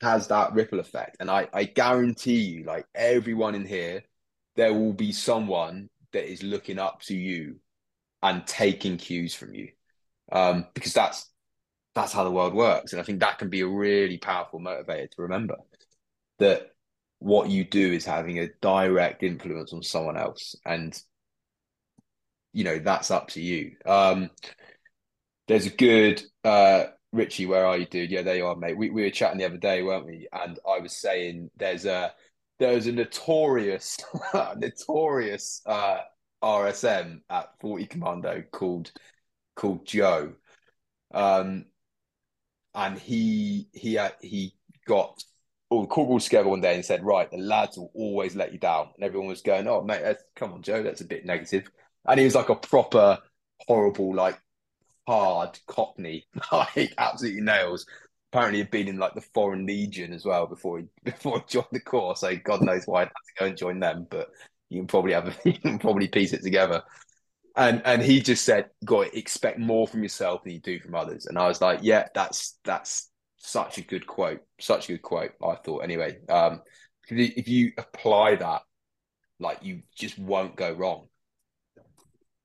has 0.00 0.28
that 0.28 0.54
ripple 0.54 0.80
effect. 0.80 1.18
And 1.20 1.30
I, 1.30 1.46
I 1.52 1.64
guarantee 1.64 2.40
you, 2.40 2.64
like 2.64 2.86
everyone 2.94 3.54
in 3.54 3.66
here, 3.66 4.02
there 4.56 4.72
will 4.72 4.94
be 4.94 5.12
someone 5.12 5.90
that 6.14 6.24
is 6.24 6.42
looking 6.42 6.78
up 6.78 7.02
to 7.02 7.14
you 7.14 7.56
and 8.22 8.46
taking 8.46 8.96
cues 8.96 9.34
from 9.34 9.52
you. 9.52 9.68
Um, 10.32 10.64
because 10.72 10.94
that's 10.94 11.30
that's 11.94 12.14
how 12.14 12.24
the 12.24 12.30
world 12.30 12.54
works. 12.54 12.94
And 12.94 13.02
I 13.02 13.04
think 13.04 13.20
that 13.20 13.38
can 13.38 13.50
be 13.50 13.60
a 13.60 13.68
really 13.68 14.16
powerful 14.16 14.58
motivator 14.58 15.10
to 15.10 15.22
remember 15.22 15.56
that 16.38 16.70
what 17.18 17.50
you 17.50 17.64
do 17.64 17.92
is 17.92 18.06
having 18.06 18.38
a 18.38 18.48
direct 18.62 19.22
influence 19.22 19.74
on 19.74 19.82
someone 19.82 20.16
else. 20.16 20.56
And 20.64 20.98
you 22.54 22.64
know, 22.64 22.78
that's 22.78 23.10
up 23.10 23.28
to 23.28 23.42
you. 23.42 23.72
Um, 23.84 24.30
there's 25.50 25.66
a 25.66 25.70
good 25.70 26.22
uh 26.44 26.84
Richie, 27.12 27.46
where 27.46 27.66
are 27.66 27.76
you, 27.76 27.86
dude? 27.86 28.12
Yeah, 28.12 28.22
there 28.22 28.36
you 28.36 28.46
are, 28.46 28.54
mate. 28.54 28.78
We, 28.78 28.90
we 28.90 29.02
were 29.02 29.10
chatting 29.10 29.38
the 29.38 29.46
other 29.46 29.56
day, 29.56 29.82
weren't 29.82 30.06
we? 30.06 30.28
And 30.32 30.56
I 30.64 30.78
was 30.78 30.96
saying 30.96 31.50
there's 31.56 31.86
a 31.86 32.14
there's 32.60 32.86
a 32.86 32.92
notorious 32.92 33.98
notorious 34.56 35.60
uh 35.66 35.98
RSM 36.40 37.22
at 37.28 37.48
40 37.60 37.86
Commando 37.86 38.44
called 38.52 38.92
called 39.56 39.84
Joe. 39.86 40.34
Um 41.12 41.64
and 42.72 42.96
he 42.96 43.66
he 43.72 43.98
uh, 43.98 44.10
he 44.20 44.54
got 44.86 45.20
all 45.68 45.82
the 45.82 45.88
corporals 45.88 46.24
together 46.24 46.48
one 46.48 46.60
day 46.60 46.76
and 46.76 46.84
said, 46.84 47.04
right, 47.04 47.28
the 47.28 47.38
lads 47.38 47.76
will 47.76 47.90
always 47.94 48.36
let 48.36 48.52
you 48.52 48.58
down. 48.60 48.90
And 48.94 49.04
everyone 49.04 49.28
was 49.28 49.42
going, 49.42 49.66
Oh 49.66 49.82
mate, 49.82 50.16
come 50.36 50.52
on, 50.52 50.62
Joe, 50.62 50.84
that's 50.84 51.00
a 51.00 51.06
bit 51.06 51.26
negative. 51.26 51.68
And 52.06 52.20
he 52.20 52.24
was 52.24 52.36
like 52.36 52.50
a 52.50 52.54
proper 52.54 53.18
horrible, 53.66 54.14
like 54.14 54.38
hard 55.10 55.58
Cockney, 55.66 56.26
like 56.52 56.94
absolutely 56.96 57.40
nails. 57.40 57.84
Apparently, 58.32 58.60
he'd 58.60 58.70
been 58.70 58.86
in 58.86 58.98
like 58.98 59.14
the 59.14 59.20
Foreign 59.20 59.66
Legion 59.66 60.12
as 60.12 60.24
well 60.24 60.46
before 60.46 60.78
he 60.78 60.84
before 61.04 61.38
he 61.40 61.44
joined 61.48 61.66
the 61.72 61.80
corps. 61.80 62.16
So 62.16 62.34
God 62.36 62.62
knows 62.62 62.86
why 62.86 63.02
I'd 63.02 63.04
have 63.06 63.10
to 63.10 63.40
go 63.40 63.46
and 63.46 63.56
join 63.56 63.80
them, 63.80 64.06
but 64.08 64.28
you 64.68 64.78
can 64.80 64.86
probably 64.86 65.12
have 65.12 65.36
you 65.44 65.58
can 65.58 65.78
probably 65.78 66.06
piece 66.06 66.32
it 66.32 66.42
together. 66.42 66.82
And 67.56 67.82
and 67.84 68.00
he 68.00 68.20
just 68.20 68.44
said, 68.44 68.70
"God, 68.84 69.08
expect 69.12 69.58
more 69.58 69.88
from 69.88 70.04
yourself 70.04 70.44
than 70.44 70.52
you 70.52 70.60
do 70.60 70.78
from 70.78 70.94
others." 70.94 71.26
And 71.26 71.36
I 71.36 71.48
was 71.48 71.60
like, 71.60 71.80
"Yeah, 71.82 72.06
that's 72.14 72.58
that's 72.64 73.10
such 73.36 73.78
a 73.78 73.82
good 73.82 74.06
quote, 74.06 74.42
such 74.60 74.88
a 74.88 74.92
good 74.92 75.02
quote." 75.02 75.32
I 75.44 75.56
thought 75.56 75.78
anyway. 75.78 76.18
Um, 76.28 76.62
if 77.08 77.48
you 77.48 77.72
apply 77.76 78.36
that, 78.36 78.62
like 79.40 79.58
you 79.62 79.82
just 79.96 80.16
won't 80.16 80.54
go 80.54 80.70
wrong 80.70 81.09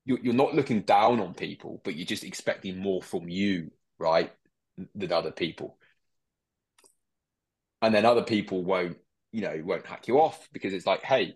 you're, 0.05 0.19
you're 0.19 0.33
not 0.33 0.53
looking 0.53 0.81
down 0.81 1.19
on 1.19 1.33
people, 1.33 1.81
but 1.83 1.95
you're 1.95 2.05
just 2.05 2.23
expecting 2.23 2.77
more 2.77 3.01
from 3.01 3.27
you, 3.27 3.71
right, 3.97 4.31
than 4.93 5.11
other 5.11 5.31
people. 5.31 5.77
And 7.81 7.93
then 7.93 8.05
other 8.05 8.23
people 8.23 8.63
won't, 8.63 8.97
you 9.31 9.41
know, 9.41 9.61
won't 9.65 9.85
hack 9.85 10.07
you 10.07 10.19
off 10.19 10.47
because 10.53 10.73
it's 10.73 10.87
like, 10.87 11.03
hey, 11.03 11.35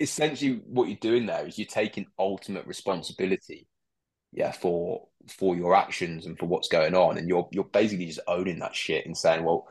essentially 0.00 0.60
what 0.66 0.88
you're 0.88 0.98
doing 1.00 1.26
there 1.26 1.46
is 1.46 1.58
you're 1.58 1.66
taking 1.66 2.06
ultimate 2.18 2.66
responsibility, 2.66 3.66
yeah, 4.32 4.52
for 4.52 5.08
for 5.28 5.56
your 5.56 5.74
actions 5.74 6.26
and 6.26 6.38
for 6.38 6.46
what's 6.46 6.68
going 6.68 6.94
on, 6.94 7.18
and 7.18 7.28
you're 7.28 7.48
you're 7.52 7.64
basically 7.64 8.06
just 8.06 8.20
owning 8.26 8.58
that 8.58 8.74
shit 8.74 9.06
and 9.06 9.16
saying, 9.16 9.44
well, 9.44 9.66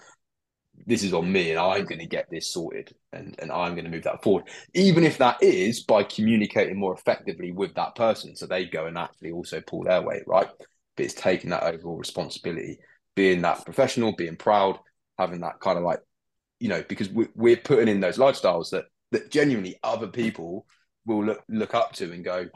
this 0.86 1.04
is 1.04 1.14
on 1.14 1.32
me 1.32 1.52
and 1.52 1.60
I'm 1.60 1.86
going 1.86 2.00
to 2.00 2.06
get 2.06 2.30
this 2.30 2.52
sorted 2.52 2.94
and, 3.12 3.36
and 3.40 3.52
I'm 3.52 3.74
going 3.74 3.86
to 3.86 3.92
move 3.92 4.04
that 4.04 4.24
forward. 4.24 4.46
Even 4.74 5.04
if 5.04 5.18
that 5.18 5.42
is 5.42 5.84
by 5.84 6.04
communicating 6.04 6.78
more 6.78 6.94
effectively 6.94 7.52
with 7.52 7.74
that 7.76 7.96
person. 7.96 8.36
So 8.36 8.46
they 8.46 8.66
go 8.66 8.86
and 8.86 8.98
actually 8.98 9.32
also 9.32 9.62
pull 9.62 9.84
their 9.84 10.02
weight, 10.02 10.24
right? 10.28 10.48
But 10.96 11.06
it's 11.06 11.14
taking 11.14 11.50
that 11.50 11.64
overall 11.64 11.98
responsibility, 11.98 12.80
being 13.16 13.42
that 13.42 13.66
professional, 13.66 14.16
being 14.16 14.36
proud, 14.36 14.78
having 15.18 15.42
that 15.42 15.60
kind 15.60 15.78
of 15.78 15.84
like, 15.84 16.00
you 16.60 16.70
know, 16.70 16.84
because 16.88 17.10
we, 17.10 17.28
we're 17.36 17.58
putting 17.58 17.88
in 17.88 18.00
those 18.00 18.18
lifestyles 18.18 18.70
that, 18.70 18.86
that 19.12 19.32
genuinely 19.32 19.80
other 19.84 20.08
people 20.08 20.66
will 21.06 21.24
look, 21.24 21.44
look 21.50 21.74
up 21.74 21.94
to 21.94 22.12
and 22.12 22.24
go, 22.24 22.48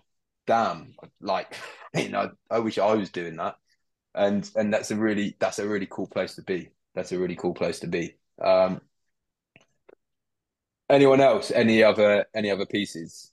damn, 0.46 0.94
like, 1.20 1.56
you 1.96 2.10
know, 2.10 2.32
I 2.50 2.60
wish 2.60 2.78
I 2.78 2.94
was 2.94 3.10
doing 3.10 3.38
that. 3.38 3.56
And, 4.14 4.50
and 4.56 4.74
that's 4.74 4.92
a 4.92 4.96
really, 4.96 5.36
that's 5.40 5.60
a 5.60 5.68
really 5.68 5.88
cool 5.90 6.08
place 6.08 6.36
to 6.36 6.44
be 6.44 6.70
that's 6.96 7.12
a 7.12 7.20
really 7.20 7.36
cool 7.36 7.54
place 7.54 7.80
to 7.80 7.88
be. 7.88 8.16
Um, 8.42 8.82
anyone 10.90 11.22
else? 11.22 11.52
Any 11.52 11.84
other 11.84 12.26
any 12.36 12.50
other 12.50 12.66
pieces? 12.66 13.32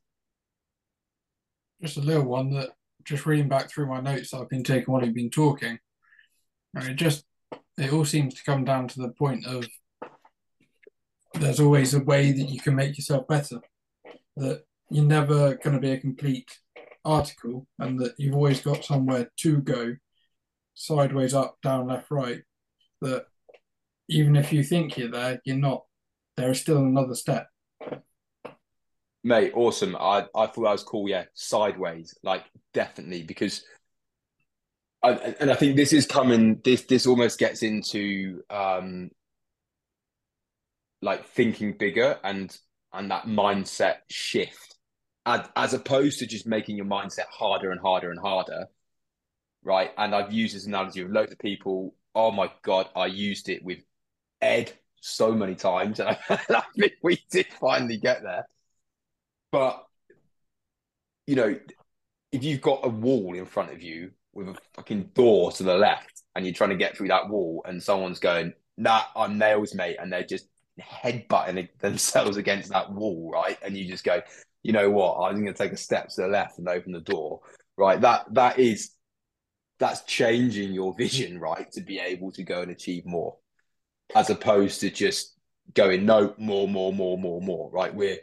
Just 1.82 1.96
a 1.96 2.00
little 2.00 2.24
one 2.24 2.50
that 2.50 2.70
just 3.04 3.26
reading 3.26 3.48
back 3.48 3.70
through 3.70 3.86
my 3.86 4.00
notes 4.00 4.34
I've 4.34 4.48
been 4.48 4.64
taking 4.64 4.92
while 4.92 5.04
you've 5.04 5.14
been 5.14 5.30
talking. 5.30 5.78
And 6.74 6.88
it 6.88 6.96
just 6.96 7.24
it 7.78 7.92
all 7.92 8.04
seems 8.04 8.34
to 8.34 8.44
come 8.44 8.64
down 8.64 8.88
to 8.88 9.00
the 9.00 9.10
point 9.10 9.46
of 9.46 9.66
there's 11.34 11.60
always 11.60 11.94
a 11.94 12.00
way 12.00 12.32
that 12.32 12.50
you 12.50 12.60
can 12.60 12.74
make 12.74 12.96
yourself 12.96 13.26
better. 13.28 13.60
That 14.36 14.64
you're 14.90 15.04
never 15.04 15.54
going 15.56 15.74
to 15.74 15.80
be 15.80 15.92
a 15.92 15.98
complete 15.98 16.50
article, 17.04 17.66
and 17.78 17.98
that 18.00 18.14
you've 18.18 18.34
always 18.34 18.60
got 18.60 18.84
somewhere 18.84 19.30
to 19.38 19.60
go, 19.60 19.96
sideways, 20.74 21.34
up, 21.34 21.56
down, 21.62 21.86
left, 21.86 22.10
right. 22.10 22.42
That 23.00 23.26
even 24.08 24.36
if 24.36 24.52
you 24.52 24.62
think 24.62 24.96
you're 24.96 25.10
there, 25.10 25.40
you're 25.44 25.56
not. 25.56 25.84
There 26.36 26.50
is 26.50 26.60
still 26.60 26.78
another 26.78 27.14
step. 27.14 27.48
Mate, 29.24 29.52
awesome. 29.54 29.96
I, 29.96 30.26
I 30.34 30.46
thought 30.46 30.62
that 30.64 30.72
was 30.72 30.84
cool. 30.84 31.08
Yeah, 31.08 31.24
sideways, 31.34 32.14
like 32.22 32.44
definitely 32.72 33.22
because, 33.24 33.64
I, 35.02 35.34
and 35.40 35.50
I 35.50 35.54
think 35.54 35.76
this 35.76 35.92
is 35.92 36.06
coming. 36.06 36.60
This 36.62 36.82
this 36.82 37.06
almost 37.06 37.38
gets 37.38 37.62
into 37.62 38.42
um, 38.50 39.10
like 41.02 41.26
thinking 41.26 41.76
bigger 41.76 42.18
and 42.22 42.56
and 42.92 43.10
that 43.10 43.24
mindset 43.24 43.96
shift, 44.08 44.76
as, 45.24 45.48
as 45.56 45.74
opposed 45.74 46.20
to 46.20 46.26
just 46.26 46.46
making 46.46 46.76
your 46.76 46.86
mindset 46.86 47.26
harder 47.30 47.72
and 47.72 47.80
harder 47.80 48.10
and 48.10 48.20
harder, 48.20 48.66
right? 49.64 49.90
And 49.98 50.14
I've 50.14 50.32
used 50.32 50.54
this 50.54 50.66
analogy 50.66 51.02
with 51.02 51.12
loads 51.12 51.32
of 51.32 51.38
people. 51.38 51.94
Oh 52.14 52.30
my 52.30 52.50
god, 52.62 52.88
I 52.94 53.06
used 53.06 53.48
it 53.48 53.64
with 53.64 53.80
Ed 54.40 54.72
so 55.00 55.32
many 55.32 55.54
times, 55.54 56.00
and 56.00 56.16
I, 56.28 56.62
think 56.76 56.94
we 57.02 57.22
did 57.30 57.46
finally 57.60 57.96
get 57.96 58.22
there. 58.22 58.46
But 59.52 59.84
you 61.26 61.36
know, 61.36 61.58
if 62.32 62.44
you've 62.44 62.60
got 62.60 62.80
a 62.84 62.88
wall 62.88 63.34
in 63.34 63.46
front 63.46 63.72
of 63.72 63.82
you 63.82 64.10
with 64.32 64.48
a 64.48 64.56
fucking 64.74 65.10
door 65.14 65.52
to 65.52 65.62
the 65.62 65.76
left, 65.76 66.22
and 66.34 66.44
you're 66.44 66.54
trying 66.54 66.70
to 66.70 66.76
get 66.76 66.96
through 66.96 67.08
that 67.08 67.28
wall, 67.28 67.62
and 67.66 67.82
someone's 67.82 68.18
going, 68.18 68.52
"Nah, 68.76 69.02
I'm 69.14 69.38
nails, 69.38 69.74
mate," 69.74 69.96
and 70.00 70.12
they're 70.12 70.24
just 70.24 70.48
headbutting 70.80 71.68
themselves 71.80 72.36
against 72.36 72.70
that 72.70 72.92
wall, 72.92 73.30
right? 73.32 73.58
And 73.62 73.76
you 73.76 73.86
just 73.86 74.04
go, 74.04 74.20
you 74.62 74.72
know 74.72 74.90
what? 74.90 75.20
I'm 75.20 75.34
going 75.34 75.46
to 75.46 75.52
take 75.52 75.72
a 75.72 75.76
step 75.76 76.08
to 76.10 76.22
the 76.22 76.28
left 76.28 76.58
and 76.58 76.68
open 76.68 76.92
the 76.92 77.00
door, 77.00 77.40
right? 77.76 78.00
That 78.00 78.26
that 78.34 78.58
is 78.58 78.90
that's 79.78 80.02
changing 80.02 80.72
your 80.72 80.94
vision, 80.98 81.38
right? 81.38 81.70
To 81.72 81.80
be 81.80 82.00
able 82.00 82.32
to 82.32 82.42
go 82.42 82.62
and 82.62 82.72
achieve 82.72 83.06
more 83.06 83.36
as 84.14 84.30
opposed 84.30 84.80
to 84.80 84.90
just 84.90 85.36
going 85.74 86.06
no 86.06 86.34
more, 86.38 86.68
more, 86.68 86.92
more, 86.92 87.18
more, 87.18 87.40
more. 87.40 87.70
Right? 87.70 87.94
We're 87.94 88.18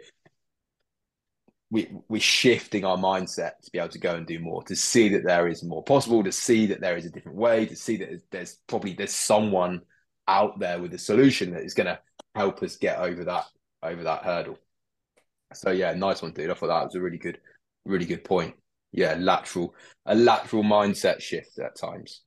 we 1.74 1.90
we're 2.08 2.22
shifting 2.22 2.86
our 2.86 2.98
mindset 2.98 3.60
to 3.64 3.72
be 3.72 3.80
able 3.80 3.90
to 3.90 4.00
go 4.00 4.16
and 4.16 4.28
do 4.28 4.40
more, 4.40 4.64
to 4.66 4.76
see 4.76 5.10
that 5.10 5.24
there 5.24 5.48
is 5.48 5.64
more 5.64 5.84
possible, 5.84 6.24
to 6.24 6.32
see 6.32 6.68
that 6.68 6.80
there 6.80 6.96
is 6.96 7.06
a 7.06 7.10
different 7.10 7.38
way, 7.38 7.66
to 7.66 7.76
see 7.76 7.98
that 7.98 8.22
there's 8.30 8.60
probably 8.68 8.94
there's 8.94 9.14
someone 9.14 9.82
out 10.28 10.60
there 10.60 10.80
with 10.80 10.94
a 10.94 11.00
solution 11.00 11.52
that 11.52 11.64
is 11.64 11.74
going 11.74 11.88
to 11.88 12.00
help 12.36 12.62
us 12.62 12.78
get 12.78 13.00
over 13.00 13.24
that 13.26 13.46
over 13.82 14.04
that 14.04 14.24
hurdle. 14.24 14.60
So 15.54 15.72
yeah, 15.72 15.94
nice 15.94 16.22
one, 16.22 16.32
dude. 16.32 16.52
I 16.52 16.54
thought 16.54 16.68
that 16.68 16.86
was 16.86 16.96
a 16.96 17.02
really 17.02 17.18
good, 17.18 17.40
really 17.86 18.06
good 18.06 18.24
point. 18.24 18.56
Yeah, 18.92 19.16
lateral, 19.18 19.74
a 20.06 20.14
lateral 20.14 20.64
mindset 20.64 21.22
shift 21.22 21.58
at 21.58 21.76
times 21.76 22.22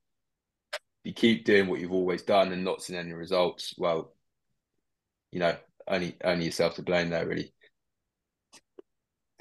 you 1.06 1.12
keep 1.12 1.44
doing 1.44 1.68
what 1.68 1.80
you've 1.80 1.92
always 1.92 2.22
done 2.22 2.52
and 2.52 2.64
not 2.64 2.82
seeing 2.82 2.98
any 2.98 3.12
results, 3.12 3.74
well, 3.78 4.12
you 5.30 5.38
know, 5.38 5.56
only 5.86 6.16
only 6.24 6.46
yourself 6.46 6.74
to 6.74 6.82
blame 6.82 7.10
there, 7.10 7.26
really. 7.26 7.52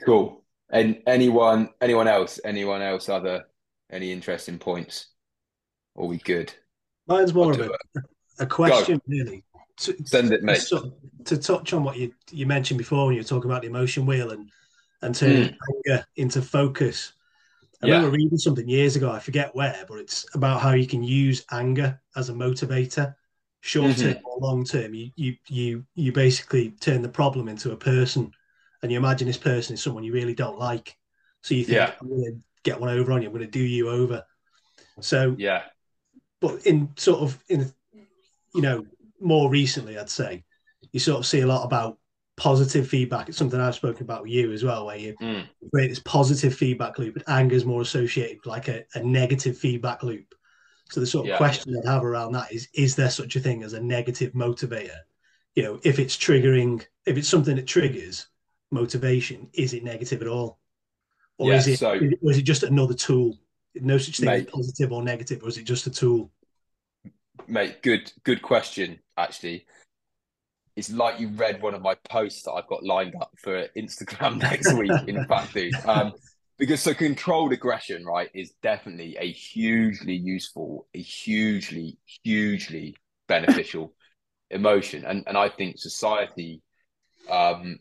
Cool. 0.05 0.43
And 0.69 1.01
anyone, 1.07 1.69
anyone 1.81 2.07
else, 2.07 2.39
anyone 2.43 2.81
else, 2.81 3.09
other 3.09 3.45
any 3.91 4.11
interesting 4.11 4.59
points? 4.59 5.07
Are 5.97 6.05
we 6.05 6.17
good? 6.17 6.53
Mine's 7.07 7.33
more 7.33 7.51
of 7.51 7.59
a, 7.59 7.71
a 8.39 8.45
question, 8.45 8.97
Go. 8.97 9.03
really. 9.07 9.43
To, 9.77 9.95
Send 10.05 10.33
it, 10.33 10.43
mate. 10.43 10.61
To, 10.69 10.93
to, 11.25 11.37
touch 11.37 11.73
on 11.73 11.83
what 11.83 11.97
you 11.97 12.13
you 12.31 12.45
mentioned 12.45 12.77
before 12.77 13.07
when 13.07 13.15
you 13.15 13.21
were 13.21 13.27
talking 13.27 13.49
about 13.49 13.63
the 13.63 13.67
emotion 13.67 14.05
wheel 14.05 14.31
and 14.31 14.49
and 15.01 15.15
turning 15.15 15.49
mm. 15.49 15.57
anger 15.87 16.05
into 16.15 16.41
focus. 16.41 17.13
I 17.81 17.87
yeah. 17.87 17.95
remember 17.95 18.17
reading 18.17 18.37
something 18.37 18.67
years 18.67 18.95
ago, 18.95 19.11
I 19.11 19.19
forget 19.19 19.55
where, 19.55 19.85
but 19.87 19.99
it's 19.99 20.25
about 20.33 20.61
how 20.61 20.71
you 20.71 20.87
can 20.87 21.03
use 21.03 21.45
anger 21.51 21.99
as 22.15 22.29
a 22.29 22.33
motivator, 22.33 23.15
short 23.61 23.97
term 23.97 24.13
mm-hmm. 24.13 24.25
or 24.25 24.37
long 24.39 24.63
term. 24.63 24.93
You, 24.93 25.11
you 25.15 25.35
you 25.47 25.85
you 25.95 26.11
basically 26.11 26.71
turn 26.71 27.01
the 27.01 27.09
problem 27.09 27.47
into 27.47 27.71
a 27.71 27.77
person, 27.77 28.31
and 28.81 28.91
you 28.91 28.97
imagine 28.97 29.27
this 29.27 29.37
person 29.37 29.73
is 29.73 29.81
someone 29.81 30.03
you 30.03 30.13
really 30.13 30.35
don't 30.35 30.59
like. 30.59 30.97
So 31.41 31.53
you 31.53 31.65
think, 31.65 31.77
yeah. 31.77 31.91
I'm 32.01 32.09
going 32.09 32.23
to 32.23 32.39
get 32.63 32.79
one 32.79 32.89
over 32.89 33.11
on 33.11 33.21
you. 33.21 33.27
I'm 33.27 33.33
going 33.33 33.45
to 33.45 33.51
do 33.51 33.63
you 33.63 33.89
over. 33.89 34.23
So 35.01 35.35
yeah, 35.37 35.63
but 36.39 36.65
in 36.65 36.91
sort 36.95 37.19
of 37.19 37.43
in 37.49 37.71
you 38.53 38.61
know 38.61 38.85
more 39.19 39.49
recently, 39.49 39.97
I'd 39.97 40.09
say 40.09 40.43
you 40.91 40.99
sort 40.99 41.19
of 41.19 41.25
see 41.25 41.41
a 41.41 41.47
lot 41.47 41.65
about 41.65 41.97
positive 42.37 42.87
feedback. 42.87 43.29
It's 43.29 43.37
something 43.37 43.59
I've 43.59 43.75
spoken 43.75 44.03
about 44.03 44.23
with 44.23 44.31
you 44.31 44.51
as 44.51 44.63
well, 44.63 44.85
where 44.85 44.97
you 44.97 45.15
mm. 45.21 45.47
create 45.71 45.89
this 45.89 45.99
positive 45.99 46.53
feedback 46.53 46.99
loop, 46.99 47.15
and 47.15 47.23
anger 47.27 47.55
is 47.55 47.65
more 47.65 47.81
associated 47.81 48.37
with 48.37 48.47
like 48.47 48.67
a, 48.67 48.83
a 48.95 49.03
negative 49.03 49.57
feedback 49.57 50.03
loop. 50.03 50.35
So 50.89 50.99
the 50.99 51.07
sort 51.07 51.25
of 51.25 51.29
yeah. 51.29 51.37
question 51.37 51.75
I'd 51.77 51.89
have 51.89 52.03
around 52.03 52.33
that 52.33 52.51
is: 52.51 52.67
Is 52.73 52.95
there 52.95 53.09
such 53.09 53.35
a 53.35 53.39
thing 53.39 53.63
as 53.63 53.73
a 53.73 53.81
negative 53.81 54.33
motivator? 54.33 54.99
You 55.55 55.63
know, 55.63 55.79
if 55.83 55.99
it's 55.99 56.17
triggering, 56.17 56.85
if 57.05 57.17
it's 57.17 57.29
something 57.29 57.55
that 57.55 57.67
triggers 57.67 58.27
motivation, 58.71 59.49
is 59.53 59.73
it 59.73 59.83
negative 59.83 60.21
at 60.21 60.27
all, 60.27 60.59
or 61.37 61.49
yeah, 61.49 61.57
is 61.57 61.67
it, 61.67 61.79
so, 61.79 61.91
or 61.91 62.31
is 62.31 62.37
it 62.37 62.43
just 62.43 62.63
another 62.63 62.93
tool? 62.93 63.37
No 63.75 63.97
such 63.97 64.17
thing 64.17 64.27
mate, 64.27 64.47
as 64.47 64.51
positive 64.51 64.91
or 64.91 65.03
negative, 65.03 65.43
or 65.43 65.49
is 65.49 65.57
it 65.57 65.63
just 65.63 65.87
a 65.87 65.91
tool? 65.91 66.31
Mate, 67.47 67.81
good, 67.81 68.11
good 68.23 68.41
question. 68.41 68.99
Actually, 69.17 69.65
it's 70.75 70.91
like 70.91 71.19
you 71.19 71.29
read 71.29 71.61
one 71.61 71.73
of 71.73 71.81
my 71.81 71.95
posts 72.09 72.43
that 72.43 72.51
I've 72.51 72.67
got 72.67 72.83
lined 72.83 73.15
up 73.15 73.31
for 73.37 73.67
Instagram 73.77 74.37
next 74.41 74.73
week. 74.73 74.91
in 75.07 75.25
fact, 75.25 75.53
dude, 75.53 75.73
um, 75.85 76.13
because 76.57 76.81
so 76.81 76.93
controlled 76.93 77.53
aggression, 77.53 78.05
right, 78.05 78.29
is 78.33 78.53
definitely 78.61 79.17
a 79.19 79.31
hugely 79.31 80.15
useful, 80.15 80.87
a 80.93 81.01
hugely, 81.01 81.97
hugely 82.23 82.95
beneficial 83.27 83.93
emotion, 84.49 85.05
and 85.05 85.23
and 85.27 85.37
I 85.37 85.49
think 85.49 85.77
society 85.77 86.61
um, 87.29 87.79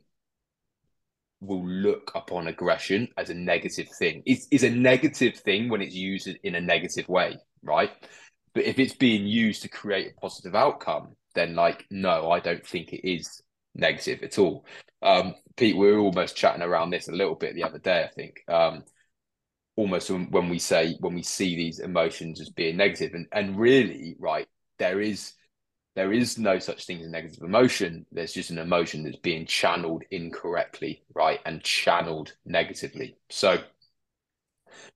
will 1.40 1.66
look 1.66 2.12
upon 2.14 2.47
aggression 2.47 3.09
as 3.16 3.30
a 3.30 3.34
negative 3.34 3.88
thing. 3.99 4.22
Is 4.26 4.47
is 4.51 4.62
a 4.62 4.70
negative 4.70 5.36
thing 5.36 5.68
when 5.68 5.82
it's 5.82 5.95
used 5.95 6.28
in 6.42 6.55
a 6.55 6.61
negative 6.61 7.09
way, 7.09 7.38
right? 7.62 7.90
But 8.55 8.64
if 8.64 8.78
it's 8.78 8.95
being 8.95 9.26
used 9.26 9.62
to 9.62 9.68
create 9.68 10.12
a 10.12 10.20
positive 10.20 10.55
outcome, 10.55 11.16
then 11.35 11.55
like 11.55 11.87
no, 11.91 12.30
I 12.30 12.41
don't 12.41 12.66
think 12.66 12.93
it 12.93 13.09
is 13.09 13.43
negative 13.74 14.22
at 14.22 14.39
all. 14.39 14.64
Um, 15.03 15.35
Pete, 15.57 15.76
we 15.76 15.91
were 15.91 15.99
almost 15.99 16.37
chatting 16.37 16.62
around 16.62 16.91
this 16.91 17.09
a 17.09 17.12
little 17.12 17.35
bit 17.35 17.55
the 17.55 17.64
other 17.64 17.78
day. 17.78 18.05
I 18.05 18.09
think 18.09 18.43
um, 18.49 18.85
almost 19.76 20.11
when 20.11 20.49
we 20.49 20.59
say 20.59 20.97
when 21.01 21.14
we 21.14 21.22
see 21.22 21.57
these 21.57 21.80
emotions 21.80 22.41
as 22.41 22.51
being 22.51 22.76
negative, 22.76 23.14
and 23.14 23.26
and 23.32 23.59
really, 23.59 24.16
right, 24.18 24.47
there 24.78 25.01
is 25.01 25.35
there 25.95 26.12
is 26.12 26.39
no 26.39 26.59
such 26.59 26.87
thing 26.87 27.01
as 27.01 27.09
negative 27.09 27.43
emotion. 27.43 28.05
There's 28.11 28.32
just 28.32 28.51
an 28.51 28.59
emotion 28.59 29.05
that's 29.05 29.16
being 29.18 29.47
channeled 29.47 30.03
incorrectly, 30.11 31.05
right, 31.14 31.41
and 31.47 31.62
channeled 31.62 32.35
negatively. 32.45 33.16
So, 33.30 33.59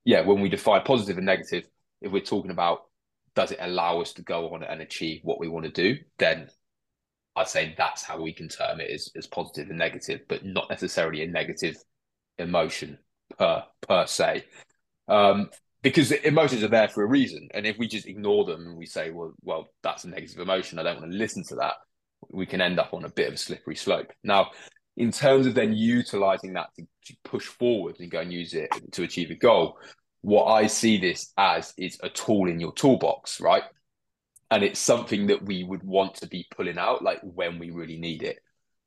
yeah, 0.05 0.23
when 0.23 0.41
we 0.41 0.49
define 0.49 0.83
positive 0.83 1.17
and 1.17 1.27
negative, 1.27 1.69
if 2.01 2.11
we're 2.11 2.21
talking 2.21 2.51
about 2.51 2.88
does 3.39 3.53
it 3.53 3.59
allow 3.61 4.01
us 4.01 4.13
to 4.15 4.23
go 4.23 4.53
on 4.53 4.65
and 4.65 4.81
achieve 4.81 5.21
what 5.23 5.39
we 5.39 5.47
want 5.47 5.65
to 5.65 5.71
do, 5.71 5.97
then 6.19 6.49
I'd 7.37 7.47
say 7.47 7.73
that's 7.79 8.03
how 8.03 8.21
we 8.21 8.33
can 8.33 8.49
term 8.49 8.81
it 8.81 8.91
as, 8.91 9.13
as 9.17 9.29
positive 9.29 9.69
and 9.69 9.79
negative, 9.79 10.23
but 10.29 10.45
not 10.45 10.69
necessarily 10.69 11.23
a 11.23 11.29
negative 11.29 11.77
emotion 12.37 12.99
per 13.39 13.63
per 13.81 14.07
se. 14.07 14.45
Um, 15.07 15.51
because 15.83 16.11
emotions 16.11 16.65
are 16.65 16.69
there 16.69 16.89
for 16.89 17.05
a 17.05 17.07
reason. 17.07 17.47
And 17.55 17.65
if 17.65 17.79
we 17.79 17.87
just 17.87 18.09
ignore 18.09 18.45
them 18.45 18.67
and 18.67 18.77
we 18.77 18.87
say, 18.87 19.13
well, 19.13 19.35
well, 19.43 19.69
that's 19.85 20.03
a 20.03 20.09
negative 20.09 20.41
emotion, 20.41 20.81
I 20.81 20.83
don't 20.83 20.99
want 20.99 21.13
to 21.13 21.17
listen 21.17 21.45
to 21.51 21.55
that, 21.61 21.75
we 22.31 22.45
can 22.45 22.61
end 22.61 22.81
up 22.81 22.93
on 22.93 23.05
a 23.05 23.09
bit 23.09 23.29
of 23.29 23.35
a 23.35 23.39
slippery 23.39 23.77
slope. 23.77 24.11
Now, 24.25 24.51
in 24.97 25.13
terms 25.13 25.47
of 25.47 25.55
then 25.55 25.75
utilizing 25.75 26.55
that 26.55 26.71
to, 26.75 26.83
to 27.05 27.17
push 27.23 27.47
forward 27.47 28.01
and 28.01 28.11
go 28.11 28.19
and 28.19 28.33
use 28.33 28.53
it 28.53 28.69
to 28.95 29.05
achieve 29.05 29.31
a 29.31 29.37
goal, 29.37 29.79
what 30.23 30.47
I 30.47 30.67
see 30.67 30.99
this 30.99 31.33
as 31.37 31.73
is 31.77 31.99
a 32.03 32.09
tool 32.09 32.49
in 32.49 32.61
your 32.61 32.73
toolbox, 32.73 33.41
right? 33.41 33.65
And 34.51 34.65
it's 34.65 34.81
something 34.81 35.27
that 35.29 35.43
we 35.43 35.63
would 35.63 35.83
want 35.83 36.17
to 36.17 36.27
be 36.27 36.47
pulling 36.55 36.79
out 36.79 37.03
like 37.03 37.21
when 37.23 37.59
we 37.59 37.71
really 37.71 37.99
need 37.99 38.23
it. 38.23 38.39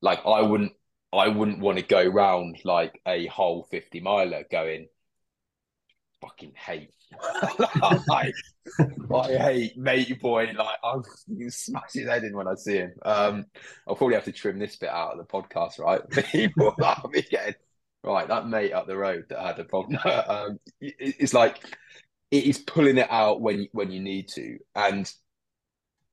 Like 0.02 0.26
I 0.26 0.42
wouldn't 0.42 0.74
I 1.14 1.28
wouldn't 1.28 1.60
want 1.60 1.78
to 1.78 1.84
go 1.84 2.04
round 2.04 2.60
like 2.64 3.00
a 3.06 3.28
whole 3.28 3.64
50 3.70 4.00
miler 4.00 4.46
going, 4.50 4.88
fucking 6.22 6.54
hate. 6.56 6.94
like, 8.08 8.34
I 9.14 9.38
hate 9.38 9.78
matey 9.78 10.14
boy. 10.14 10.54
Like 10.58 10.78
I'm 10.84 11.04
smash 11.50 11.94
his 11.94 12.08
head 12.08 12.24
in 12.24 12.36
when 12.36 12.48
I 12.48 12.56
see 12.56 12.78
him. 12.78 12.94
Um, 13.04 13.46
I'll 13.88 13.96
probably 13.96 14.16
have 14.16 14.26
to 14.26 14.32
trim 14.32 14.58
this 14.58 14.78
bit 14.78 14.90
out 14.90 15.12
of 15.12 15.18
the 15.18 15.26
podcast, 15.26 15.80
right? 15.80 16.02
People 16.32 16.74
are 16.82 17.04
getting 17.30 17.56
right, 18.04 18.28
that 18.28 18.48
mate 18.48 18.74
up 18.74 18.88
the 18.88 18.98
road 18.98 19.26
that 19.30 19.40
had 19.40 19.60
a 19.60 19.64
problem. 19.64 20.00
um, 20.28 20.60
it's 20.80 21.34
like 21.34 21.64
it 22.32 22.46
is 22.46 22.60
pulling 22.60 22.98
it 22.98 23.12
out 23.12 23.42
when 23.42 23.68
when 23.72 23.92
you 23.92 24.02
need 24.02 24.28
to. 24.30 24.58
And 24.76 25.12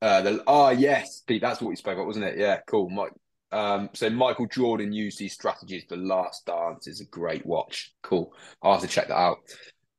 uh, 0.02 0.22
the 0.22 0.42
oh 0.46 0.70
yes, 0.70 1.22
Pete, 1.26 1.42
that's 1.42 1.60
what 1.60 1.68
we 1.68 1.76
spoke 1.76 1.94
about, 1.94 2.06
wasn't 2.06 2.26
it? 2.26 2.38
Yeah, 2.38 2.60
cool. 2.66 2.90
Mike, 2.90 3.12
Um, 3.52 3.90
so 3.94 4.10
Michael 4.10 4.46
Jordan 4.46 4.92
used 4.92 5.18
these 5.18 5.34
strategies. 5.34 5.84
The 5.88 5.96
Last 5.96 6.46
Dance 6.46 6.86
is 6.86 7.00
a 7.00 7.06
great 7.06 7.46
watch. 7.46 7.94
Cool. 8.02 8.32
I'll 8.62 8.72
have 8.72 8.82
to 8.82 8.88
check 8.88 9.08
that 9.08 9.16
out. 9.16 9.38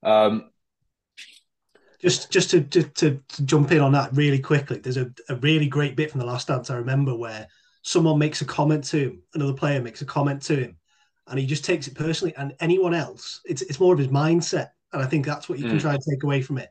Um, 0.03 0.51
just 2.01 2.31
just 2.31 2.51
to, 2.51 2.61
to, 2.61 2.83
to, 2.83 3.21
to, 3.27 3.43
jump 3.43 3.71
in 3.71 3.81
on 3.81 3.91
that 3.91 4.15
really 4.15 4.39
quickly, 4.39 4.79
there's 4.79 4.97
a, 4.97 5.11
a 5.27 5.35
really 5.37 5.67
great 5.67 5.97
bit 5.97 6.11
from 6.11 6.19
the 6.19 6.25
Last 6.25 6.47
Dance 6.47 6.69
I 6.69 6.77
remember 6.77 7.15
where 7.15 7.47
someone 7.81 8.17
makes 8.17 8.41
a 8.41 8.45
comment 8.45 8.85
to 8.85 8.97
him, 8.97 9.23
another 9.33 9.53
player 9.53 9.81
makes 9.81 10.01
a 10.01 10.05
comment 10.05 10.41
to 10.43 10.55
him, 10.55 10.77
and 11.29 11.39
he 11.39 11.45
just 11.45 11.65
takes 11.65 11.87
it 11.87 11.95
personally. 11.95 12.33
And 12.35 12.55
anyone 12.59 12.93
else, 12.93 13.41
it's 13.45 13.61
it's 13.61 13.79
more 13.79 13.93
of 13.93 13.99
his 13.99 14.09
mindset, 14.09 14.69
and 14.93 15.01
I 15.01 15.05
think 15.05 15.25
that's 15.25 15.47
what 15.47 15.59
you 15.59 15.65
can 15.67 15.77
mm. 15.77 15.81
try 15.81 15.93
and 15.93 16.03
take 16.09 16.23
away 16.23 16.41
from 16.41 16.57
it. 16.57 16.69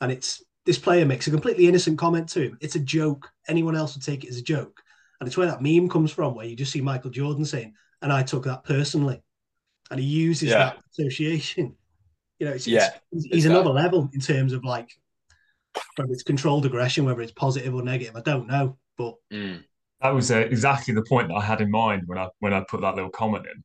And 0.00 0.10
it's 0.10 0.42
this 0.66 0.78
player 0.78 1.06
makes 1.06 1.26
a 1.26 1.30
completely 1.30 1.66
innocent 1.66 1.98
comment 1.98 2.28
to 2.30 2.42
him. 2.42 2.58
It's 2.60 2.76
a 2.76 2.80
joke. 2.80 3.30
Anyone 3.48 3.76
else 3.76 3.94
would 3.94 4.04
take 4.04 4.24
it 4.24 4.30
as 4.30 4.36
a 4.36 4.42
joke. 4.42 4.82
And 5.20 5.26
it's 5.26 5.36
where 5.36 5.46
that 5.46 5.62
meme 5.62 5.88
comes 5.88 6.12
from, 6.12 6.34
where 6.34 6.46
you 6.46 6.56
just 6.56 6.72
see 6.72 6.80
Michael 6.80 7.10
Jordan 7.10 7.44
saying, 7.44 7.74
and 8.02 8.12
I 8.12 8.22
took 8.22 8.44
that 8.44 8.64
personally. 8.64 9.22
And 9.90 10.00
he 10.00 10.06
uses 10.06 10.50
yeah. 10.50 10.58
that 10.58 10.78
association. 10.92 11.76
You 12.38 12.46
know, 12.46 12.52
it's, 12.52 12.66
yeah, 12.66 12.88
it's, 13.12 13.26
he's 13.26 13.44
another 13.44 13.68
level 13.68 14.08
in 14.14 14.20
terms 14.20 14.54
of 14.54 14.64
like 14.64 14.88
whether 15.96 16.10
it's 16.10 16.22
controlled 16.22 16.64
aggression, 16.64 17.04
whether 17.04 17.20
it's 17.20 17.32
positive 17.32 17.74
or 17.74 17.82
negative. 17.82 18.16
I 18.16 18.22
don't 18.22 18.46
know, 18.46 18.78
but 18.96 19.16
mm. 19.30 19.62
that 20.00 20.08
was 20.08 20.30
uh, 20.30 20.38
exactly 20.38 20.94
the 20.94 21.04
point 21.06 21.28
that 21.28 21.34
I 21.34 21.42
had 21.42 21.60
in 21.60 21.70
mind 21.70 22.04
when 22.06 22.16
I 22.16 22.28
when 22.38 22.54
I 22.54 22.64
put 22.66 22.80
that 22.80 22.94
little 22.94 23.10
comment 23.10 23.44
in. 23.44 23.62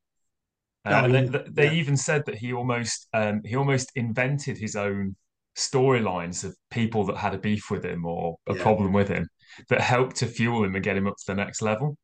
Uh, 0.85 1.01
oh, 1.01 1.05
and 1.05 1.29
they, 1.29 1.43
they 1.49 1.65
yeah. 1.65 1.73
even 1.73 1.97
said 1.97 2.23
that 2.25 2.35
he 2.35 2.53
almost 2.53 3.07
um, 3.13 3.41
he 3.43 3.55
almost 3.55 3.91
invented 3.95 4.57
his 4.57 4.75
own 4.75 5.15
storylines 5.57 6.43
of 6.43 6.55
people 6.69 7.05
that 7.05 7.17
had 7.17 7.33
a 7.33 7.37
beef 7.37 7.71
with 7.71 7.83
him 7.83 8.05
or 8.05 8.35
a 8.47 8.55
yeah. 8.55 8.61
problem 8.61 8.93
with 8.93 9.07
him 9.07 9.27
that 9.69 9.81
helped 9.81 10.17
to 10.17 10.27
fuel 10.27 10.63
him 10.63 10.75
and 10.75 10.83
get 10.83 10.97
him 10.97 11.07
up 11.07 11.15
to 11.17 11.25
the 11.27 11.35
next 11.35 11.61
level. 11.61 11.97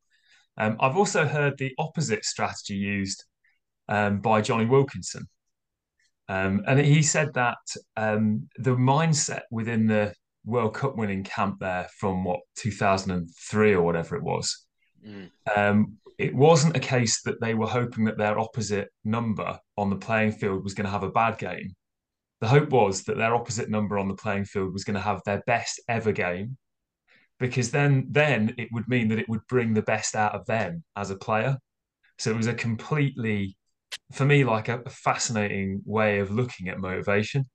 Um, 0.57 0.77
I've 0.79 0.97
also 0.97 1.25
heard 1.25 1.57
the 1.57 1.73
opposite 1.77 2.23
strategy 2.23 2.75
used 2.75 3.25
um, 3.89 4.19
by 4.21 4.41
Jonny 4.41 4.65
Wilkinson. 4.65 5.27
Um, 6.29 6.63
and 6.65 6.79
he 6.79 7.01
said 7.01 7.33
that 7.33 7.57
um, 7.97 8.47
the 8.57 8.75
mindset 8.75 9.41
within 9.51 9.85
the 9.87 10.13
World 10.45 10.73
Cup 10.73 10.95
winning 10.95 11.23
camp 11.23 11.57
there 11.59 11.87
from 11.99 12.23
what 12.23 12.39
2003 12.55 13.73
or 13.73 13.81
whatever 13.81 14.15
it 14.15 14.23
was, 14.23 14.65
mm. 15.05 15.29
Um, 15.55 15.97
it 16.17 16.35
wasn't 16.35 16.77
a 16.77 16.79
case 16.79 17.21
that 17.23 17.41
they 17.41 17.53
were 17.53 17.67
hoping 17.67 18.05
that 18.05 18.17
their 18.17 18.37
opposite 18.37 18.89
number 19.03 19.59
on 19.77 19.89
the 19.89 19.95
playing 19.95 20.33
field 20.33 20.63
was 20.63 20.73
going 20.73 20.85
to 20.85 20.91
have 20.91 21.03
a 21.03 21.11
bad 21.11 21.37
game. 21.37 21.75
The 22.41 22.47
hope 22.47 22.69
was 22.69 23.03
that 23.03 23.17
their 23.17 23.35
opposite 23.35 23.69
number 23.69 23.97
on 23.97 24.07
the 24.07 24.15
playing 24.15 24.45
field 24.45 24.73
was 24.73 24.83
going 24.83 24.95
to 24.95 25.01
have 25.01 25.21
their 25.25 25.41
best 25.47 25.81
ever 25.87 26.11
game 26.11 26.57
because 27.41 27.71
then 27.71 28.05
then 28.09 28.53
it 28.59 28.69
would 28.71 28.87
mean 28.87 29.07
that 29.07 29.17
it 29.17 29.27
would 29.27 29.45
bring 29.47 29.73
the 29.73 29.81
best 29.81 30.15
out 30.15 30.35
of 30.35 30.45
them 30.45 30.83
as 30.95 31.09
a 31.09 31.15
player. 31.15 31.57
So 32.19 32.29
it 32.29 32.37
was 32.37 32.45
a 32.45 32.53
completely, 32.53 33.57
for 34.13 34.25
me, 34.25 34.43
like 34.43 34.69
a, 34.69 34.87
fascinating 34.87 35.81
way 35.85 36.19
of 36.19 36.29
looking 36.29 36.69
at 36.69 36.77
motivation. 36.77 37.49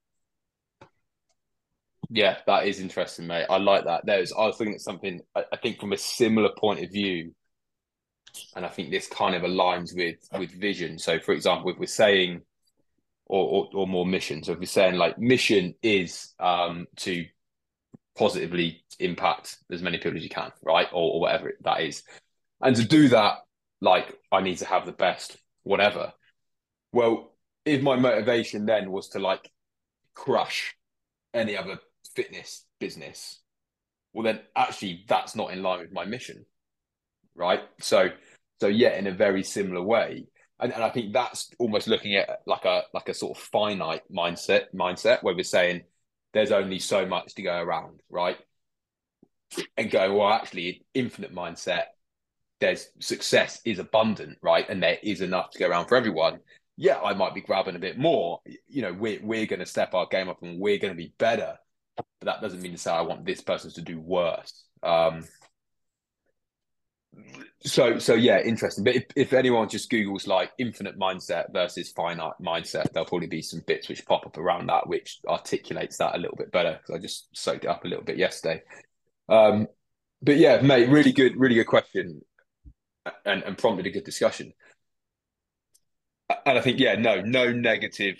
Yeah, 2.10 2.38
that 2.48 2.66
is 2.66 2.80
interesting, 2.80 3.28
mate. 3.28 3.46
I 3.48 3.58
like 3.58 3.84
that. 3.84 4.02
There's, 4.04 4.32
I 4.32 4.46
was 4.46 4.58
looking 4.58 4.74
at 4.74 4.80
something. 4.80 5.20
I, 5.36 5.44
I 5.52 5.56
think 5.56 5.78
from 5.78 5.92
a 5.92 5.96
similar 5.96 6.50
point 6.58 6.82
of 6.82 6.90
view, 6.90 7.32
and 8.54 8.64
I 8.64 8.68
think 8.68 8.90
this 8.90 9.08
kind 9.08 9.34
of 9.34 9.42
aligns 9.42 9.94
with 9.94 10.16
with 10.38 10.50
vision. 10.50 10.98
So, 10.98 11.18
for 11.18 11.32
example, 11.32 11.70
if 11.70 11.78
we're 11.78 11.86
saying, 11.86 12.42
or 13.26 13.44
or, 13.48 13.70
or 13.74 13.86
more 13.86 14.06
mission. 14.06 14.42
So, 14.42 14.52
if 14.52 14.58
we're 14.58 14.66
saying 14.66 14.94
like 14.94 15.18
mission 15.18 15.74
is 15.82 16.34
um, 16.38 16.86
to 16.96 17.24
positively 18.16 18.84
impact 18.98 19.58
as 19.70 19.82
many 19.82 19.98
people 19.98 20.16
as 20.16 20.22
you 20.22 20.30
can, 20.30 20.50
right? 20.62 20.88
Or, 20.92 21.14
or 21.14 21.20
whatever 21.20 21.52
that 21.62 21.82
is. 21.82 22.02
And 22.60 22.74
to 22.76 22.84
do 22.84 23.08
that, 23.08 23.38
like 23.80 24.14
I 24.32 24.40
need 24.40 24.58
to 24.58 24.64
have 24.66 24.86
the 24.86 24.92
best, 24.92 25.36
whatever. 25.62 26.12
Well, 26.92 27.34
if 27.64 27.82
my 27.82 27.96
motivation 27.96 28.64
then 28.64 28.90
was 28.90 29.10
to 29.10 29.18
like 29.18 29.50
crush 30.14 30.74
any 31.34 31.56
other 31.56 31.78
fitness 32.14 32.64
business, 32.80 33.40
well 34.12 34.24
then 34.24 34.40
actually 34.54 35.04
that's 35.06 35.36
not 35.36 35.52
in 35.52 35.62
line 35.62 35.80
with 35.80 35.92
my 35.92 36.04
mission. 36.04 36.46
Right. 37.34 37.60
So 37.80 38.08
so 38.60 38.68
yeah, 38.68 38.96
in 38.96 39.06
a 39.06 39.12
very 39.12 39.42
similar 39.42 39.82
way. 39.82 40.26
And, 40.58 40.72
and 40.72 40.82
I 40.82 40.90
think 40.90 41.12
that's 41.12 41.50
almost 41.58 41.86
looking 41.86 42.16
at 42.16 42.40
like 42.46 42.64
a 42.64 42.82
like 42.94 43.08
a 43.08 43.14
sort 43.14 43.36
of 43.36 43.42
finite 43.42 44.02
mindset 44.10 44.66
mindset 44.74 45.22
where 45.22 45.34
we're 45.34 45.44
saying 45.44 45.82
there's 46.32 46.52
only 46.52 46.78
so 46.78 47.06
much 47.06 47.34
to 47.34 47.42
go 47.42 47.58
around, 47.58 48.00
right? 48.10 48.38
And 49.76 49.90
going, 49.90 50.14
well, 50.14 50.30
actually, 50.30 50.84
infinite 50.92 51.34
mindset, 51.34 51.84
there's 52.60 52.88
success 53.00 53.60
is 53.64 53.78
abundant, 53.78 54.38
right? 54.42 54.68
And 54.68 54.82
there 54.82 54.98
is 55.02 55.20
enough 55.20 55.50
to 55.50 55.58
go 55.58 55.68
around 55.68 55.88
for 55.88 55.96
everyone. 55.96 56.40
Yeah, 56.76 56.98
I 57.00 57.14
might 57.14 57.34
be 57.34 57.40
grabbing 57.40 57.76
a 57.76 57.78
bit 57.78 57.96
more. 57.96 58.40
You 58.66 58.82
know, 58.82 58.92
we're 58.92 59.20
we're 59.22 59.46
going 59.46 59.60
to 59.60 59.66
step 59.66 59.94
our 59.94 60.06
game 60.06 60.28
up 60.28 60.42
and 60.42 60.60
we're 60.60 60.78
going 60.78 60.92
to 60.92 60.96
be 60.96 61.14
better. 61.18 61.56
But 61.96 62.06
that 62.22 62.42
doesn't 62.42 62.60
mean 62.60 62.72
to 62.72 62.78
say 62.78 62.90
I 62.90 63.02
want 63.02 63.24
this 63.24 63.40
person 63.40 63.70
to 63.72 63.82
do 63.82 63.98
worse. 64.00 64.64
Um, 64.82 65.24
so 67.62 67.98
so 67.98 68.14
yeah 68.14 68.40
interesting. 68.40 68.84
But 68.84 68.96
if, 68.96 69.04
if 69.16 69.32
anyone 69.32 69.68
just 69.68 69.90
googles 69.90 70.26
like 70.26 70.52
infinite 70.58 70.98
mindset 70.98 71.52
versus 71.52 71.90
finite 71.90 72.34
mindset 72.40 72.92
there'll 72.92 73.08
probably 73.08 73.26
be 73.26 73.42
some 73.42 73.62
bits 73.66 73.88
which 73.88 74.06
pop 74.06 74.26
up 74.26 74.38
around 74.38 74.68
that 74.68 74.86
which 74.86 75.20
articulates 75.28 75.96
that 75.98 76.14
a 76.14 76.18
little 76.18 76.36
bit 76.36 76.52
better 76.52 76.78
because 76.78 76.94
i 76.94 76.98
just 76.98 77.28
soaked 77.36 77.64
it 77.64 77.68
up 77.68 77.84
a 77.84 77.88
little 77.88 78.04
bit 78.04 78.18
yesterday. 78.18 78.62
Um 79.28 79.68
but 80.22 80.36
yeah 80.36 80.60
mate 80.60 80.88
really 80.88 81.12
good 81.12 81.36
really 81.36 81.56
good 81.56 81.66
question 81.66 82.20
and, 83.24 83.42
and 83.42 83.58
prompted 83.58 83.86
a 83.86 83.90
good 83.90 84.04
discussion. 84.04 84.52
And 86.44 86.58
i 86.58 86.60
think 86.60 86.78
yeah 86.78 86.94
no 86.96 87.20
no 87.20 87.52
negative 87.52 88.16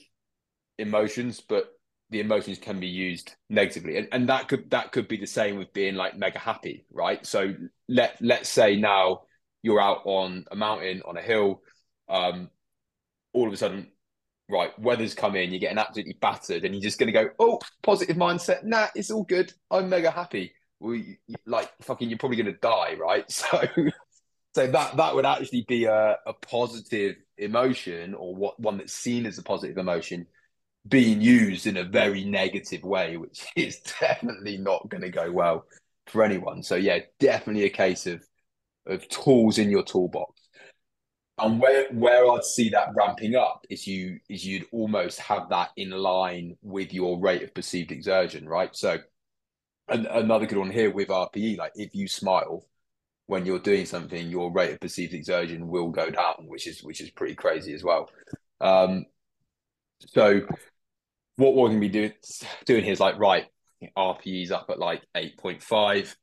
emotions 0.79 1.41
but 1.41 1.76
the 2.11 2.21
emotions 2.21 2.59
can 2.59 2.79
be 2.79 2.87
used 2.87 3.35
negatively. 3.51 3.97
And, 3.99 4.09
and 4.13 4.29
that 4.29 4.49
could 4.49 4.71
that 4.71 4.93
could 4.93 5.09
be 5.09 5.17
the 5.17 5.27
same 5.27 5.57
with 5.57 5.73
being 5.73 5.97
like 5.97 6.17
mega 6.17 6.39
happy 6.39 6.87
right? 6.93 7.25
So 7.27 7.55
let 7.89 8.17
let's 8.21 8.49
say 8.49 8.77
now 8.77 9.23
you're 9.63 9.81
out 9.81 10.03
on 10.05 10.45
a 10.51 10.57
mountain 10.57 11.03
on 11.05 11.17
a 11.17 11.23
hill 11.23 11.63
um 12.09 12.49
all 13.33 13.49
of 13.49 13.53
a 13.53 13.57
sudden 13.57 13.91
right 14.49 14.79
weather's 14.79 15.15
come 15.15 15.35
in 15.35 15.51
you're 15.51 15.59
getting 15.59 15.79
absolutely 15.79 16.17
battered 16.21 16.65
and 16.65 16.73
you're 16.73 16.83
just 16.83 17.01
going 17.01 17.13
to 17.13 17.13
go 17.13 17.29
oh 17.39 17.59
positive 17.83 18.17
mindset. 18.17 18.63
Nah 18.65 18.87
it's 18.95 19.11
all 19.11 19.25
good. 19.25 19.53
I'm 19.71 19.89
mega 19.89 20.11
happy. 20.11 20.53
Well 20.79 21.01
like 21.47 21.71
fucking 21.83 22.09
you're 22.09 22.19
probably 22.19 22.37
going 22.37 22.55
to 22.55 22.61
die 22.61 22.95
right? 22.99 23.25
So 23.33 23.63
so 24.55 24.67
that 24.67 24.97
that 24.97 25.15
would 25.15 25.27
actually 25.27 25.67
be 25.69 25.85
a, 25.85 26.17
a 26.25 26.33
positive 26.33 27.17
emotion 27.37 28.15
or 28.15 28.35
what 28.35 28.59
one 28.59 28.79
that's 28.79 28.95
seen 28.95 29.27
as 29.27 29.37
a 29.37 29.43
positive 29.43 29.77
emotion 29.77 30.27
being 30.89 31.21
used 31.21 31.67
in 31.67 31.77
a 31.77 31.85
very 31.85 32.25
negative 32.25 32.83
way, 32.83 33.17
which 33.17 33.47
is 33.57 33.81
definitely 34.01 34.59
not 34.59 34.89
going 34.89 35.03
to 35.03 35.11
go 35.11 35.31
well 35.31 35.65
for 36.07 36.23
anyone. 36.23 36.63
So 36.63 36.77
yeah, 36.77 37.01
definitely 37.19 37.65
a 37.65 37.71
case 37.71 38.07
of 38.07 38.25
of 38.87 39.09
tools 39.09 39.59
in 39.59 39.71
your 39.71 39.83
toolbox. 39.83 40.41
And 41.39 41.61
where 41.61 41.89
where 41.93 42.31
I'd 42.31 42.45
see 42.45 42.71
that 42.71 42.95
ramping 42.95 43.35
up 43.35 43.67
is 43.69 43.87
you 43.87 44.19
is 44.29 44.47
you'd 44.47 44.67
almost 44.73 45.21
have 45.21 45.49
that 45.51 45.71
in 45.77 45.91
line 45.91 46.57
with 46.63 46.95
your 46.95 47.21
rate 47.21 47.43
of 47.43 47.55
perceived 47.55 47.93
exertion, 47.93 48.49
right? 48.49 48.75
So 48.75 48.99
and 49.89 50.07
another 50.07 50.47
good 50.47 50.59
one 50.59 50.71
here 50.71 50.91
with 50.91 51.09
RPE, 51.09 51.59
like 51.59 51.73
if 51.77 51.95
you 51.95 52.09
smile 52.09 52.67
when 53.27 53.45
you're 53.45 53.59
doing 53.59 53.87
something, 53.87 54.29
your 54.29 54.53
rate 54.53 54.73
of 54.73 54.81
perceived 54.81 55.15
exertion 55.15 55.69
will 55.69 55.91
go 55.91 56.11
down, 56.11 56.47
which 56.47 56.67
is 56.67 56.83
which 56.83 57.01
is 57.01 57.11
pretty 57.11 57.35
crazy 57.35 57.75
as 57.75 57.85
well. 57.85 58.09
Um, 58.61 59.05
so 60.01 60.41
what 61.37 61.55
we're 61.55 61.69
going 61.69 61.81
to 61.81 61.87
be 61.87 61.89
doing 61.89 62.13
doing 62.65 62.85
here 62.85 62.93
is 62.93 63.01
like 63.01 63.19
right 63.19 63.47
RPE's 63.97 64.51
up 64.51 64.67
at 64.71 64.79
like 64.79 65.03
eight 65.15 65.39
point 65.39 65.63
five. 65.63 66.17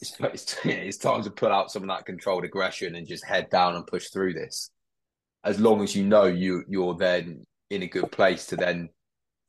It's, 0.00 0.14
it's, 0.20 0.56
it's 0.64 0.98
time 0.98 1.22
to 1.22 1.30
pull 1.30 1.52
out 1.52 1.70
some 1.70 1.82
of 1.82 1.88
that 1.88 2.06
controlled 2.06 2.44
aggression 2.44 2.94
and 2.94 3.06
just 3.06 3.24
head 3.24 3.50
down 3.50 3.76
and 3.76 3.86
push 3.86 4.08
through 4.08 4.34
this. 4.34 4.70
As 5.44 5.58
long 5.58 5.82
as 5.82 5.96
you 5.96 6.04
know 6.04 6.24
you 6.24 6.64
you're 6.68 6.94
then 6.94 7.44
in 7.70 7.82
a 7.82 7.86
good 7.86 8.12
place 8.12 8.46
to 8.46 8.56
then 8.56 8.90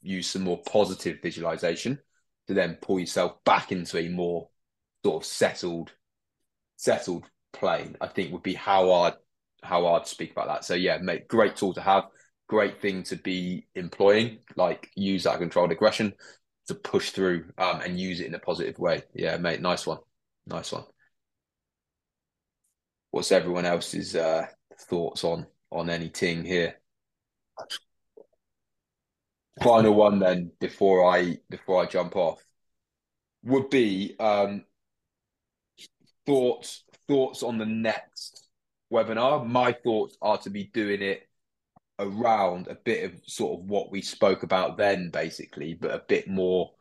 use 0.02 0.28
some 0.28 0.44
more 0.44 0.62
positive 0.70 1.18
visualization 1.22 2.00
to 2.48 2.54
then 2.54 2.78
pull 2.82 3.00
yourself 3.00 3.44
back 3.46 3.72
into 3.72 3.98
a 3.98 4.10
more 4.10 4.50
sort 5.06 5.24
of 5.24 5.28
settled 5.28 5.92
settled 6.78 7.26
plane. 7.52 7.96
I 8.02 8.08
think 8.08 8.32
would 8.32 8.44
be 8.44 8.54
how 8.54 8.92
I'd 8.92 9.14
how 9.62 9.88
I'd 9.88 10.08
speak 10.08 10.32
about 10.32 10.48
that. 10.48 10.66
So 10.66 10.76
yeah, 10.76 10.98
mate, 10.98 11.28
great 11.28 11.56
tool 11.56 11.74
to 11.74 11.82
have 11.82 12.06
great 12.54 12.80
thing 12.80 13.02
to 13.02 13.16
be 13.16 13.66
employing, 13.74 14.38
like 14.56 14.88
use 14.94 15.24
that 15.24 15.40
controlled 15.40 15.72
aggression 15.72 16.14
to 16.68 16.76
push 16.76 17.10
through 17.10 17.46
um, 17.58 17.82
and 17.82 18.00
use 18.00 18.20
it 18.20 18.28
in 18.28 18.36
a 18.36 18.40
positive 18.40 18.78
way. 18.78 19.02
Yeah, 19.16 19.38
mate, 19.38 19.60
nice 19.60 19.88
one. 19.88 19.98
Nice 20.46 20.72
one. 20.72 20.84
What's 23.10 23.32
everyone 23.32 23.66
else's 23.66 24.16
uh, 24.16 24.46
thoughts 24.82 25.24
on 25.24 25.48
on 25.72 25.90
anything 25.90 26.46
here? 26.46 26.76
Final 29.64 29.96
one 29.96 30.20
then 30.20 30.52
before 30.60 31.12
I 31.12 31.38
before 31.50 31.82
I 31.82 31.88
jump 31.88 32.16
off 32.16 32.40
would 33.44 33.72
be 33.72 34.16
um, 34.20 34.64
thoughts 36.28 36.84
thoughts 37.08 37.42
on 37.42 37.58
the 37.58 37.66
next 37.66 38.48
webinar. 38.92 39.44
My 39.44 39.72
thoughts 39.72 40.16
are 40.22 40.38
to 40.38 40.52
be 40.52 40.66
doing 40.66 41.02
it 41.02 41.28
around 42.00 42.68
a 42.68 42.76
bit 42.76 43.06
of 43.06 43.12
sort 43.26 43.60
of 43.60 43.66
what 43.66 43.92
we 43.92 44.02
spoke 44.02 44.44
about 44.44 44.78
then, 44.78 45.10
basically, 45.12 45.74
but 45.74 45.92
a 45.92 46.04
bit 46.08 46.28
more 46.28 46.72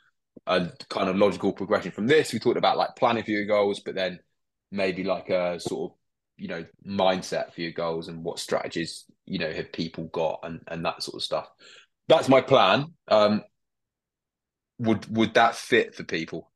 a 0.47 0.69
kind 0.89 1.09
of 1.09 1.17
logical 1.17 1.53
progression 1.53 1.93
from 1.93 2.07
this. 2.07 2.33
We 2.33 2.39
talked 2.39 2.57
about 2.57 2.77
like 2.77 2.97
planning 2.97 3.25
for 3.25 3.31
your 3.31 3.47
goals, 3.47 3.81
but 3.81 3.95
then 3.95 4.19
maybe 4.71 5.05
like 5.05 5.29
a 5.29 5.61
sort 5.61 5.91
of 5.91 5.97
you 6.37 6.49
know 6.49 6.65
mindset 6.87 7.53
for 7.53 7.61
your 7.61 7.73
goals 7.73 8.09
and 8.09 8.25
what 8.25 8.39
strategies 8.39 9.05
you 9.27 9.39
know 9.39 9.53
have 9.53 9.73
people 9.73 10.05
got 10.05 10.41
and 10.43 10.61
and 10.69 10.85
that 10.85 11.03
sort 11.03 11.17
of 11.17 11.23
stuff. 11.23 11.49
That's 12.09 12.29
my 12.29 12.41
plan. 12.41 12.87
Um, 13.09 13.43
would 14.79 15.15
would 15.15 15.35
that 15.35 15.55
fit 15.55 15.95
for 15.95 16.05
people? 16.05 16.51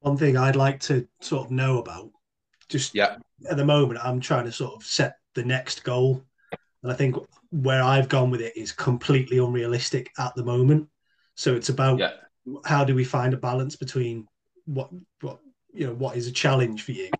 One 0.00 0.16
thing 0.16 0.36
I'd 0.36 0.56
like 0.56 0.80
to 0.80 1.06
sort 1.20 1.46
of 1.46 1.50
know 1.50 1.78
about, 1.78 2.10
just 2.68 2.94
yeah, 2.94 3.16
at 3.50 3.56
the 3.56 3.64
moment, 3.64 4.00
I'm 4.02 4.20
trying 4.20 4.44
to 4.44 4.52
sort 4.52 4.74
of 4.74 4.84
set 4.84 5.16
the 5.34 5.44
next 5.44 5.84
goal, 5.84 6.22
and 6.86 6.92
I 6.92 6.94
think 6.94 7.16
where 7.50 7.82
I've 7.82 8.08
gone 8.08 8.30
with 8.30 8.40
it 8.40 8.56
is 8.56 8.70
completely 8.70 9.38
unrealistic 9.38 10.12
at 10.20 10.32
the 10.36 10.44
moment. 10.44 10.88
So 11.34 11.56
it's 11.56 11.68
about 11.68 11.98
yeah. 11.98 12.12
how 12.64 12.84
do 12.84 12.94
we 12.94 13.02
find 13.02 13.34
a 13.34 13.36
balance 13.36 13.74
between 13.74 14.28
what 14.66 14.90
what 15.20 15.40
you 15.74 15.88
know 15.88 15.94
what 15.94 16.16
is 16.16 16.28
a 16.28 16.32
challenge 16.32 16.84
for 16.84 16.92
you 16.92 17.10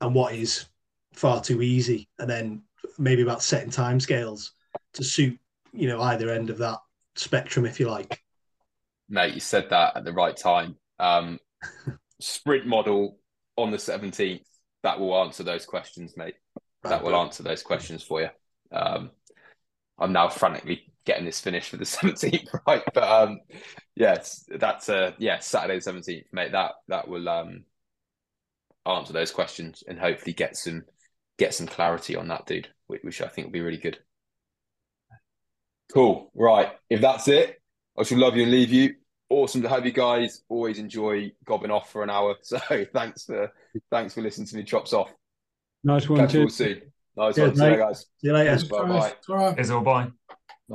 and 0.00 0.16
what 0.16 0.34
is 0.34 0.66
far 1.12 1.40
too 1.40 1.62
easy, 1.62 2.08
and 2.18 2.28
then 2.28 2.62
maybe 2.98 3.22
about 3.22 3.40
setting 3.40 3.70
timescales 3.70 4.50
to 4.94 5.04
suit 5.04 5.38
you 5.72 5.86
know 5.86 6.02
either 6.02 6.28
end 6.28 6.50
of 6.50 6.58
that 6.58 6.78
spectrum, 7.14 7.66
if 7.66 7.78
you 7.78 7.88
like. 7.88 8.20
Mate, 9.08 9.34
you 9.34 9.40
said 9.40 9.70
that 9.70 9.96
at 9.96 10.04
the 10.04 10.12
right 10.12 10.36
time. 10.36 10.74
Um, 10.98 11.38
sprint 12.20 12.66
model 12.66 13.20
on 13.56 13.70
the 13.70 13.76
17th, 13.76 14.42
that 14.82 14.98
will 14.98 15.16
answer 15.22 15.44
those 15.44 15.66
questions, 15.66 16.16
mate. 16.16 16.34
That 16.82 17.04
will 17.04 17.14
answer 17.14 17.44
those 17.44 17.62
questions 17.62 18.02
for 18.02 18.20
you. 18.20 18.30
Um, 18.74 19.10
I'm 19.98 20.12
now 20.12 20.28
frantically 20.28 20.92
getting 21.04 21.24
this 21.24 21.40
finished 21.40 21.70
for 21.70 21.76
the 21.76 21.84
17th, 21.84 22.48
right? 22.66 22.82
But 22.92 23.04
um, 23.04 23.40
yes, 23.94 24.44
that's 24.48 24.88
uh, 24.88 25.12
yeah, 25.18 25.38
Saturday 25.38 25.78
the 25.78 25.92
17th, 25.92 26.24
mate. 26.32 26.52
That 26.52 26.72
that 26.88 27.08
will 27.08 27.28
um 27.28 27.64
answer 28.86 29.12
those 29.12 29.30
questions 29.30 29.82
and 29.86 29.98
hopefully 29.98 30.34
get 30.34 30.56
some 30.56 30.84
get 31.38 31.54
some 31.54 31.66
clarity 31.66 32.16
on 32.16 32.28
that, 32.28 32.46
dude, 32.46 32.68
which 32.86 33.20
I 33.20 33.28
think 33.28 33.46
will 33.46 33.52
be 33.52 33.60
really 33.60 33.78
good. 33.78 33.98
Cool. 35.92 36.30
Right. 36.34 36.70
If 36.88 37.00
that's 37.00 37.28
it, 37.28 37.60
I 37.98 38.02
should 38.04 38.18
love 38.18 38.36
you 38.36 38.42
and 38.42 38.52
leave 38.52 38.72
you. 38.72 38.94
Awesome 39.28 39.62
to 39.62 39.68
have 39.68 39.86
you 39.86 39.92
guys. 39.92 40.42
Always 40.48 40.78
enjoy 40.78 41.32
gobbing 41.44 41.70
off 41.70 41.90
for 41.90 42.02
an 42.02 42.10
hour. 42.10 42.36
So 42.42 42.58
thanks 42.92 43.24
for 43.24 43.52
thanks 43.90 44.14
for 44.14 44.22
listening 44.22 44.46
to 44.48 44.56
me 44.56 44.64
chops 44.64 44.92
off. 44.92 45.12
Nice 45.82 46.08
one. 46.08 46.20
Catch 46.20 46.34
you 46.34 46.42
all 46.42 46.48
soon. 46.48 46.93
Nice 47.16 47.34
Cheers, 47.34 47.48
one. 47.48 47.56
See 47.56 47.64
you 47.64 47.70
mate. 47.70 47.76
guys. 47.78 48.00
See 48.00 48.26
you 48.28 48.32
later. 48.32 48.66
Bye 48.66 48.84
bye. 48.84 49.12
Bye. 49.28 49.54
Is 49.58 49.70
all 49.70 49.80
bye. 49.80 50.08